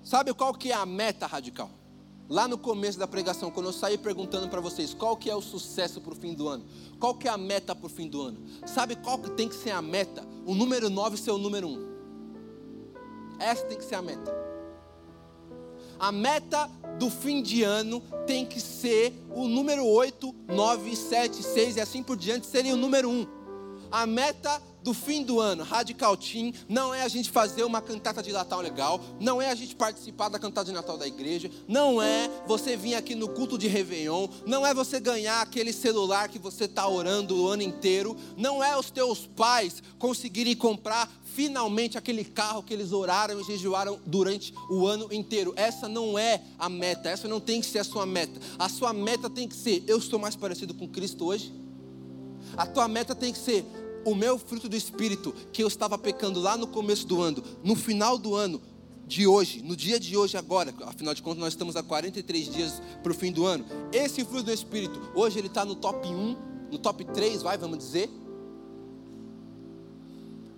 Sabe 0.02 0.34
qual 0.34 0.52
que 0.52 0.70
é 0.70 0.74
a 0.74 0.84
meta 0.84 1.26
radical? 1.26 1.70
Lá 2.30 2.46
no 2.46 2.56
começo 2.56 2.96
da 2.96 3.08
pregação, 3.08 3.50
quando 3.50 3.66
eu 3.66 3.72
saí 3.72 3.98
perguntando 3.98 4.48
para 4.48 4.60
vocês 4.60 4.94
qual 4.94 5.16
que 5.16 5.28
é 5.28 5.34
o 5.34 5.42
sucesso 5.42 6.00
para 6.00 6.12
o 6.12 6.16
fim 6.16 6.32
do 6.32 6.46
ano, 6.46 6.64
qual 7.00 7.12
que 7.12 7.26
é 7.26 7.30
a 7.30 7.36
meta 7.36 7.74
para 7.74 7.86
o 7.86 7.90
fim 7.90 8.06
do 8.06 8.22
ano, 8.22 8.40
sabe 8.64 8.94
qual 8.94 9.18
que 9.18 9.30
tem 9.32 9.48
que 9.48 9.54
ser 9.56 9.72
a 9.72 9.82
meta? 9.82 10.24
O 10.46 10.54
número 10.54 10.88
9 10.88 11.16
ser 11.16 11.32
o 11.32 11.38
número 11.38 11.66
1. 11.66 11.90
Essa 13.40 13.64
tem 13.64 13.76
que 13.76 13.84
ser 13.84 13.96
a 13.96 14.02
meta. 14.02 14.32
A 15.98 16.12
meta 16.12 16.70
do 17.00 17.10
fim 17.10 17.42
de 17.42 17.64
ano 17.64 18.00
tem 18.28 18.46
que 18.46 18.60
ser 18.60 19.12
o 19.34 19.48
número 19.48 19.84
8, 19.84 20.32
9, 20.46 20.94
7, 20.94 21.42
6 21.42 21.76
e 21.76 21.80
assim 21.80 22.00
por 22.00 22.16
diante 22.16 22.46
seria 22.46 22.74
o 22.74 22.76
número 22.76 23.10
1. 23.10 23.26
A 23.90 24.06
meta 24.06 24.62
do 24.82 24.94
fim 24.94 25.22
do 25.22 25.40
ano, 25.40 25.62
Radical 25.62 26.16
Team, 26.16 26.52
não 26.68 26.94
é 26.94 27.02
a 27.02 27.08
gente 27.08 27.30
fazer 27.30 27.64
uma 27.64 27.80
cantata 27.80 28.22
de 28.22 28.32
Natal 28.32 28.60
legal, 28.60 29.00
não 29.18 29.40
é 29.40 29.50
a 29.50 29.54
gente 29.54 29.74
participar 29.74 30.28
da 30.28 30.38
cantada 30.38 30.66
de 30.66 30.72
Natal 30.72 30.96
da 30.96 31.06
igreja, 31.06 31.50
não 31.68 32.00
é 32.00 32.30
você 32.46 32.76
vir 32.76 32.94
aqui 32.94 33.14
no 33.14 33.28
culto 33.28 33.58
de 33.58 33.68
Réveillon, 33.68 34.28
não 34.46 34.66
é 34.66 34.72
você 34.72 34.98
ganhar 35.00 35.40
aquele 35.40 35.72
celular 35.72 36.28
que 36.28 36.38
você 36.38 36.64
está 36.64 36.88
orando 36.88 37.36
o 37.36 37.48
ano 37.48 37.62
inteiro, 37.62 38.16
não 38.36 38.62
é 38.62 38.76
os 38.76 38.90
teus 38.90 39.26
pais 39.26 39.82
conseguirem 39.98 40.56
comprar 40.56 41.10
finalmente 41.22 41.96
aquele 41.96 42.24
carro 42.24 42.62
que 42.62 42.74
eles 42.74 42.92
oraram 42.92 43.40
e 43.40 43.44
jejuaram 43.44 43.98
durante 44.04 44.52
o 44.68 44.86
ano 44.86 45.12
inteiro. 45.12 45.52
Essa 45.56 45.88
não 45.88 46.18
é 46.18 46.42
a 46.58 46.68
meta, 46.68 47.08
essa 47.08 47.28
não 47.28 47.40
tem 47.40 47.60
que 47.60 47.66
ser 47.66 47.78
a 47.78 47.84
sua 47.84 48.04
meta. 48.06 48.40
A 48.58 48.68
sua 48.68 48.92
meta 48.92 49.30
tem 49.30 49.48
que 49.48 49.54
ser: 49.54 49.84
eu 49.86 49.98
estou 49.98 50.18
mais 50.18 50.36
parecido 50.36 50.74
com 50.74 50.88
Cristo 50.88 51.26
hoje. 51.26 51.52
A 52.56 52.66
tua 52.66 52.88
meta 52.88 53.14
tem 53.14 53.32
que 53.32 53.38
ser: 53.38 53.64
o 54.04 54.14
meu 54.14 54.38
fruto 54.38 54.68
do 54.68 54.76
Espírito, 54.76 55.34
que 55.52 55.62
eu 55.62 55.68
estava 55.68 55.98
pecando 55.98 56.40
lá 56.40 56.56
no 56.56 56.66
começo 56.66 57.06
do 57.06 57.20
ano, 57.22 57.42
no 57.62 57.74
final 57.74 58.16
do 58.18 58.34
ano, 58.34 58.60
de 59.06 59.26
hoje, 59.26 59.60
no 59.62 59.74
dia 59.74 59.98
de 59.98 60.16
hoje, 60.16 60.36
agora, 60.36 60.72
afinal 60.82 61.12
de 61.12 61.20
contas, 61.20 61.40
nós 61.40 61.52
estamos 61.52 61.74
a 61.74 61.82
43 61.82 62.48
dias 62.48 62.80
para 63.02 63.10
o 63.10 63.14
fim 63.14 63.32
do 63.32 63.44
ano. 63.44 63.64
Esse 63.92 64.24
fruto 64.24 64.44
do 64.44 64.52
Espírito, 64.52 65.00
hoje 65.14 65.38
ele 65.38 65.48
está 65.48 65.64
no 65.64 65.74
top 65.74 66.06
1, 66.06 66.36
no 66.70 66.78
top 66.78 67.04
3, 67.04 67.42
vai, 67.42 67.58
vamos 67.58 67.78
dizer. 67.78 68.08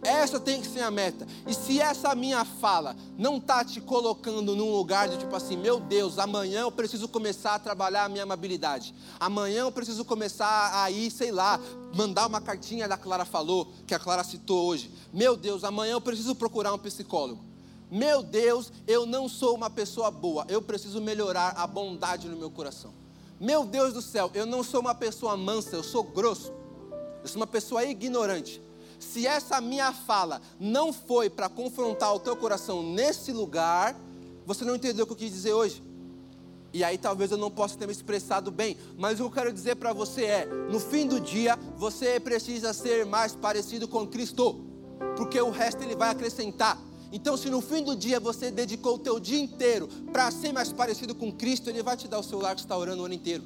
Essa 0.03 0.41
tem 0.41 0.61
que 0.61 0.67
ser 0.67 0.81
a 0.81 0.91
meta. 0.91 1.27
E 1.47 1.55
se 1.55 1.81
essa 1.81 2.13
minha 2.15 2.45
fala 2.45 2.97
não 3.17 3.37
está 3.37 3.65
te 3.65 3.81
colocando 3.81 4.57
num 4.57 4.73
lugar 4.73 5.09
de 5.09 5.17
tipo 5.17 5.35
assim, 5.35 5.57
meu 5.57 5.79
Deus, 5.79 6.19
amanhã 6.19 6.63
eu 6.63 6.73
preciso 6.73 7.07
começar 7.07 7.55
a 7.55 7.59
trabalhar 7.59 8.05
a 8.05 8.09
minha 8.09 8.25
amabilidade. 8.25 8.93
Amanhã 9.21 9.61
eu 9.61 9.73
preciso 9.73 10.05
começar 10.05 10.83
a 10.83 10.91
ir, 10.91 11.09
sei 11.11 11.31
lá, 11.31 11.61
mandar 11.95 12.27
uma 12.27 12.41
cartinha 12.41 12.89
da 12.89 12.97
Clara 12.97 13.25
falou, 13.25 13.73
que 13.87 13.95
a 13.95 13.99
Clara 13.99 14.25
citou 14.25 14.67
hoje. 14.67 14.91
Meu 15.13 15.37
Deus, 15.37 15.65
amanhã 15.65 15.93
eu 15.93 16.01
preciso 16.01 16.35
procurar 16.35 16.73
um 16.73 16.79
psicólogo. 16.79 17.45
Meu 17.91 18.23
Deus, 18.23 18.73
eu 18.87 19.05
não 19.05 19.29
sou 19.29 19.55
uma 19.55 19.69
pessoa 19.69 20.11
boa. 20.11 20.47
Eu 20.49 20.63
preciso 20.63 21.01
melhorar 21.01 21.51
a 21.57 21.67
bondade 21.67 22.29
no 22.29 22.37
meu 22.37 22.51
coração. 22.51 22.93
Meu 23.39 23.65
Deus 23.65 23.93
do 23.93 24.01
céu, 24.01 24.31
eu 24.35 24.47
não 24.47 24.63
sou 24.63 24.81
uma 24.81 24.95
pessoa 24.95 25.37
mansa, 25.37 25.77
eu 25.77 25.83
sou 25.83 26.03
grosso. 26.03 26.53
Eu 27.23 27.29
sou 27.29 27.37
uma 27.37 27.47
pessoa 27.47 27.85
ignorante 27.85 28.61
se 29.03 29.27
essa 29.27 29.61
minha 29.61 29.93
fala 29.93 30.41
não 30.61 30.93
foi 30.93 31.29
para 31.29 31.49
confrontar 31.49 32.15
o 32.15 32.21
teu 32.21 32.37
coração 32.37 32.83
nesse 32.83 33.33
lugar, 33.33 33.97
você 34.47 34.65
não 34.65 34.77
entendeu 34.77 35.03
o 35.03 35.07
que 35.07 35.13
eu 35.13 35.17
quis 35.17 35.33
dizer 35.33 35.53
hoje. 35.53 35.83
E 36.73 36.83
aí 36.83 36.97
talvez 36.97 37.31
eu 37.31 37.37
não 37.37 37.51
possa 37.51 37.77
ter 37.77 37.87
me 37.87 37.93
expressado 37.93 38.51
bem, 38.51 38.77
mas 38.97 39.15
o 39.15 39.17
que 39.17 39.23
eu 39.23 39.31
quero 39.31 39.53
dizer 39.53 39.77
para 39.77 39.93
você 39.93 40.25
é: 40.25 40.47
no 40.71 40.81
fim 40.81 41.07
do 41.07 41.21
dia, 41.21 41.59
você 41.77 42.19
precisa 42.19 42.73
ser 42.73 43.05
mais 43.05 43.35
parecido 43.35 43.87
com 43.87 44.07
Cristo, 44.07 44.65
porque 45.17 45.41
o 45.41 45.51
resto 45.51 45.83
ele 45.83 45.95
vai 45.95 46.11
acrescentar. 46.11 46.79
Então, 47.13 47.37
se 47.37 47.51
no 47.51 47.61
fim 47.61 47.83
do 47.83 47.95
dia 47.95 48.19
você 48.19 48.51
dedicou 48.51 48.95
o 48.95 48.99
teu 48.99 49.21
dia 49.21 49.39
inteiro 49.39 49.87
para 50.11 50.31
ser 50.31 50.51
mais 50.51 50.73
parecido 50.73 51.15
com 51.15 51.31
Cristo, 51.31 51.69
Ele 51.69 51.83
vai 51.83 51.95
te 51.95 52.09
dar 52.09 52.19
o 52.19 52.23
celular 52.23 52.55
que 52.55 52.63
está 52.63 52.75
orando 52.75 53.03
o 53.03 53.05
ano 53.05 53.13
inteiro. 53.13 53.45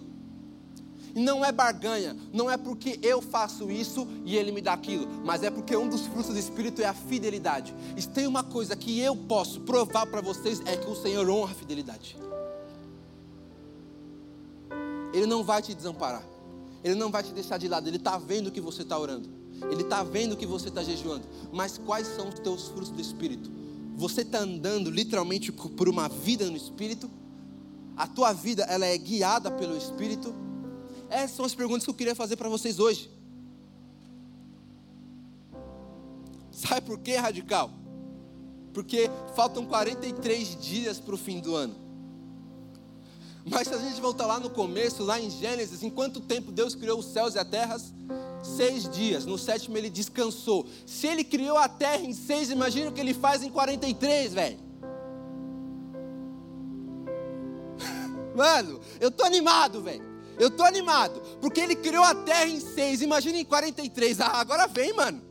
E 1.16 1.20
não 1.20 1.44
é 1.44 1.50
barganha, 1.50 2.14
não 2.32 2.48
é 2.48 2.56
porque 2.56 3.00
eu 3.02 3.20
faço 3.20 3.70
isso 3.70 4.06
e 4.24 4.36
ele 4.36 4.52
me 4.52 4.60
dá 4.60 4.74
aquilo, 4.74 5.08
mas 5.24 5.42
é 5.42 5.50
porque 5.50 5.74
um 5.74 5.88
dos 5.88 6.02
frutos 6.02 6.34
do 6.34 6.38
Espírito 6.38 6.82
é 6.82 6.84
a 6.84 6.92
fidelidade. 6.92 7.74
E 7.96 8.02
tem 8.02 8.26
uma 8.26 8.44
coisa 8.44 8.76
que 8.76 9.00
eu 9.00 9.16
posso 9.16 9.62
provar 9.62 10.06
para 10.06 10.20
vocês 10.20 10.60
é 10.66 10.76
que 10.76 10.88
o 10.88 10.94
Senhor 10.94 11.26
honra 11.30 11.52
a 11.52 11.54
fidelidade. 11.54 12.18
Ele 15.12 15.26
não 15.26 15.42
vai 15.44 15.62
te 15.62 15.74
desamparar, 15.74 16.24
Ele 16.82 16.94
não 16.94 17.10
vai 17.10 17.22
te 17.22 17.32
deixar 17.32 17.58
de 17.58 17.68
lado, 17.68 17.88
Ele 17.88 17.96
está 17.96 18.18
vendo 18.18 18.50
que 18.50 18.60
você 18.60 18.82
está 18.82 18.98
orando, 18.98 19.28
Ele 19.70 19.82
está 19.82 20.02
vendo 20.02 20.36
que 20.36 20.46
você 20.46 20.68
está 20.68 20.82
jejuando. 20.82 21.26
Mas 21.52 21.78
quais 21.78 22.06
são 22.06 22.28
os 22.28 22.38
teus 22.38 22.68
frutos 22.68 22.90
do 22.90 23.00
Espírito? 23.00 23.50
Você 23.96 24.20
está 24.22 24.40
andando 24.40 24.90
literalmente 24.90 25.50
por 25.50 25.88
uma 25.88 26.08
vida 26.08 26.50
no 26.50 26.56
Espírito? 26.56 27.10
A 27.96 28.06
tua 28.06 28.32
vida 28.32 28.62
ela 28.64 28.84
é 28.84 28.96
guiada 28.98 29.50
pelo 29.50 29.76
Espírito? 29.76 30.34
Essas 31.08 31.36
são 31.36 31.44
as 31.44 31.54
perguntas 31.54 31.84
que 31.84 31.90
eu 31.90 31.94
queria 31.94 32.14
fazer 32.14 32.36
para 32.36 32.48
vocês 32.48 32.78
hoje. 32.78 33.10
Sabe 36.50 36.86
por 36.86 36.98
quê, 36.98 37.16
radical? 37.16 37.70
Porque 38.72 39.10
faltam 39.34 39.64
43 39.64 40.60
dias 40.60 40.98
para 40.98 41.14
o 41.14 41.18
fim 41.18 41.40
do 41.40 41.54
ano. 41.54 41.85
Mas 43.48 43.68
se 43.68 43.74
a 43.74 43.78
gente 43.78 44.00
voltar 44.00 44.26
lá 44.26 44.40
no 44.40 44.50
começo, 44.50 45.04
lá 45.04 45.20
em 45.20 45.30
Gênesis, 45.30 45.84
em 45.84 45.88
quanto 45.88 46.20
tempo 46.20 46.50
Deus 46.50 46.74
criou 46.74 46.98
os 46.98 47.06
céus 47.06 47.36
e 47.36 47.38
a 47.38 47.44
terra? 47.44 47.76
Seis 48.42 48.88
dias. 48.88 49.24
No 49.24 49.38
sétimo 49.38 49.78
ele 49.78 49.88
descansou. 49.88 50.66
Se 50.84 51.06
ele 51.06 51.22
criou 51.22 51.56
a 51.56 51.68
terra 51.68 52.02
em 52.02 52.12
seis, 52.12 52.50
imagina 52.50 52.90
o 52.90 52.92
que 52.92 53.00
ele 53.00 53.14
faz 53.14 53.44
em 53.44 53.48
43, 53.48 54.34
velho. 54.34 54.58
Mano, 58.34 58.80
eu 59.00 59.12
tô 59.12 59.24
animado, 59.24 59.80
velho. 59.80 60.16
Eu 60.38 60.48
estou 60.48 60.66
animado, 60.66 61.22
porque 61.40 61.60
ele 61.60 61.74
criou 61.74 62.04
a 62.04 62.14
terra 62.14 62.46
em 62.46 62.60
seis, 62.60 63.00
imagina 63.00 63.38
em 63.38 63.44
43. 63.44 64.20
Ah, 64.20 64.32
agora 64.40 64.66
vem, 64.66 64.92
mano. 64.92 65.22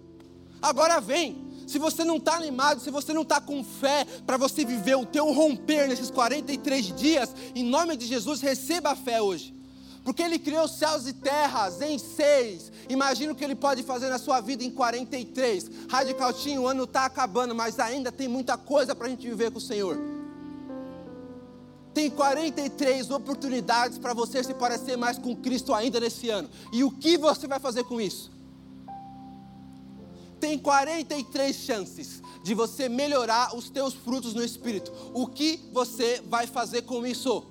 Agora 0.60 1.00
vem. 1.00 1.45
Se 1.66 1.80
você 1.80 2.04
não 2.04 2.18
está 2.18 2.36
animado, 2.36 2.80
se 2.80 2.92
você 2.92 3.14
não 3.14 3.24
está 3.24 3.42
com 3.42 3.64
fé 3.64 4.06
para 4.26 4.38
você 4.38 4.64
viver 4.64 4.96
o 4.96 5.06
teu 5.06 5.32
romper 5.32 5.88
nesses 5.88 6.12
43 6.12 6.96
dias, 6.96 7.30
em 7.56 7.64
nome 7.64 7.98
de 7.98 8.06
Jesus, 8.06 8.42
receba 8.42 8.92
a 8.92 8.96
fé 8.96 9.22
hoje. 9.22 9.54
Porque 10.04 10.22
Ele 10.22 10.38
criou 10.38 10.68
céus 10.68 11.08
e 11.08 11.14
terras 11.14 11.82
em 11.82 11.98
seis. 11.98 12.72
Imagina 12.88 13.34
o 13.34 13.36
que 13.36 13.44
Ele 13.44 13.56
pode 13.56 13.82
fazer 13.82 14.08
na 14.08 14.20
sua 14.20 14.40
vida 14.40 14.64
em 14.64 14.70
43. 14.70 15.72
Radicaltinho, 15.90 16.62
o 16.62 16.68
ano 16.68 16.84
está 16.84 17.06
acabando, 17.06 17.56
mas 17.56 17.80
ainda 17.80 18.12
tem 18.12 18.28
muita 18.28 18.56
coisa 18.56 18.94
para 18.94 19.08
a 19.08 19.10
gente 19.10 19.28
viver 19.28 19.50
com 19.50 19.58
o 19.58 19.62
Senhor. 19.62 19.98
Tem 21.96 22.10
43 22.10 23.10
oportunidades 23.10 23.98
para 23.98 24.14
você 24.14 24.44
se 24.44 24.54
parecer 24.54 24.96
mais 24.96 25.18
com 25.18 25.36
Cristo 25.36 25.74
ainda 25.74 26.00
nesse 26.00 26.30
ano. 26.30 26.50
E 26.72 26.84
o 26.84 26.92
que 26.92 27.18
você 27.18 27.48
vai 27.48 27.58
fazer 27.58 27.86
com 27.86 28.00
isso? 28.00 28.35
Tem 30.46 30.60
43 30.60 31.56
chances 31.56 32.22
de 32.44 32.54
você 32.54 32.88
melhorar 32.88 33.56
os 33.56 33.68
teus 33.68 33.96
frutos 33.96 34.36
no 34.36 34.44
espírito. 34.44 34.94
O 35.12 35.26
que 35.26 35.60
você 35.74 36.22
vai 36.28 36.46
fazer 36.46 36.84
com 36.84 37.04
isso? 37.04 37.44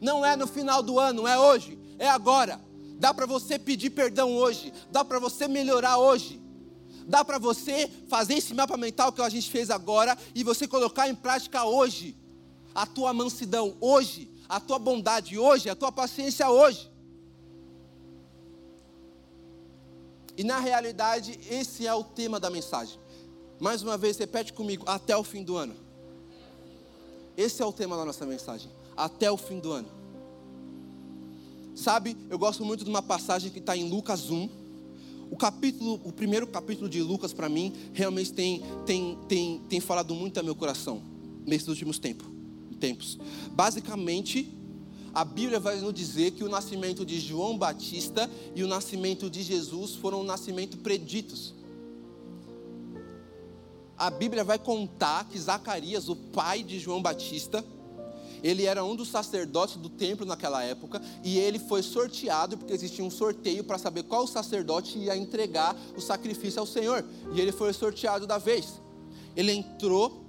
Não 0.00 0.24
é 0.24 0.34
no 0.34 0.46
final 0.46 0.82
do 0.82 0.98
ano, 0.98 1.26
é 1.26 1.38
hoje, 1.38 1.78
é 1.98 2.08
agora. 2.08 2.58
Dá 2.98 3.12
para 3.12 3.26
você 3.26 3.58
pedir 3.58 3.90
perdão 3.90 4.34
hoje, 4.34 4.72
dá 4.90 5.04
para 5.04 5.18
você 5.18 5.46
melhorar 5.46 5.98
hoje. 5.98 6.40
Dá 7.06 7.22
para 7.22 7.36
você 7.36 7.90
fazer 8.08 8.38
esse 8.38 8.54
mapa 8.54 8.78
mental 8.78 9.12
que 9.12 9.20
a 9.20 9.28
gente 9.28 9.50
fez 9.50 9.68
agora 9.68 10.16
e 10.34 10.42
você 10.42 10.66
colocar 10.66 11.10
em 11.10 11.14
prática 11.14 11.64
hoje. 11.64 12.16
A 12.74 12.86
tua 12.86 13.12
mansidão 13.12 13.76
hoje, 13.78 14.32
a 14.48 14.58
tua 14.58 14.78
bondade 14.78 15.38
hoje, 15.38 15.68
a 15.68 15.76
tua 15.76 15.92
paciência 15.92 16.48
hoje. 16.48 16.90
E 20.42 20.44
na 20.44 20.58
realidade, 20.58 21.38
esse 21.48 21.86
é 21.86 21.94
o 21.94 22.02
tema 22.02 22.40
da 22.40 22.50
mensagem. 22.50 22.98
Mais 23.60 23.80
uma 23.80 23.96
vez, 23.96 24.16
repete 24.18 24.52
comigo, 24.52 24.82
até 24.88 25.16
o 25.16 25.22
fim 25.22 25.44
do 25.44 25.56
ano. 25.56 25.72
Esse 27.36 27.62
é 27.62 27.64
o 27.64 27.72
tema 27.72 27.96
da 27.96 28.04
nossa 28.04 28.26
mensagem, 28.26 28.68
até 28.96 29.30
o 29.30 29.36
fim 29.36 29.60
do 29.60 29.70
ano. 29.70 29.86
Sabe, 31.76 32.16
eu 32.28 32.36
gosto 32.40 32.64
muito 32.64 32.82
de 32.82 32.90
uma 32.90 33.00
passagem 33.00 33.52
que 33.52 33.60
está 33.60 33.76
em 33.76 33.88
Lucas 33.88 34.30
1. 34.30 34.48
O 35.30 35.36
capítulo, 35.36 36.00
o 36.02 36.12
primeiro 36.12 36.48
capítulo 36.48 36.88
de 36.88 37.00
Lucas 37.00 37.32
para 37.32 37.48
mim 37.48 37.72
realmente 37.92 38.32
tem, 38.32 38.64
tem, 38.84 39.16
tem, 39.28 39.60
tem 39.68 39.78
falado 39.78 40.12
muito 40.12 40.38
ao 40.38 40.44
meu 40.44 40.56
coração 40.56 41.00
nesses 41.46 41.68
últimos 41.68 42.00
tempos. 42.00 42.26
tempos. 42.80 43.16
Basicamente, 43.52 44.52
a 45.14 45.24
Bíblia 45.24 45.60
vai 45.60 45.76
nos 45.76 45.92
dizer 45.92 46.30
que 46.30 46.42
o 46.42 46.48
nascimento 46.48 47.04
de 47.04 47.20
João 47.20 47.58
Batista 47.58 48.30
e 48.54 48.64
o 48.64 48.66
nascimento 48.66 49.28
de 49.28 49.42
Jesus 49.42 49.94
foram 49.94 50.22
um 50.22 50.24
nascimento 50.24 50.78
preditos. 50.78 51.54
A 53.96 54.10
Bíblia 54.10 54.42
vai 54.42 54.58
contar 54.58 55.28
que 55.28 55.38
Zacarias, 55.38 56.08
o 56.08 56.16
pai 56.16 56.62
de 56.62 56.78
João 56.78 57.02
Batista, 57.02 57.62
ele 58.42 58.64
era 58.64 58.82
um 58.82 58.96
dos 58.96 59.08
sacerdotes 59.08 59.76
do 59.76 59.88
templo 59.88 60.26
naquela 60.26 60.64
época 60.64 61.00
e 61.22 61.38
ele 61.38 61.58
foi 61.58 61.82
sorteado 61.82 62.56
porque 62.56 62.72
existia 62.72 63.04
um 63.04 63.10
sorteio 63.10 63.62
para 63.62 63.78
saber 63.78 64.02
qual 64.04 64.26
sacerdote 64.26 64.98
ia 64.98 65.16
entregar 65.16 65.76
o 65.96 66.00
sacrifício 66.00 66.58
ao 66.58 66.66
Senhor. 66.66 67.04
E 67.34 67.40
ele 67.40 67.52
foi 67.52 67.72
sorteado 67.72 68.26
da 68.26 68.38
vez. 68.38 68.80
Ele 69.36 69.52
entrou 69.52 70.24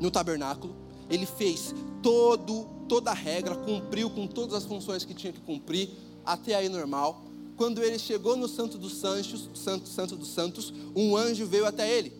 no 0.00 0.10
tabernáculo, 0.10 0.74
ele 1.10 1.26
fez 1.26 1.74
todo 2.02 2.66
toda 2.92 3.10
a 3.10 3.14
regra, 3.14 3.54
cumpriu 3.54 4.10
com 4.10 4.26
todas 4.26 4.52
as 4.52 4.64
funções 4.66 5.02
que 5.02 5.14
tinha 5.14 5.32
que 5.32 5.40
cumprir, 5.40 5.88
até 6.26 6.54
aí 6.54 6.68
normal. 6.68 7.24
Quando 7.56 7.82
ele 7.82 7.98
chegou 7.98 8.36
no 8.36 8.46
Santo 8.46 8.76
dos 8.76 8.96
Santos, 8.96 9.48
Santo, 9.54 9.88
Santo 9.88 10.14
dos 10.14 10.28
Santos, 10.28 10.74
um 10.94 11.16
anjo 11.16 11.46
veio 11.46 11.64
até 11.64 11.90
ele. 11.90 12.12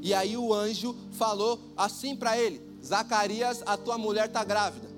E 0.00 0.14
aí 0.14 0.36
o 0.36 0.54
anjo 0.54 0.94
falou 1.10 1.58
assim 1.76 2.14
para 2.14 2.38
ele: 2.38 2.60
Zacarias, 2.84 3.60
a 3.66 3.76
tua 3.76 3.98
mulher 3.98 4.26
está 4.26 4.44
grávida. 4.44 4.88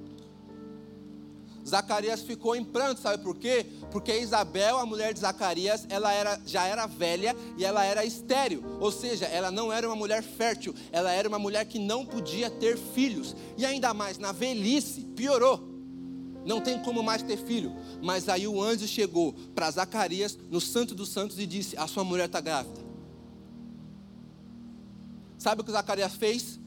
Zacarias 1.67 2.23
ficou 2.23 2.57
em 2.57 2.65
pranto, 2.65 3.01
sabe 3.01 3.23
por 3.23 3.37
quê? 3.37 3.67
Porque 3.91 4.19
Isabel, 4.19 4.79
a 4.79 4.87
mulher 4.87 5.13
de 5.13 5.21
Zacarias, 5.21 5.87
ela 5.89 6.13
era, 6.13 6.41
já 6.47 6.67
era 6.67 6.87
velha 6.87 7.37
e 7.57 7.65
ela 7.65 7.85
era 7.85 8.05
estéril, 8.05 8.63
ou 8.81 8.91
seja, 8.91 9.27
ela 9.27 9.51
não 9.51 9.73
era 9.73 9.87
uma 9.87 9.97
mulher 9.97 10.23
fértil, 10.23 10.75
ela 10.91 11.13
era 11.13 11.29
uma 11.29 11.39
mulher 11.39 11.65
que 11.67 11.79
não 11.79 12.05
podia 12.05 12.51
ter 12.51 12.77
filhos, 12.77 13.37
e 13.57 13.65
ainda 13.65 13.93
mais 13.93 14.19
na 14.19 14.33
velhice, 14.33 15.03
piorou. 15.17 15.69
Não 16.45 16.61
tem 16.61 16.79
como 16.83 17.03
mais 17.03 17.23
ter 17.23 17.37
filho. 17.37 17.77
Mas 18.03 18.27
aí 18.27 18.49
o 18.49 18.63
anjo 18.63 18.89
chegou 18.89 19.35
para 19.55 19.71
Zacarias 19.71 20.39
no 20.49 20.59
Santo 20.59 20.95
dos 20.95 21.11
Santos 21.11 21.39
e 21.39 21.45
disse: 21.45 21.77
A 21.77 21.87
sua 21.87 22.03
mulher 22.03 22.25
está 22.25 22.41
grávida. 22.41 22.81
Sabe 25.37 25.61
o 25.61 25.65
que 25.65 25.71
Zacarias 25.71 26.15
fez? 26.15 26.59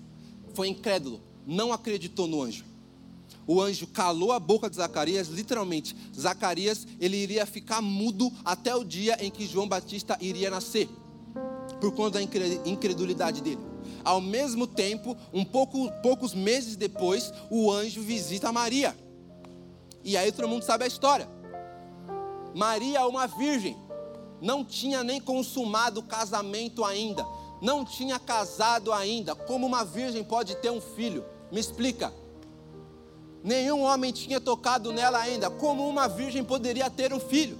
Foi 0.54 0.68
incrédulo, 0.68 1.20
não 1.48 1.74
acreditou 1.74 2.28
no 2.28 2.44
anjo 2.44 2.64
o 3.46 3.62
anjo 3.62 3.88
calou 3.88 4.32
a 4.32 4.40
boca 4.40 4.70
de 4.70 4.76
Zacarias, 4.76 5.28
literalmente, 5.28 5.96
Zacarias, 6.18 6.88
ele 7.00 7.18
iria 7.18 7.46
ficar 7.46 7.82
mudo 7.82 8.32
até 8.46 8.76
o 8.76 8.84
dia 8.84 9.18
em 9.24 9.30
que 9.30 9.46
João 9.46 9.68
Batista 9.68 10.18
iria 10.22 10.50
nascer, 10.50 10.90
por 11.80 11.92
conta 11.92 12.20
da 12.20 12.24
incredulidade 12.66 13.42
dele. 13.42 13.60
Ao 14.04 14.22
mesmo 14.22 14.68
tempo, 14.68 15.16
um 15.34 15.44
pouco, 15.44 15.92
poucos 16.02 16.34
meses 16.34 16.76
depois, 16.76 17.32
o 17.50 17.72
anjo 17.72 18.02
visita 18.02 18.52
Maria. 18.52 18.96
E 20.04 20.18
aí 20.18 20.32
todo 20.32 20.48
mundo 20.48 20.64
sabe 20.64 20.84
a 20.84 20.88
história. 20.88 21.30
Maria, 22.54 23.06
uma 23.08 23.28
virgem, 23.28 23.78
não 24.42 24.64
tinha 24.64 25.04
nem 25.04 25.20
consumado 25.20 26.02
o 26.02 26.04
casamento 26.04 26.84
ainda, 26.84 27.26
não 27.62 27.86
tinha 27.86 28.20
casado 28.20 28.92
ainda. 28.92 29.34
Como 29.34 29.66
uma 29.66 29.86
virgem 29.86 30.24
pode 30.24 30.56
ter 30.58 30.70
um 30.70 30.82
filho? 30.82 31.24
Me 31.52 31.60
explica 31.60 32.14
nenhum 33.44 33.82
homem 33.82 34.12
tinha 34.12 34.40
tocado 34.40 34.92
nela 34.92 35.20
ainda. 35.20 35.50
Como 35.50 35.88
uma 35.88 36.08
virgem 36.08 36.44
poderia 36.44 36.90
ter 36.90 37.14
um 37.14 37.20
filho? 37.20 37.58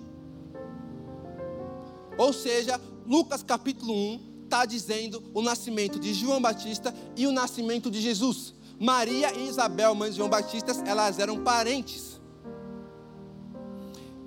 Ou 2.18 2.32
seja, 2.32 2.80
Lucas 3.06 3.44
capítulo 3.44 3.94
1 3.94 4.34
está 4.46 4.66
dizendo 4.66 5.24
o 5.34 5.42
nascimento 5.42 6.00
de 6.00 6.14
João 6.14 6.42
Batista 6.42 6.94
e 7.18 7.26
o 7.26 7.32
nascimento 7.32 7.90
de 7.90 8.00
Jesus. 8.00 8.54
Maria 8.80 9.34
e 9.34 9.48
Isabel, 9.48 9.96
mãe 9.96 10.12
de 10.12 10.18
João 10.18 10.30
Batista, 10.30 10.72
elas 10.86 11.20
eram 11.20 11.44
parentes. 11.44 12.22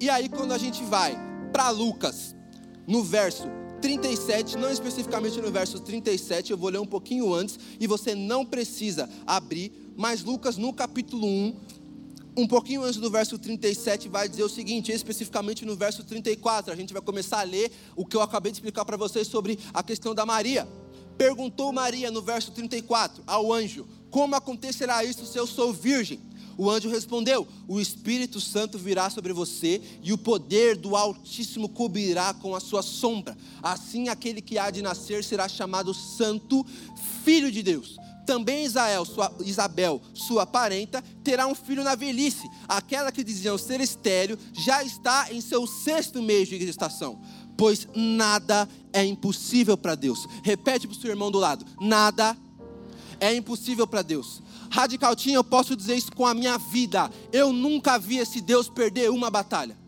E 0.00 0.10
aí, 0.10 0.28
quando 0.28 0.52
a 0.52 0.58
gente 0.58 0.82
vai 0.84 1.16
para 1.52 1.70
Lucas, 1.70 2.34
no 2.86 3.02
verso 3.02 3.44
37, 3.80 4.56
não 4.56 4.70
especificamente 4.70 5.40
no 5.40 5.50
verso 5.50 5.80
37, 5.80 6.50
eu 6.50 6.58
vou 6.58 6.70
ler 6.70 6.78
um 6.78 6.86
pouquinho 6.86 7.32
antes, 7.32 7.58
e 7.78 7.86
você 7.86 8.14
não 8.14 8.44
precisa 8.44 9.08
abrir 9.26 9.85
mas 9.96 10.22
Lucas, 10.22 10.56
no 10.56 10.72
capítulo 10.72 11.26
1, 11.26 11.56
um 12.36 12.46
pouquinho 12.46 12.82
antes 12.84 13.00
do 13.00 13.10
verso 13.10 13.38
37, 13.38 14.08
vai 14.10 14.28
dizer 14.28 14.42
o 14.42 14.48
seguinte, 14.48 14.92
especificamente 14.92 15.64
no 15.64 15.74
verso 15.74 16.04
34, 16.04 16.70
a 16.70 16.76
gente 16.76 16.92
vai 16.92 17.00
começar 17.00 17.40
a 17.40 17.44
ler 17.44 17.72
o 17.96 18.04
que 18.04 18.14
eu 18.14 18.20
acabei 18.20 18.52
de 18.52 18.56
explicar 18.56 18.84
para 18.84 18.96
vocês 18.96 19.26
sobre 19.26 19.58
a 19.72 19.82
questão 19.82 20.14
da 20.14 20.26
Maria. 20.26 20.68
Perguntou 21.16 21.72
Maria 21.72 22.10
no 22.10 22.20
verso 22.20 22.52
34 22.52 23.24
ao 23.26 23.50
anjo: 23.50 23.88
Como 24.10 24.34
acontecerá 24.34 25.02
isso 25.02 25.24
se 25.24 25.38
eu 25.38 25.46
sou 25.46 25.72
virgem? 25.72 26.20
O 26.58 26.70
anjo 26.70 26.90
respondeu: 26.90 27.48
O 27.66 27.80
Espírito 27.80 28.38
Santo 28.38 28.78
virá 28.78 29.08
sobre 29.08 29.32
você 29.32 29.80
e 30.02 30.12
o 30.12 30.18
poder 30.18 30.76
do 30.76 30.94
Altíssimo 30.94 31.70
cobrirá 31.70 32.34
com 32.34 32.54
a 32.54 32.60
sua 32.60 32.82
sombra. 32.82 33.34
Assim, 33.62 34.10
aquele 34.10 34.42
que 34.42 34.58
há 34.58 34.70
de 34.70 34.82
nascer 34.82 35.24
será 35.24 35.48
chamado 35.48 35.94
Santo, 35.94 36.66
Filho 37.24 37.50
de 37.50 37.62
Deus 37.62 37.96
também 38.26 38.68
sua, 38.68 39.32
Isabel, 39.44 40.02
sua 40.12 40.44
parenta, 40.44 41.02
terá 41.22 41.46
um 41.46 41.54
filho 41.54 41.84
na 41.84 41.94
velhice. 41.94 42.50
Aquela 42.68 43.12
que 43.12 43.24
diziam 43.24 43.56
ser 43.56 43.80
estéreo 43.80 44.36
já 44.52 44.82
está 44.82 45.32
em 45.32 45.40
seu 45.40 45.66
sexto 45.66 46.20
mês 46.20 46.48
de 46.48 46.58
gestação. 46.58 47.20
Pois 47.56 47.88
nada 47.94 48.68
é 48.92 49.04
impossível 49.04 49.78
para 49.78 49.94
Deus. 49.94 50.26
Repete 50.42 50.86
para 50.86 50.96
o 50.96 51.00
seu 51.00 51.10
irmão 51.10 51.30
do 51.30 51.38
lado: 51.38 51.64
nada 51.80 52.36
é 53.20 53.34
impossível 53.34 53.86
para 53.86 54.02
Deus. 54.02 54.42
Radicaltinho, 54.68 55.36
eu 55.36 55.44
posso 55.44 55.76
dizer 55.76 55.94
isso 55.94 56.12
com 56.12 56.26
a 56.26 56.34
minha 56.34 56.58
vida. 56.58 57.10
Eu 57.32 57.52
nunca 57.52 57.98
vi 57.98 58.18
esse 58.18 58.40
Deus 58.40 58.68
perder 58.68 59.10
uma 59.10 59.30
batalha. 59.30 59.78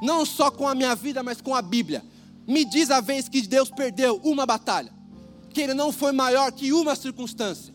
Não 0.00 0.24
só 0.24 0.50
com 0.50 0.66
a 0.66 0.74
minha 0.74 0.94
vida, 0.94 1.22
mas 1.22 1.40
com 1.40 1.54
a 1.54 1.60
Bíblia. 1.60 2.04
Me 2.46 2.64
diz 2.64 2.90
a 2.90 3.00
vez 3.00 3.28
que 3.28 3.42
Deus 3.42 3.68
perdeu 3.68 4.20
uma 4.24 4.46
batalha 4.46 4.97
que 5.52 5.60
ele 5.60 5.74
não 5.74 5.92
foi 5.92 6.12
maior 6.12 6.52
que 6.52 6.72
uma 6.72 6.94
circunstância, 6.94 7.74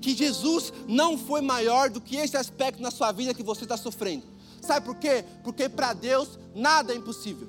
que 0.00 0.14
Jesus 0.14 0.72
não 0.88 1.18
foi 1.18 1.40
maior 1.40 1.90
do 1.90 2.00
que 2.00 2.16
esse 2.16 2.36
aspecto 2.36 2.82
na 2.82 2.90
sua 2.90 3.12
vida 3.12 3.34
que 3.34 3.42
você 3.42 3.64
está 3.64 3.76
sofrendo. 3.76 4.24
Sabe 4.60 4.86
por 4.86 4.96
quê? 4.96 5.24
Porque 5.42 5.68
para 5.68 5.92
Deus 5.92 6.38
nada 6.54 6.92
é 6.92 6.96
impossível. 6.96 7.48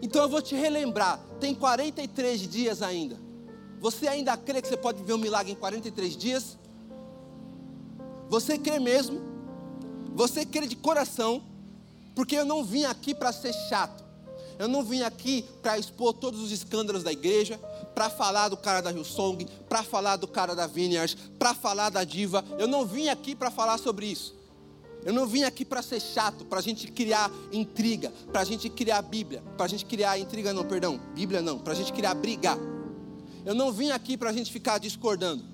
Então 0.00 0.22
eu 0.22 0.28
vou 0.28 0.42
te 0.42 0.54
relembrar: 0.54 1.18
tem 1.40 1.54
43 1.54 2.48
dias 2.48 2.82
ainda. 2.82 3.18
Você 3.80 4.08
ainda 4.08 4.36
crê 4.36 4.62
que 4.62 4.68
você 4.68 4.76
pode 4.76 5.00
viver 5.00 5.14
um 5.14 5.18
milagre 5.18 5.52
em 5.52 5.56
43 5.56 6.16
dias? 6.16 6.58
Você 8.28 8.58
crê 8.58 8.78
mesmo? 8.78 9.20
Você 10.14 10.44
crê 10.44 10.66
de 10.66 10.76
coração? 10.76 11.42
Porque 12.14 12.34
eu 12.34 12.44
não 12.44 12.64
vim 12.64 12.84
aqui 12.84 13.14
para 13.14 13.32
ser 13.32 13.52
chato. 13.68 14.05
Eu 14.58 14.68
não 14.68 14.82
vim 14.82 15.02
aqui 15.02 15.44
para 15.62 15.78
expor 15.78 16.14
todos 16.14 16.40
os 16.40 16.50
escândalos 16.50 17.02
da 17.02 17.12
igreja 17.12 17.58
para 17.94 18.08
falar 18.08 18.48
do 18.48 18.56
cara 18.56 18.80
da 18.80 18.90
Hillsong, 18.90 19.46
para 19.68 19.82
falar 19.82 20.16
do 20.16 20.26
cara 20.26 20.54
da 20.54 20.66
Vineyards, 20.66 21.16
para 21.38 21.54
falar 21.54 21.90
da 21.90 22.04
diva. 22.04 22.44
Eu 22.58 22.66
não 22.66 22.86
vim 22.86 23.08
aqui 23.08 23.34
para 23.34 23.50
falar 23.50 23.78
sobre 23.78 24.06
isso. 24.06 24.34
Eu 25.04 25.12
não 25.12 25.26
vim 25.26 25.44
aqui 25.44 25.64
para 25.64 25.82
ser 25.82 26.00
chato, 26.00 26.44
para 26.44 26.58
a 26.58 26.62
gente 26.62 26.90
criar 26.90 27.30
intriga, 27.52 28.12
para 28.32 28.40
a 28.40 28.44
gente 28.44 28.68
criar 28.68 29.00
Bíblia, 29.02 29.40
para 29.56 29.66
a 29.66 29.68
gente 29.68 29.84
criar 29.84 30.18
intriga 30.18 30.52
não, 30.52 30.64
perdão, 30.64 31.00
Bíblia 31.14 31.40
não, 31.40 31.60
para 31.60 31.74
a 31.74 31.76
gente 31.76 31.92
criar 31.92 32.14
briga. 32.14 32.58
Eu 33.44 33.54
não 33.54 33.70
vim 33.70 33.90
aqui 33.90 34.16
para 34.16 34.30
a 34.30 34.32
gente 34.32 34.50
ficar 34.50 34.78
discordando. 34.78 35.44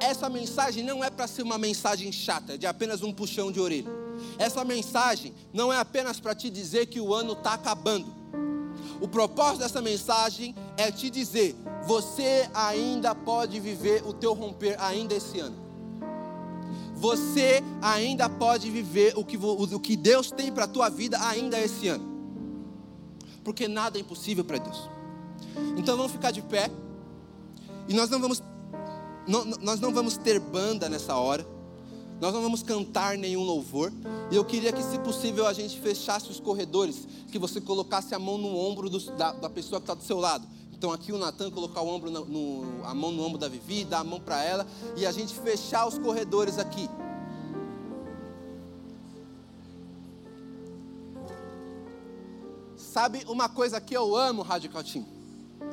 Essa 0.00 0.28
mensagem 0.28 0.84
não 0.84 1.02
é 1.02 1.10
para 1.10 1.26
ser 1.26 1.42
uma 1.42 1.58
mensagem 1.58 2.12
chata, 2.12 2.56
de 2.56 2.66
apenas 2.66 3.02
um 3.02 3.12
puxão 3.12 3.50
de 3.50 3.58
orelha. 3.58 3.97
Essa 4.38 4.64
mensagem 4.64 5.34
não 5.52 5.72
é 5.72 5.78
apenas 5.78 6.20
para 6.20 6.34
te 6.34 6.50
dizer 6.50 6.86
que 6.86 7.00
o 7.00 7.14
ano 7.14 7.32
está 7.32 7.54
acabando. 7.54 8.06
O 9.00 9.08
propósito 9.08 9.60
dessa 9.60 9.80
mensagem 9.80 10.54
é 10.76 10.90
te 10.90 11.10
dizer: 11.10 11.54
você 11.86 12.48
ainda 12.52 13.14
pode 13.14 13.60
viver 13.60 14.02
o 14.06 14.12
teu 14.12 14.34
romper 14.34 14.76
ainda 14.80 15.14
esse 15.14 15.38
ano. 15.40 15.56
Você 16.94 17.62
ainda 17.80 18.28
pode 18.28 18.70
viver 18.70 19.12
o 19.16 19.24
que, 19.24 19.36
o 19.36 19.78
que 19.78 19.96
Deus 19.96 20.32
tem 20.32 20.50
para 20.50 20.64
a 20.64 20.68
tua 20.68 20.88
vida 20.88 21.16
ainda 21.20 21.58
esse 21.58 21.86
ano. 21.86 22.18
Porque 23.44 23.68
nada 23.68 23.98
é 23.98 24.00
impossível 24.00 24.44
para 24.44 24.58
Deus. 24.58 24.90
Então 25.76 25.96
vamos 25.96 26.12
ficar 26.12 26.32
de 26.32 26.42
pé. 26.42 26.70
E 27.86 27.94
nós 27.94 28.10
não 28.10 28.20
vamos 28.20 28.42
não, 29.28 29.44
nós 29.44 29.78
não 29.78 29.92
vamos 29.92 30.16
ter 30.16 30.40
banda 30.40 30.88
nessa 30.88 31.14
hora. 31.14 31.46
Nós 32.20 32.34
não 32.34 32.42
vamos 32.42 32.62
cantar 32.62 33.16
nenhum 33.16 33.42
louvor. 33.42 33.92
E 34.30 34.36
eu 34.36 34.44
queria 34.44 34.72
que, 34.72 34.82
se 34.82 34.98
possível, 34.98 35.46
a 35.46 35.52
gente 35.52 35.78
fechasse 35.80 36.30
os 36.30 36.40
corredores, 36.40 37.06
que 37.30 37.38
você 37.38 37.60
colocasse 37.60 38.14
a 38.14 38.18
mão 38.18 38.36
no 38.36 38.56
ombro 38.56 38.90
do, 38.90 38.98
da, 39.12 39.32
da, 39.32 39.48
pessoa 39.48 39.80
que 39.80 39.84
está 39.84 39.94
do 39.94 40.02
seu 40.02 40.18
lado. 40.18 40.46
Então 40.72 40.92
aqui 40.92 41.12
o 41.12 41.18
Natan 41.18 41.50
colocar 41.50 41.80
o 41.80 41.88
ombro 41.88 42.10
no, 42.10 42.24
no, 42.24 42.84
a 42.84 42.94
mão 42.94 43.10
no 43.10 43.22
ombro 43.24 43.38
da 43.38 43.48
Vivi, 43.48 43.84
dar 43.84 44.00
a 44.00 44.04
mão 44.04 44.20
para 44.20 44.42
ela 44.44 44.66
e 44.96 45.04
a 45.06 45.12
gente 45.12 45.34
fechar 45.34 45.86
os 45.86 45.98
corredores 45.98 46.58
aqui. 46.58 46.88
Sabe 52.76 53.24
uma 53.28 53.48
coisa 53.48 53.80
que 53.80 53.96
eu 53.96 54.16
amo, 54.16 54.42
Radical 54.42 54.82
Team? 54.82 55.04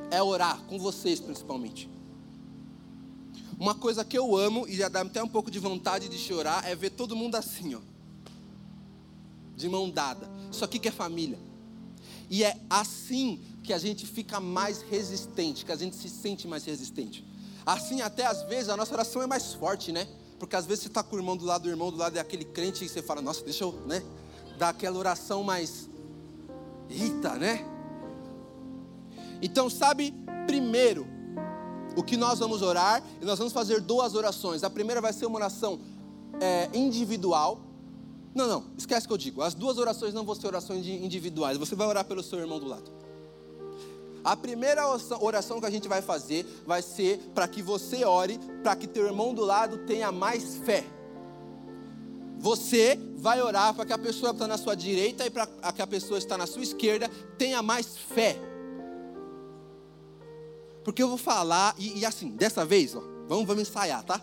É 0.09 0.21
orar 0.21 0.59
com 0.67 0.79
vocês 0.79 1.19
principalmente. 1.19 1.94
Uma 3.57 3.73
coisa 3.73 4.03
que 4.03 4.17
eu 4.17 4.35
amo 4.35 4.67
e 4.67 4.75
já 4.75 4.89
dá 4.89 5.01
até 5.01 5.23
um 5.23 5.27
pouco 5.27 5.49
de 5.49 5.59
vontade 5.59 6.09
de 6.09 6.17
chorar 6.17 6.67
é 6.67 6.75
ver 6.75 6.89
todo 6.91 7.15
mundo 7.15 7.35
assim, 7.35 7.75
ó. 7.75 7.79
De 9.55 9.69
mão 9.69 9.89
dada. 9.89 10.29
Isso 10.51 10.65
aqui 10.65 10.77
que 10.77 10.89
é 10.89 10.91
família. 10.91 11.39
E 12.29 12.43
é 12.43 12.59
assim 12.69 13.39
que 13.63 13.71
a 13.71 13.77
gente 13.77 14.05
fica 14.05 14.39
mais 14.39 14.81
resistente, 14.81 15.63
que 15.65 15.71
a 15.71 15.75
gente 15.75 15.95
se 15.95 16.09
sente 16.09 16.47
mais 16.47 16.65
resistente. 16.65 17.25
Assim, 17.65 18.01
até 18.01 18.25
às 18.25 18.43
vezes, 18.43 18.69
a 18.69 18.77
nossa 18.77 18.93
oração 18.93 19.21
é 19.21 19.27
mais 19.27 19.53
forte, 19.53 19.91
né? 19.91 20.07
Porque 20.37 20.55
às 20.55 20.65
vezes 20.65 20.83
você 20.83 20.89
está 20.89 21.01
com 21.01 21.15
o 21.15 21.19
irmão 21.19 21.37
do 21.37 21.45
lado, 21.45 21.65
o 21.65 21.69
irmão 21.69 21.89
do 21.91 21.97
lado 21.97 22.17
é 22.17 22.19
aquele 22.19 22.45
crente 22.45 22.83
e 22.83 22.89
você 22.89 23.01
fala, 23.01 23.21
nossa, 23.21 23.43
deixa 23.43 23.63
eu, 23.63 23.71
né? 23.87 24.03
Dar 24.57 24.69
aquela 24.69 24.97
oração 24.97 25.43
mais. 25.43 25.89
Eita, 26.89 27.35
né? 27.35 27.65
Então, 29.41 29.69
sabe, 29.69 30.13
primeiro, 30.45 31.07
o 31.95 32.03
que 32.03 32.17
nós 32.17 32.39
vamos 32.39 32.61
orar, 32.61 33.03
e 33.21 33.25
nós 33.25 33.37
vamos 33.37 33.53
fazer 33.53 33.81
duas 33.81 34.15
orações. 34.15 34.63
A 34.63 34.69
primeira 34.69 35.01
vai 35.01 35.13
ser 35.13 35.25
uma 35.25 35.37
oração 35.37 35.79
é, 36.39 36.69
individual. 36.73 37.59
Não, 38.33 38.47
não, 38.47 38.63
esquece 38.77 39.07
que 39.07 39.13
eu 39.13 39.17
digo. 39.17 39.41
As 39.41 39.53
duas 39.53 39.77
orações 39.77 40.13
não 40.13 40.25
vão 40.25 40.35
ser 40.35 40.47
orações 40.47 40.85
individuais. 40.85 41.57
Você 41.57 41.75
vai 41.75 41.87
orar 41.87 42.05
pelo 42.05 42.21
seu 42.21 42.39
irmão 42.39 42.59
do 42.59 42.67
lado. 42.67 42.91
A 44.23 44.35
primeira 44.35 44.83
oração 45.21 45.59
que 45.59 45.67
a 45.67 45.69
gente 45.69 45.87
vai 45.87 46.01
fazer 46.01 46.45
vai 46.65 46.81
ser 46.81 47.19
para 47.35 47.47
que 47.47 47.61
você 47.61 48.03
ore, 48.03 48.39
para 48.63 48.75
que 48.75 48.87
teu 48.87 49.05
irmão 49.05 49.33
do 49.33 49.45
lado 49.45 49.77
tenha 49.85 50.11
mais 50.11 50.57
fé. 50.57 50.83
Você 52.39 52.99
vai 53.17 53.41
orar 53.41 53.73
para 53.73 53.85
que 53.85 53.93
a 53.93 53.97
pessoa 53.97 54.31
que 54.31 54.37
está 54.37 54.47
na 54.47 54.57
sua 54.57 54.75
direita 54.75 55.25
e 55.25 55.29
para 55.29 55.47
que 55.47 55.81
a 55.81 55.87
pessoa 55.87 56.19
que 56.19 56.25
está 56.25 56.37
na 56.37 56.47
sua 56.47 56.63
esquerda 56.63 57.09
tenha 57.37 57.61
mais 57.61 57.97
fé. 57.97 58.39
Porque 60.86 61.01
eu 61.01 61.09
vou 61.09 61.17
falar, 61.17 61.73
e, 61.79 61.99
e 61.99 62.05
assim, 62.05 62.29
dessa 62.29 62.63
vez, 62.63 62.95
ó, 62.95 63.01
vamos, 63.27 63.45
vamos 63.45 63.67
ensaiar, 63.67 64.03
tá? 64.03 64.21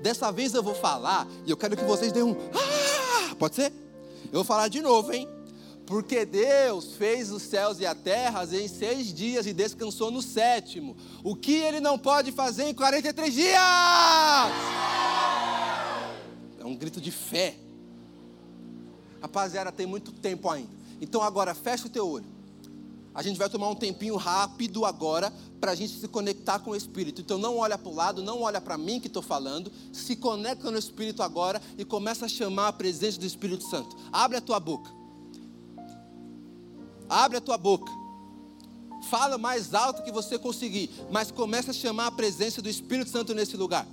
Dessa 0.00 0.32
vez 0.32 0.54
eu 0.54 0.62
vou 0.62 0.74
falar, 0.74 1.28
e 1.46 1.50
eu 1.50 1.56
quero 1.56 1.76
que 1.76 1.84
vocês 1.84 2.10
dêem 2.10 2.24
um. 2.24 2.34
Ah! 2.54 3.34
Pode 3.38 3.54
ser? 3.54 3.70
Eu 4.24 4.36
vou 4.36 4.44
falar 4.44 4.68
de 4.68 4.80
novo, 4.80 5.12
hein? 5.12 5.28
Porque 5.84 6.24
Deus 6.24 6.94
fez 6.94 7.30
os 7.30 7.42
céus 7.42 7.78
e 7.78 7.84
a 7.84 7.94
terra 7.94 8.44
em 8.44 8.66
seis 8.66 9.12
dias 9.12 9.46
e 9.46 9.52
descansou 9.52 10.10
no 10.10 10.22
sétimo. 10.22 10.96
O 11.22 11.36
que 11.36 11.52
Ele 11.58 11.78
não 11.78 11.98
pode 11.98 12.32
fazer 12.32 12.64
em 12.64 12.74
43 12.74 13.34
dias? 13.34 13.54
É 16.58 16.64
um 16.64 16.74
grito 16.74 17.02
de 17.02 17.10
fé. 17.10 17.54
Rapaziada, 19.20 19.70
tem 19.70 19.84
muito 19.84 20.10
tempo 20.10 20.48
ainda. 20.48 20.70
Então 21.02 21.20
agora 21.20 21.54
fecha 21.54 21.86
o 21.86 21.90
teu 21.90 22.08
olho. 22.08 22.41
A 23.14 23.22
gente 23.22 23.38
vai 23.38 23.48
tomar 23.48 23.68
um 23.68 23.74
tempinho 23.74 24.16
rápido 24.16 24.86
agora 24.86 25.32
para 25.60 25.72
a 25.72 25.74
gente 25.74 26.00
se 26.00 26.08
conectar 26.08 26.58
com 26.58 26.70
o 26.70 26.76
Espírito. 26.76 27.20
Então 27.20 27.38
não 27.38 27.58
olha 27.58 27.76
para 27.76 27.90
o 27.90 27.94
lado, 27.94 28.22
não 28.22 28.40
olha 28.40 28.60
para 28.60 28.78
mim 28.78 28.98
que 28.98 29.06
estou 29.06 29.22
falando. 29.22 29.70
Se 29.92 30.16
conecta 30.16 30.70
no 30.70 30.78
Espírito 30.78 31.22
agora 31.22 31.60
e 31.76 31.84
começa 31.84 32.24
a 32.24 32.28
chamar 32.28 32.68
a 32.68 32.72
presença 32.72 33.20
do 33.20 33.26
Espírito 33.26 33.64
Santo. 33.64 33.94
Abre 34.10 34.38
a 34.38 34.40
tua 34.40 34.58
boca. 34.58 34.90
Abre 37.08 37.36
a 37.36 37.40
tua 37.40 37.58
boca. 37.58 37.92
Fala 39.10 39.36
mais 39.36 39.74
alto 39.74 40.02
que 40.02 40.12
você 40.12 40.38
conseguir, 40.38 40.88
mas 41.10 41.30
começa 41.30 41.72
a 41.72 41.74
chamar 41.74 42.06
a 42.06 42.12
presença 42.12 42.62
do 42.62 42.68
Espírito 42.68 43.10
Santo 43.10 43.34
nesse 43.34 43.56
lugar. 43.56 43.86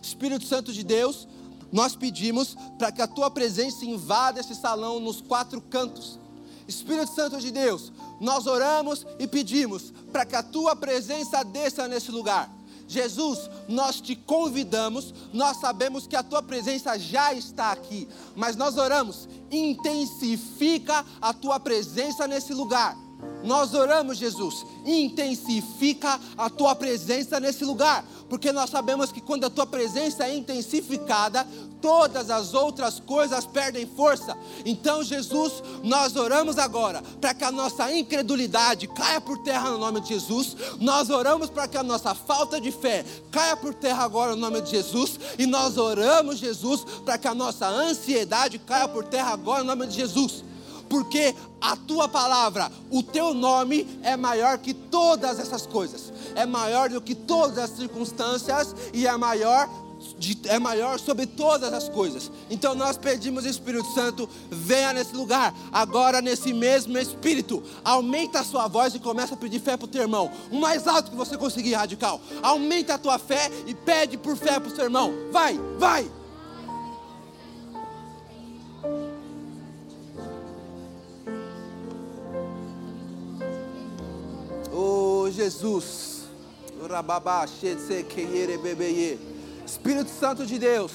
Espírito 0.00 0.46
Santo 0.46 0.72
de 0.72 0.82
Deus, 0.82 1.28
nós 1.70 1.96
pedimos 1.96 2.56
para 2.78 2.92
que 2.92 3.02
a 3.02 3.06
tua 3.06 3.30
presença 3.30 3.84
invada 3.84 4.40
esse 4.40 4.54
salão 4.54 5.00
nos 5.00 5.20
quatro 5.20 5.60
cantos. 5.60 6.18
Espírito 6.66 7.14
Santo 7.14 7.40
de 7.40 7.50
Deus, 7.50 7.92
nós 8.20 8.46
oramos 8.46 9.06
e 9.18 9.26
pedimos 9.26 9.92
para 10.12 10.24
que 10.24 10.36
a 10.36 10.42
tua 10.42 10.74
presença 10.74 11.42
desça 11.44 11.86
nesse 11.88 12.10
lugar. 12.10 12.50
Jesus, 12.86 13.50
nós 13.66 14.00
te 14.00 14.14
convidamos, 14.14 15.14
nós 15.32 15.56
sabemos 15.56 16.06
que 16.06 16.16
a 16.16 16.22
tua 16.22 16.42
presença 16.42 16.98
já 16.98 17.32
está 17.32 17.72
aqui, 17.72 18.06
mas 18.36 18.56
nós 18.56 18.76
oramos, 18.76 19.28
intensifica 19.50 21.04
a 21.20 21.32
tua 21.32 21.58
presença 21.58 22.26
nesse 22.26 22.52
lugar. 22.52 22.96
Nós 23.42 23.74
oramos, 23.74 24.18
Jesus, 24.18 24.64
intensifica 24.84 26.20
a 26.36 26.50
tua 26.50 26.74
presença 26.74 27.40
nesse 27.40 27.64
lugar, 27.64 28.04
porque 28.28 28.52
nós 28.52 28.70
sabemos 28.70 29.12
que 29.12 29.20
quando 29.20 29.44
a 29.44 29.50
tua 29.50 29.66
presença 29.66 30.26
é 30.26 30.34
intensificada, 30.34 31.46
todas 31.84 32.30
as 32.30 32.54
outras 32.54 32.98
coisas 32.98 33.44
perdem 33.44 33.86
força. 33.86 34.34
Então, 34.64 35.02
Jesus, 35.02 35.62
nós 35.82 36.16
oramos 36.16 36.56
agora 36.56 37.02
para 37.20 37.34
que 37.34 37.44
a 37.44 37.52
nossa 37.52 37.92
incredulidade 37.92 38.88
caia 38.88 39.20
por 39.20 39.36
terra 39.42 39.68
no 39.68 39.76
nome 39.76 40.00
de 40.00 40.08
Jesus. 40.08 40.56
Nós 40.80 41.10
oramos 41.10 41.50
para 41.50 41.68
que 41.68 41.76
a 41.76 41.82
nossa 41.82 42.14
falta 42.14 42.58
de 42.58 42.72
fé 42.72 43.04
caia 43.30 43.54
por 43.54 43.74
terra 43.74 44.02
agora 44.02 44.34
no 44.34 44.40
nome 44.40 44.62
de 44.62 44.70
Jesus. 44.70 45.20
E 45.38 45.44
nós 45.44 45.76
oramos, 45.76 46.38
Jesus, 46.38 46.86
para 47.04 47.18
que 47.18 47.28
a 47.28 47.34
nossa 47.34 47.68
ansiedade 47.68 48.58
caia 48.58 48.88
por 48.88 49.04
terra 49.04 49.34
agora 49.34 49.62
no 49.62 49.66
nome 49.66 49.86
de 49.86 49.94
Jesus 49.94 50.42
porque 50.86 51.34
a 51.60 51.74
tua 51.74 52.06
palavra, 52.06 52.70
o 52.90 53.02
teu 53.02 53.34
nome 53.34 53.98
é 54.02 54.16
maior 54.16 54.58
que 54.58 54.72
todas 54.72 55.40
essas 55.40 55.66
coisas, 55.66 56.12
é 56.36 56.46
maior 56.46 56.88
do 56.88 57.00
que 57.00 57.14
todas 57.14 57.58
as 57.58 57.70
circunstâncias 57.70 58.76
e 58.92 59.06
é 59.06 59.16
maior 59.16 59.68
de, 60.24 60.48
é 60.48 60.58
maior 60.58 60.98
sobre 60.98 61.26
todas 61.26 61.72
as 61.72 61.88
coisas. 61.88 62.30
Então 62.48 62.74
nós 62.74 62.96
pedimos, 62.96 63.44
Espírito 63.44 63.86
Santo, 63.92 64.28
venha 64.50 64.92
nesse 64.92 65.14
lugar, 65.14 65.54
agora 65.70 66.22
nesse 66.22 66.52
mesmo 66.52 66.96
Espírito. 66.96 67.62
Aumenta 67.84 68.40
a 68.40 68.44
sua 68.44 68.66
voz 68.66 68.94
e 68.94 68.98
começa 68.98 69.34
a 69.34 69.36
pedir 69.36 69.60
fé 69.60 69.76
para 69.76 69.84
o 69.84 69.88
teu 69.88 70.02
irmão. 70.02 70.30
O 70.50 70.58
mais 70.58 70.88
alto 70.88 71.10
que 71.10 71.16
você 71.16 71.36
conseguir, 71.36 71.74
radical. 71.74 72.20
Aumenta 72.42 72.94
a 72.94 72.98
tua 72.98 73.18
fé 73.18 73.50
e 73.66 73.74
pede 73.74 74.16
por 74.16 74.36
fé 74.36 74.58
para 74.58 74.72
o 74.72 74.74
seu 74.74 74.84
irmão. 74.84 75.12
Vai, 75.30 75.60
vai. 75.78 76.10
Oh 84.72 85.30
Jesus. 85.30 86.24
Rababá, 86.88 87.46
bebê. 88.62 89.33
Espírito 89.66 90.10
Santo 90.10 90.44
de 90.44 90.58
Deus, 90.58 90.92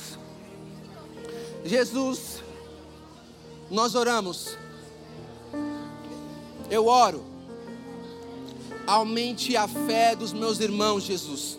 Jesus, 1.66 2.44
nós 3.70 3.96
oramos, 3.96 4.58
eu 6.70 6.86
oro, 6.86 7.24
aumente 8.86 9.58
a 9.58 9.68
fé 9.68 10.16
dos 10.16 10.32
meus 10.32 10.60
irmãos, 10.60 11.04
Jesus, 11.04 11.58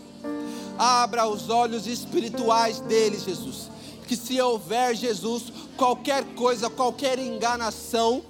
abra 0.79 1.29
os 1.29 1.51
olhos 1.51 1.87
espirituais 1.87 2.81
deles, 2.81 3.25
Jesus, 3.25 3.69
que 4.07 4.17
se 4.17 4.41
houver, 4.41 4.95
Jesus, 4.95 5.53
qualquer 5.77 6.25
coisa, 6.35 6.71
qualquer 6.71 7.19
enganação, 7.19 8.23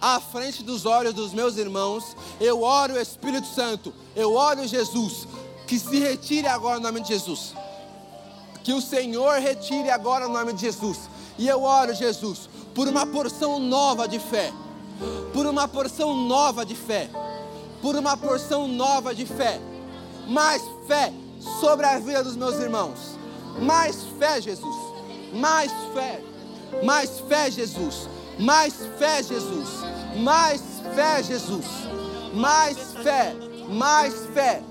à 0.00 0.20
frente 0.20 0.62
dos 0.62 0.84
olhos 0.84 1.14
dos 1.14 1.32
meus 1.32 1.56
irmãos, 1.56 2.16
eu 2.40 2.62
oro 2.62 3.00
Espírito 3.00 3.46
Santo, 3.46 3.92
eu 4.14 4.34
oro 4.34 4.66
Jesus, 4.66 5.26
que 5.66 5.78
se 5.78 5.98
retire 5.98 6.46
agora 6.46 6.76
no 6.76 6.82
nome 6.82 7.00
de 7.00 7.08
Jesus. 7.08 7.54
Que 8.62 8.72
o 8.72 8.80
Senhor 8.80 9.38
retire 9.38 9.90
agora 9.90 10.26
no 10.26 10.34
nome 10.34 10.52
de 10.52 10.62
Jesus. 10.62 10.98
E 11.38 11.46
eu 11.48 11.62
oro, 11.62 11.94
Jesus, 11.94 12.48
por 12.74 12.88
uma 12.88 13.06
porção 13.06 13.58
nova 13.58 14.08
de 14.08 14.18
fé. 14.18 14.52
Por 15.32 15.46
uma 15.46 15.68
porção 15.68 16.14
nova 16.14 16.64
de 16.64 16.74
fé. 16.74 17.08
Por 17.82 17.96
uma 17.96 18.16
porção 18.16 18.66
nova 18.66 19.14
de 19.14 19.26
fé. 19.26 19.60
Mais 20.26 20.62
fé 20.86 21.12
sobre 21.60 21.86
a 21.86 21.98
vida 21.98 22.24
dos 22.24 22.36
meus 22.36 22.56
irmãos. 22.56 23.16
Mais 23.60 24.04
fé, 24.18 24.40
Jesus. 24.40 24.76
Mais 25.32 25.70
fé. 25.94 26.22
Mais 26.82 27.20
fé, 27.28 27.50
Jesus. 27.50 28.08
Mais 28.38 28.74
fé, 28.98 29.22
Jesus. 29.22 29.68
Mais 30.16 30.60
fé, 30.94 31.22
Jesus. 31.22 31.66
Mais 32.34 32.76
fé, 33.02 33.34
mais 33.68 34.14
fé, 34.14 34.14
mais 34.14 34.14
fé, 34.34 34.62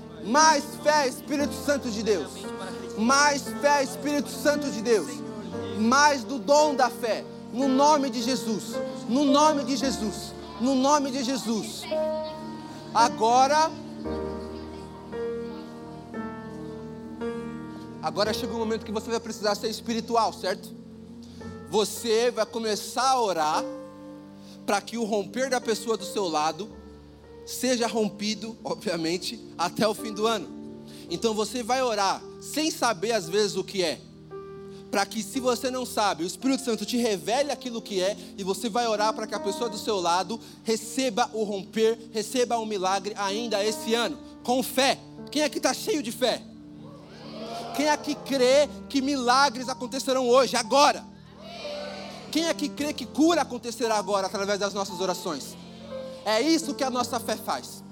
Espírito 1.06 1.54
Santo 1.54 1.90
de 1.90 2.02
Deus. 2.02 2.30
Mais 2.98 3.42
fé, 3.60 3.82
Espírito 3.82 4.28
Santo 4.28 4.70
de 4.70 4.82
Deus. 4.82 5.08
Mais 5.78 6.24
do 6.24 6.38
dom 6.38 6.74
da 6.74 6.90
fé. 6.90 7.24
No 7.52 7.68
nome 7.68 8.10
de 8.10 8.22
Jesus. 8.22 8.74
No 9.08 9.24
nome 9.24 9.64
de 9.64 9.76
Jesus. 9.76 10.32
No 10.60 10.74
nome 10.74 11.10
de 11.10 11.22
Jesus. 11.22 11.82
Agora. 12.94 13.70
Agora 18.02 18.32
chega 18.32 18.52
o 18.52 18.58
momento 18.58 18.84
que 18.84 18.92
você 18.92 19.10
vai 19.10 19.20
precisar 19.20 19.54
ser 19.54 19.68
espiritual, 19.68 20.32
certo? 20.32 20.70
Você 21.70 22.30
vai 22.30 22.46
começar 22.46 23.10
a 23.10 23.20
orar 23.20 23.64
para 24.64 24.80
que 24.80 24.96
o 24.96 25.04
romper 25.04 25.50
da 25.50 25.60
pessoa 25.60 25.96
do 25.96 26.04
seu 26.04 26.28
lado 26.28 26.68
seja 27.46 27.86
rompido, 27.86 28.56
obviamente, 28.64 29.40
até 29.56 29.86
o 29.86 29.94
fim 29.94 30.12
do 30.12 30.26
ano. 30.26 30.48
Então 31.08 31.32
você 31.32 31.62
vai 31.62 31.82
orar 31.82 32.20
sem 32.40 32.70
saber 32.70 33.12
às 33.12 33.28
vezes 33.28 33.56
o 33.56 33.64
que 33.64 33.82
é, 33.82 34.00
para 34.90 35.04
que 35.04 35.22
se 35.22 35.40
você 35.40 35.70
não 35.70 35.84
sabe, 35.84 36.24
o 36.24 36.26
Espírito 36.26 36.64
Santo 36.64 36.84
te 36.86 36.96
revele 36.96 37.50
aquilo 37.50 37.82
que 37.82 38.00
é 38.00 38.16
e 38.36 38.42
você 38.42 38.68
vai 38.68 38.86
orar 38.86 39.12
para 39.12 39.26
que 39.26 39.34
a 39.34 39.40
pessoa 39.40 39.68
do 39.68 39.78
seu 39.78 40.00
lado 40.00 40.40
receba 40.64 41.30
o 41.32 41.44
romper, 41.44 41.98
receba 42.12 42.58
um 42.58 42.66
milagre 42.66 43.14
ainda 43.16 43.64
esse 43.64 43.94
ano, 43.94 44.18
com 44.42 44.62
fé. 44.62 44.98
Quem 45.30 45.42
aqui 45.42 45.58
está 45.58 45.74
cheio 45.74 46.02
de 46.02 46.12
fé? 46.12 46.42
Quem 47.76 47.88
aqui 47.88 48.14
crê 48.14 48.68
que 48.88 49.02
milagres 49.02 49.68
acontecerão 49.68 50.28
hoje, 50.28 50.56
agora? 50.56 51.04
Quem 52.32 52.48
aqui 52.48 52.68
crê 52.68 52.92
que 52.92 53.04
cura 53.04 53.42
acontecerá 53.42 53.96
agora 53.96 54.26
através 54.26 54.58
das 54.58 54.72
nossas 54.72 55.00
orações? 55.00 55.56
É 56.26 56.42
isso 56.42 56.74
que 56.74 56.82
a 56.82 56.90
nossa 56.90 57.20
fé 57.20 57.36
faz. 57.36 57.84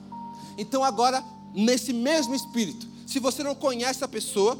Então, 0.59 0.83
agora, 0.83 1.23
nesse 1.55 1.93
mesmo 1.93 2.35
espírito, 2.35 2.85
se 3.07 3.21
você 3.21 3.45
não 3.45 3.55
conhece 3.55 4.03
a 4.03 4.09
pessoa, 4.09 4.59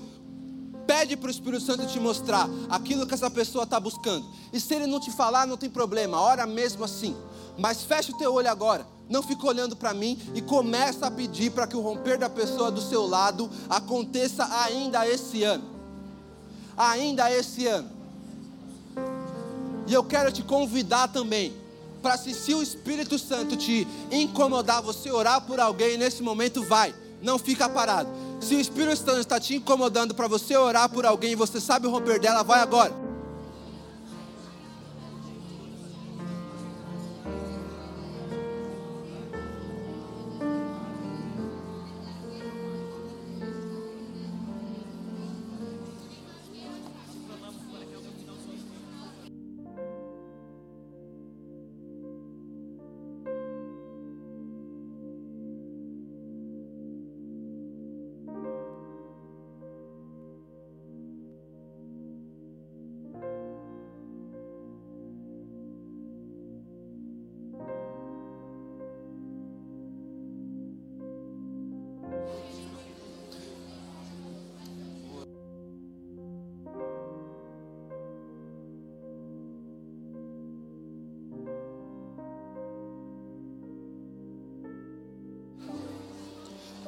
pede 0.87 1.17
para 1.17 1.27
o 1.27 1.31
Espírito 1.31 1.65
Santo 1.65 1.85
te 1.89 1.99
mostrar 1.99 2.49
aquilo 2.71 3.05
que 3.05 3.15
essa 3.15 3.29
pessoa 3.29 3.65
está 3.65 3.81
buscando. 3.81 4.25
E 4.53 4.61
se 4.61 4.73
ele 4.77 4.87
não 4.87 5.01
te 5.01 5.11
falar, 5.11 5.45
não 5.45 5.57
tem 5.57 5.69
problema, 5.69 6.21
ora 6.21 6.47
mesmo 6.47 6.85
assim. 6.85 7.17
Mas 7.59 7.83
fecha 7.83 8.13
o 8.13 8.17
teu 8.17 8.33
olho 8.33 8.49
agora, 8.49 8.87
não 9.11 9.25
fica 9.25 9.45
olhando 9.45 9.75
para 9.75 9.93
mim 9.93 10.21
e 10.37 10.41
começa 10.41 11.09
a 11.09 11.11
pedir 11.11 11.51
para 11.51 11.67
que 11.67 11.77
o 11.77 11.81
romper 11.81 12.17
da 12.17 12.31
pessoa 12.31 12.71
do 12.71 12.81
seu 12.81 13.05
lado 13.05 13.51
aconteça 13.69 14.47
ainda 14.63 15.05
esse 15.05 15.43
ano. 15.43 15.65
Ainda 16.77 17.29
esse 17.29 17.67
ano. 17.67 17.91
E 19.89 19.93
eu 19.93 20.05
quero 20.05 20.31
te 20.31 20.45
convidar 20.45 21.09
também 21.09 21.64
para 22.05 22.19
se, 22.19 22.35
se 22.35 22.55
o 22.55 22.63
Espírito 22.63 23.19
Santo 23.19 23.57
te 23.57 23.89
incomodar, 24.13 24.83
você 24.83 25.11
orar 25.11 25.41
por 25.41 25.59
alguém 25.59 25.97
nesse 25.97 26.23
momento, 26.23 26.63
vai, 26.63 26.95
não 27.23 27.39
fica 27.39 27.67
parado. 27.67 28.11
Se 28.43 28.55
o 28.55 28.61
Espírito 28.61 28.99
Santo 28.99 29.21
está 29.21 29.41
te 29.41 29.55
incomodando 29.57 30.15
para 30.15 30.29
você 30.29 30.55
orar 30.55 30.87
por 30.91 31.07
alguém 31.07 31.33
e 31.33 31.35
você 31.35 31.59
sabe 31.59 31.89
romper 31.89 32.21
dela, 32.21 32.43
vai 32.43 32.61
agora. 32.61 32.93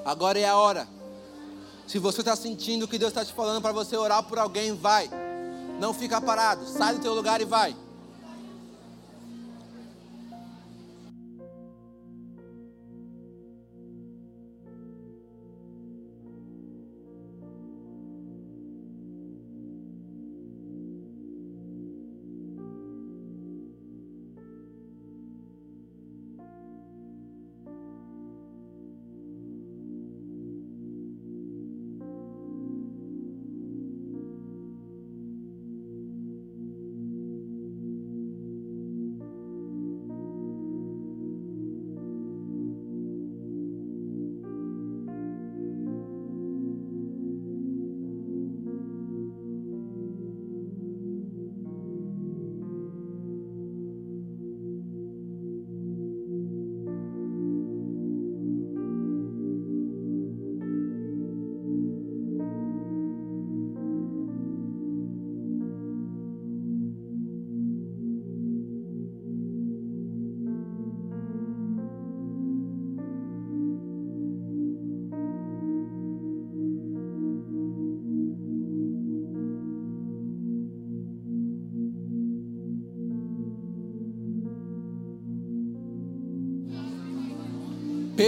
Agora 0.07 0.39
é 0.39 0.49
a 0.49 0.57
hora. 0.57 0.87
Se 1.85 1.99
você 1.99 2.21
está 2.21 2.37
sentindo 2.37 2.87
que 2.87 2.97
Deus 2.97 3.11
está 3.11 3.25
te 3.25 3.33
falando 3.33 3.61
para 3.61 3.73
você 3.73 3.97
orar 3.97 4.23
por 4.23 4.39
alguém, 4.39 4.73
vai. 4.73 5.11
Não 5.81 5.93
fica 5.93 6.21
parado. 6.21 6.65
Sai 6.65 6.95
do 6.95 7.01
teu 7.01 7.13
lugar 7.13 7.41
e 7.41 7.45
vai. 7.45 7.75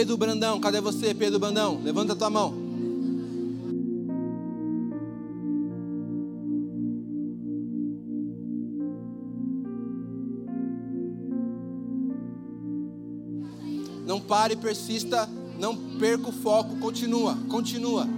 Pedro 0.09 0.17
Brandão, 0.17 0.59
cadê 0.59 0.81
você, 0.81 1.13
Pedro 1.13 1.39
Brandão? 1.39 1.83
Levanta 1.85 2.15
a 2.15 2.17
tua 2.17 2.31
mão. 2.31 2.55
Não 14.07 14.19
pare, 14.19 14.57
persista, 14.57 15.29
não 15.59 15.77
perca 15.77 16.31
o 16.31 16.33
foco, 16.33 16.77
continua, 16.77 17.37
continua. 17.51 18.18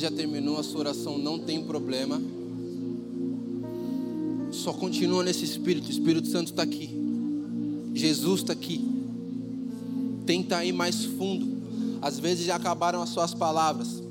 já 0.00 0.10
terminou 0.10 0.58
a 0.58 0.62
sua 0.62 0.80
oração, 0.80 1.18
não 1.18 1.38
tem 1.38 1.62
problema. 1.64 2.20
Só 4.50 4.72
continua 4.72 5.22
nesse 5.22 5.44
Espírito. 5.44 5.88
O 5.88 5.90
Espírito 5.90 6.28
Santo 6.28 6.48
está 6.48 6.62
aqui. 6.62 6.90
Jesus 7.94 8.40
está 8.40 8.52
aqui. 8.52 8.84
Tenta 10.24 10.64
ir 10.64 10.72
mais 10.72 11.04
fundo. 11.04 11.58
Às 12.00 12.18
vezes 12.18 12.46
já 12.46 12.56
acabaram 12.56 13.02
as 13.02 13.10
suas 13.10 13.34
palavras. 13.34 14.02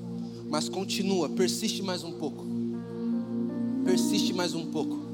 Mas 0.49 0.69
continua, 0.69 1.29
persiste 1.29 1.81
mais 1.81 2.03
um 2.03 2.11
pouco. 2.13 2.45
Persiste 3.83 4.33
mais 4.33 4.53
um 4.53 4.65
pouco. 4.65 5.06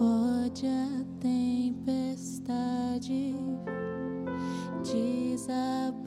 Pode 0.00 0.64
a 0.66 1.04
tempestade 1.20 1.74
desaparecer. 4.82 6.00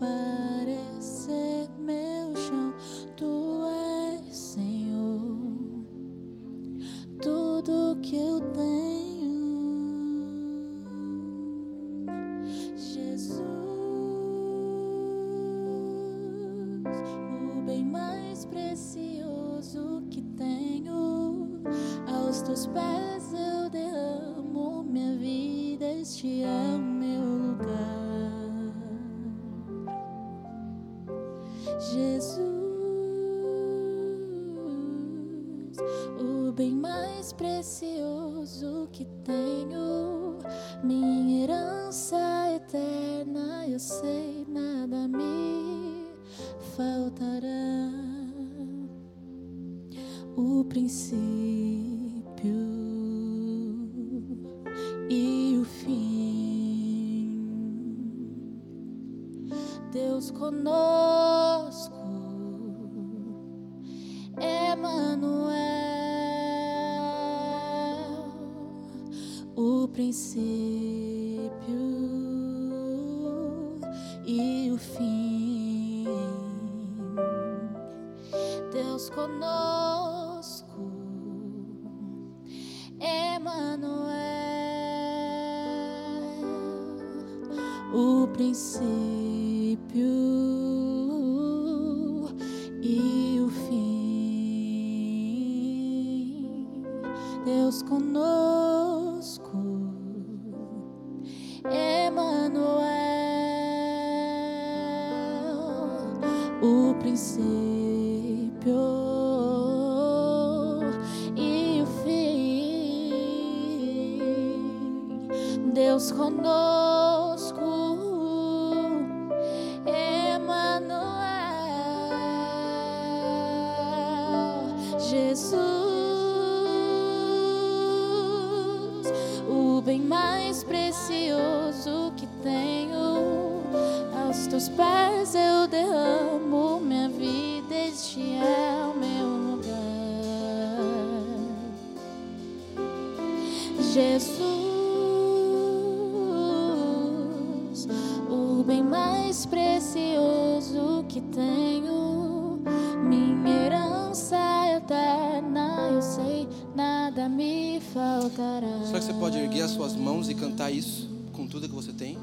Nada 157.23 157.29
me 157.29 157.79
faltará. 157.93 158.85
Será 158.85 158.99
que 158.99 159.05
você 159.05 159.13
pode 159.13 159.37
erguer 159.37 159.61
as 159.61 159.71
suas 159.71 159.95
mãos 159.95 160.29
e 160.29 160.35
cantar 160.35 160.71
isso 160.71 161.09
com 161.31 161.47
tudo 161.47 161.67
que 161.67 161.75
você 161.75 161.93
tem? 161.93 162.17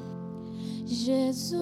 Jesus, 0.87 1.61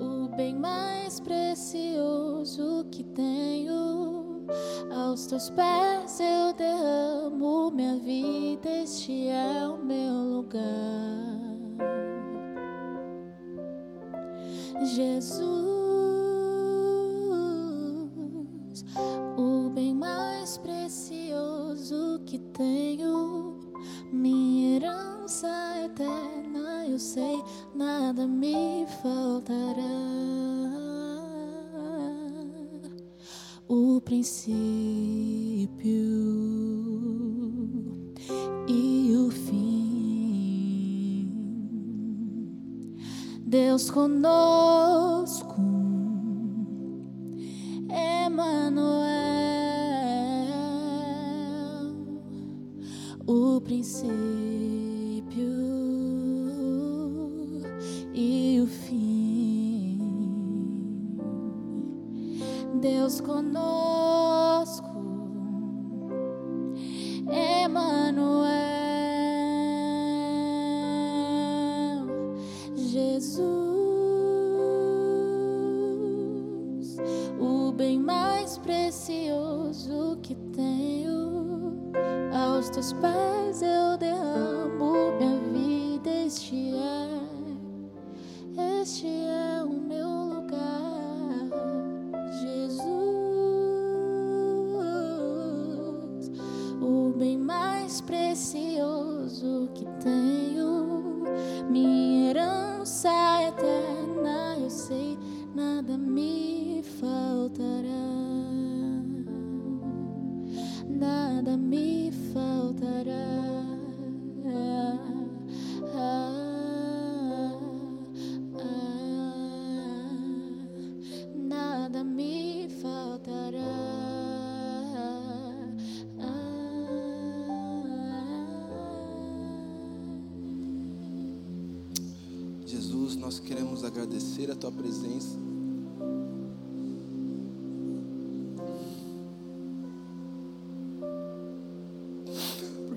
o 0.00 0.28
bem 0.36 0.54
mais 0.54 1.20
precioso 1.20 2.86
que 2.90 3.04
tenho, 3.04 4.46
aos 4.94 5.26
teus 5.26 5.50
pés 5.50 6.20
eu 6.20 6.52
derramo 6.54 7.70
minha 7.70 7.96
vida, 7.96 8.68
este 8.82 9.28
é 9.28 9.66
o 9.68 9.78
meu 9.78 10.12
lugar. 10.12 10.58
Jesus, 14.94 15.77
eu 26.98 27.00
sei, 27.00 27.44
nada 27.76 28.26
me 28.26 28.84
faltará. 29.00 29.82
O 33.68 34.00
princípio 34.00 34.56
e 38.66 39.14
o 39.16 39.30
fim. 39.30 39.78
Deus 43.46 43.88
conosco, 43.90 45.62
Emmanuel 48.26 48.98
o 53.24 53.60
princípio 53.60 54.57
Deus 63.08 63.22
conosco, 63.22 64.86
Emmanuel, 67.64 68.52
Jesus, 72.76 73.38
o 77.40 77.72
bem 77.72 77.98
mais 77.98 78.58
precioso 78.58 80.18
que 80.22 80.34
tenho. 80.52 81.90
Aos 82.30 82.68
teus 82.68 82.92
pés 82.92 83.37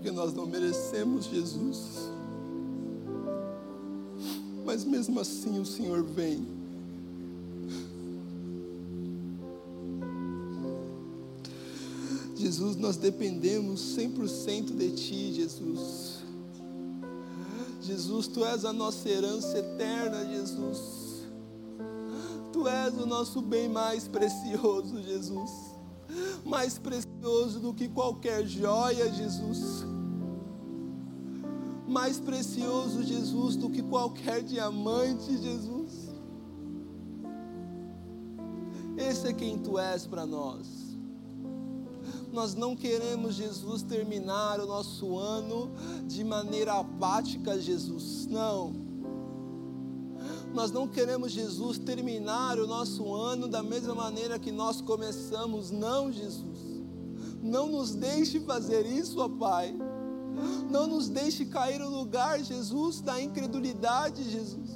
Porque 0.02 0.10
nós 0.10 0.34
não 0.34 0.48
merecemos 0.48 1.26
Jesus. 1.26 1.78
Mas 4.66 4.84
mesmo 4.84 5.20
assim 5.20 5.60
o 5.60 5.66
Senhor 5.66 6.02
vem. 6.02 6.44
Jesus, 12.36 12.78
nós 12.78 12.98
dependemos 12.98 13.96
100% 13.96 14.76
de 14.76 14.90
Ti, 14.90 15.34
Jesus. 15.36 16.22
Jesus, 17.84 18.26
Tu 18.26 18.44
és 18.44 18.66
a 18.66 18.74
nossa 18.74 19.08
herança 19.08 19.56
eterna, 19.56 20.26
Jesus. 20.26 21.28
Tu 22.52 22.68
és 22.68 22.96
o 22.96 23.06
nosso 23.06 23.40
bem 23.40 23.70
mais 23.70 24.08
precioso, 24.08 25.00
Jesus. 25.04 25.71
Mais 26.52 26.78
precioso 26.78 27.62
do 27.62 27.74
que 27.74 27.88
qualquer 27.88 28.46
joia, 28.46 29.10
Jesus. 29.10 29.86
Mais 31.88 32.20
precioso, 32.20 33.02
Jesus, 33.04 33.56
do 33.56 33.70
que 33.70 33.82
qualquer 33.82 34.44
diamante, 34.44 35.38
Jesus. 35.38 36.10
Esse 38.98 39.30
é 39.30 39.34
quem 39.34 39.60
Tu 39.60 39.80
és 39.80 40.06
para 40.06 40.26
nós. 40.26 40.68
Nós 42.34 42.54
não 42.54 42.76
queremos, 42.76 43.36
Jesus, 43.36 43.82
terminar 43.82 44.60
o 44.60 44.66
nosso 44.66 45.18
ano 45.18 45.72
de 46.06 46.22
maneira 46.22 46.74
apática, 46.74 47.58
Jesus. 47.62 48.28
Não. 48.28 48.74
Nós 50.54 50.72
não 50.72 50.88
queremos, 50.88 51.32
Jesus, 51.32 51.78
terminar 51.78 52.60
o 52.60 52.68
nosso 52.68 53.14
ano 53.14 53.48
da 53.48 53.64
mesma 53.64 53.96
maneira 53.96 54.38
que 54.38 54.52
nós 54.52 54.82
começamos. 54.82 55.72
Não, 55.72 56.12
Jesus. 56.12 56.60
Não 57.42 57.68
nos 57.68 57.96
deixe 57.96 58.40
fazer 58.42 58.86
isso, 58.86 59.20
ó 59.20 59.30
Pai. 59.30 59.74
Não 60.70 60.88
nos 60.88 61.10
deixe 61.10 61.46
cair 61.46 61.80
no 61.80 61.90
lugar, 61.90 62.44
Jesus, 62.44 63.02
da 63.02 63.22
incredulidade, 63.22 64.30
Jesus. 64.30 64.70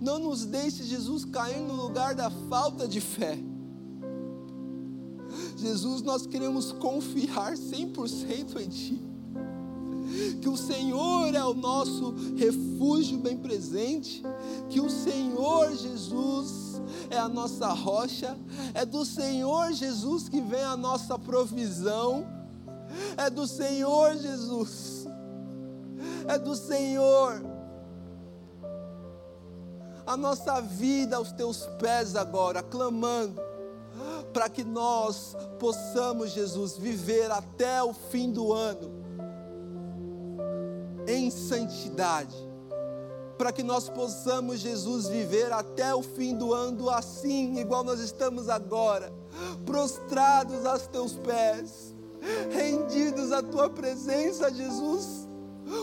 Não 0.00 0.18
nos 0.18 0.44
deixe, 0.46 0.84
Jesus, 0.84 1.24
cair 1.24 1.60
no 1.60 1.74
lugar 1.74 2.14
da 2.14 2.30
falta 2.30 2.88
de 2.88 3.00
fé. 3.00 3.38
Jesus, 5.56 6.02
nós 6.02 6.26
queremos 6.26 6.72
confiar 6.72 7.54
100% 7.54 8.60
em 8.60 8.68
Ti. 8.68 9.09
Que 10.40 10.48
o 10.48 10.56
Senhor 10.56 11.34
é 11.34 11.44
o 11.44 11.54
nosso 11.54 12.14
refúgio 12.36 13.18
bem 13.18 13.36
presente. 13.36 14.22
Que 14.68 14.80
o 14.80 14.88
Senhor 14.88 15.70
Jesus 15.76 16.80
é 17.10 17.18
a 17.18 17.28
nossa 17.28 17.68
rocha. 17.68 18.36
É 18.72 18.86
do 18.86 19.04
Senhor 19.04 19.72
Jesus 19.72 20.28
que 20.28 20.40
vem 20.40 20.62
a 20.62 20.76
nossa 20.76 21.18
provisão. 21.18 22.26
É 23.16 23.28
do 23.28 23.46
Senhor 23.46 24.16
Jesus. 24.16 25.06
É 26.26 26.38
do 26.38 26.56
Senhor. 26.56 27.42
A 30.06 30.16
nossa 30.16 30.60
vida 30.60 31.16
aos 31.16 31.30
teus 31.32 31.66
pés 31.78 32.16
agora, 32.16 32.62
clamando 32.62 33.40
para 34.32 34.48
que 34.48 34.64
nós 34.64 35.36
possamos, 35.58 36.30
Jesus, 36.30 36.76
viver 36.76 37.30
até 37.30 37.82
o 37.82 37.92
fim 37.92 38.32
do 38.32 38.52
ano 38.52 38.99
em 41.10 41.30
santidade. 41.30 42.36
Para 43.36 43.52
que 43.52 43.62
nós 43.62 43.88
possamos, 43.88 44.60
Jesus, 44.60 45.08
viver 45.08 45.52
até 45.52 45.94
o 45.94 46.02
fim 46.02 46.34
do 46.36 46.52
ano 46.52 46.90
assim, 46.90 47.58
igual 47.58 47.82
nós 47.82 47.98
estamos 48.00 48.48
agora, 48.48 49.12
prostrados 49.64 50.66
aos 50.66 50.86
teus 50.86 51.14
pés, 51.14 51.94
rendidos 52.50 53.32
à 53.32 53.42
tua 53.42 53.70
presença, 53.70 54.52
Jesus, 54.52 55.26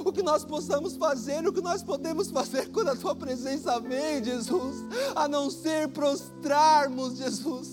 o 0.06 0.12
que 0.12 0.22
nós 0.22 0.46
possamos 0.46 0.98
fazer, 0.98 1.48
o 1.48 1.54
que 1.54 1.62
nós 1.62 1.82
podemos 1.82 2.30
fazer 2.30 2.70
quando 2.72 2.90
a 2.90 2.96
tua 2.96 3.16
presença 3.16 3.80
vem, 3.80 4.24
Jesus, 4.24 4.86
a 5.16 5.28
não 5.28 5.50
ser 5.50 5.88
prostrarmos, 5.90 7.18
Jesus, 7.18 7.70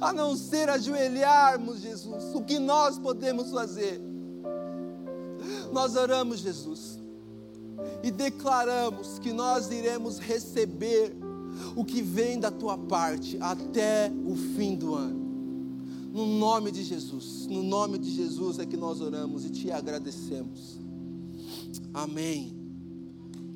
a 0.00 0.12
não 0.12 0.36
ser 0.36 0.68
ajoelharmos, 0.68 1.80
Jesus, 1.80 2.34
o 2.34 2.42
que 2.42 2.58
nós 2.58 2.98
podemos 2.98 3.50
fazer. 3.50 4.07
Nós 5.72 5.96
oramos, 5.96 6.40
Jesus, 6.40 6.98
e 8.02 8.10
declaramos 8.10 9.18
que 9.18 9.32
nós 9.32 9.70
iremos 9.70 10.18
receber 10.18 11.14
o 11.74 11.84
que 11.84 12.02
vem 12.02 12.38
da 12.38 12.50
tua 12.50 12.76
parte 12.76 13.36
até 13.40 14.12
o 14.26 14.36
fim 14.36 14.76
do 14.76 14.94
ano. 14.94 15.28
No 16.12 16.26
nome 16.26 16.72
de 16.72 16.82
Jesus, 16.82 17.46
no 17.46 17.62
nome 17.62 17.98
de 17.98 18.10
Jesus 18.10 18.58
é 18.58 18.66
que 18.66 18.76
nós 18.76 19.00
oramos 19.00 19.44
e 19.44 19.50
te 19.50 19.70
agradecemos. 19.70 20.78
Amém. 21.92 22.56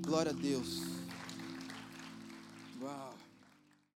Glória 0.05 0.31
a 0.31 0.35
Deus. 0.35 0.91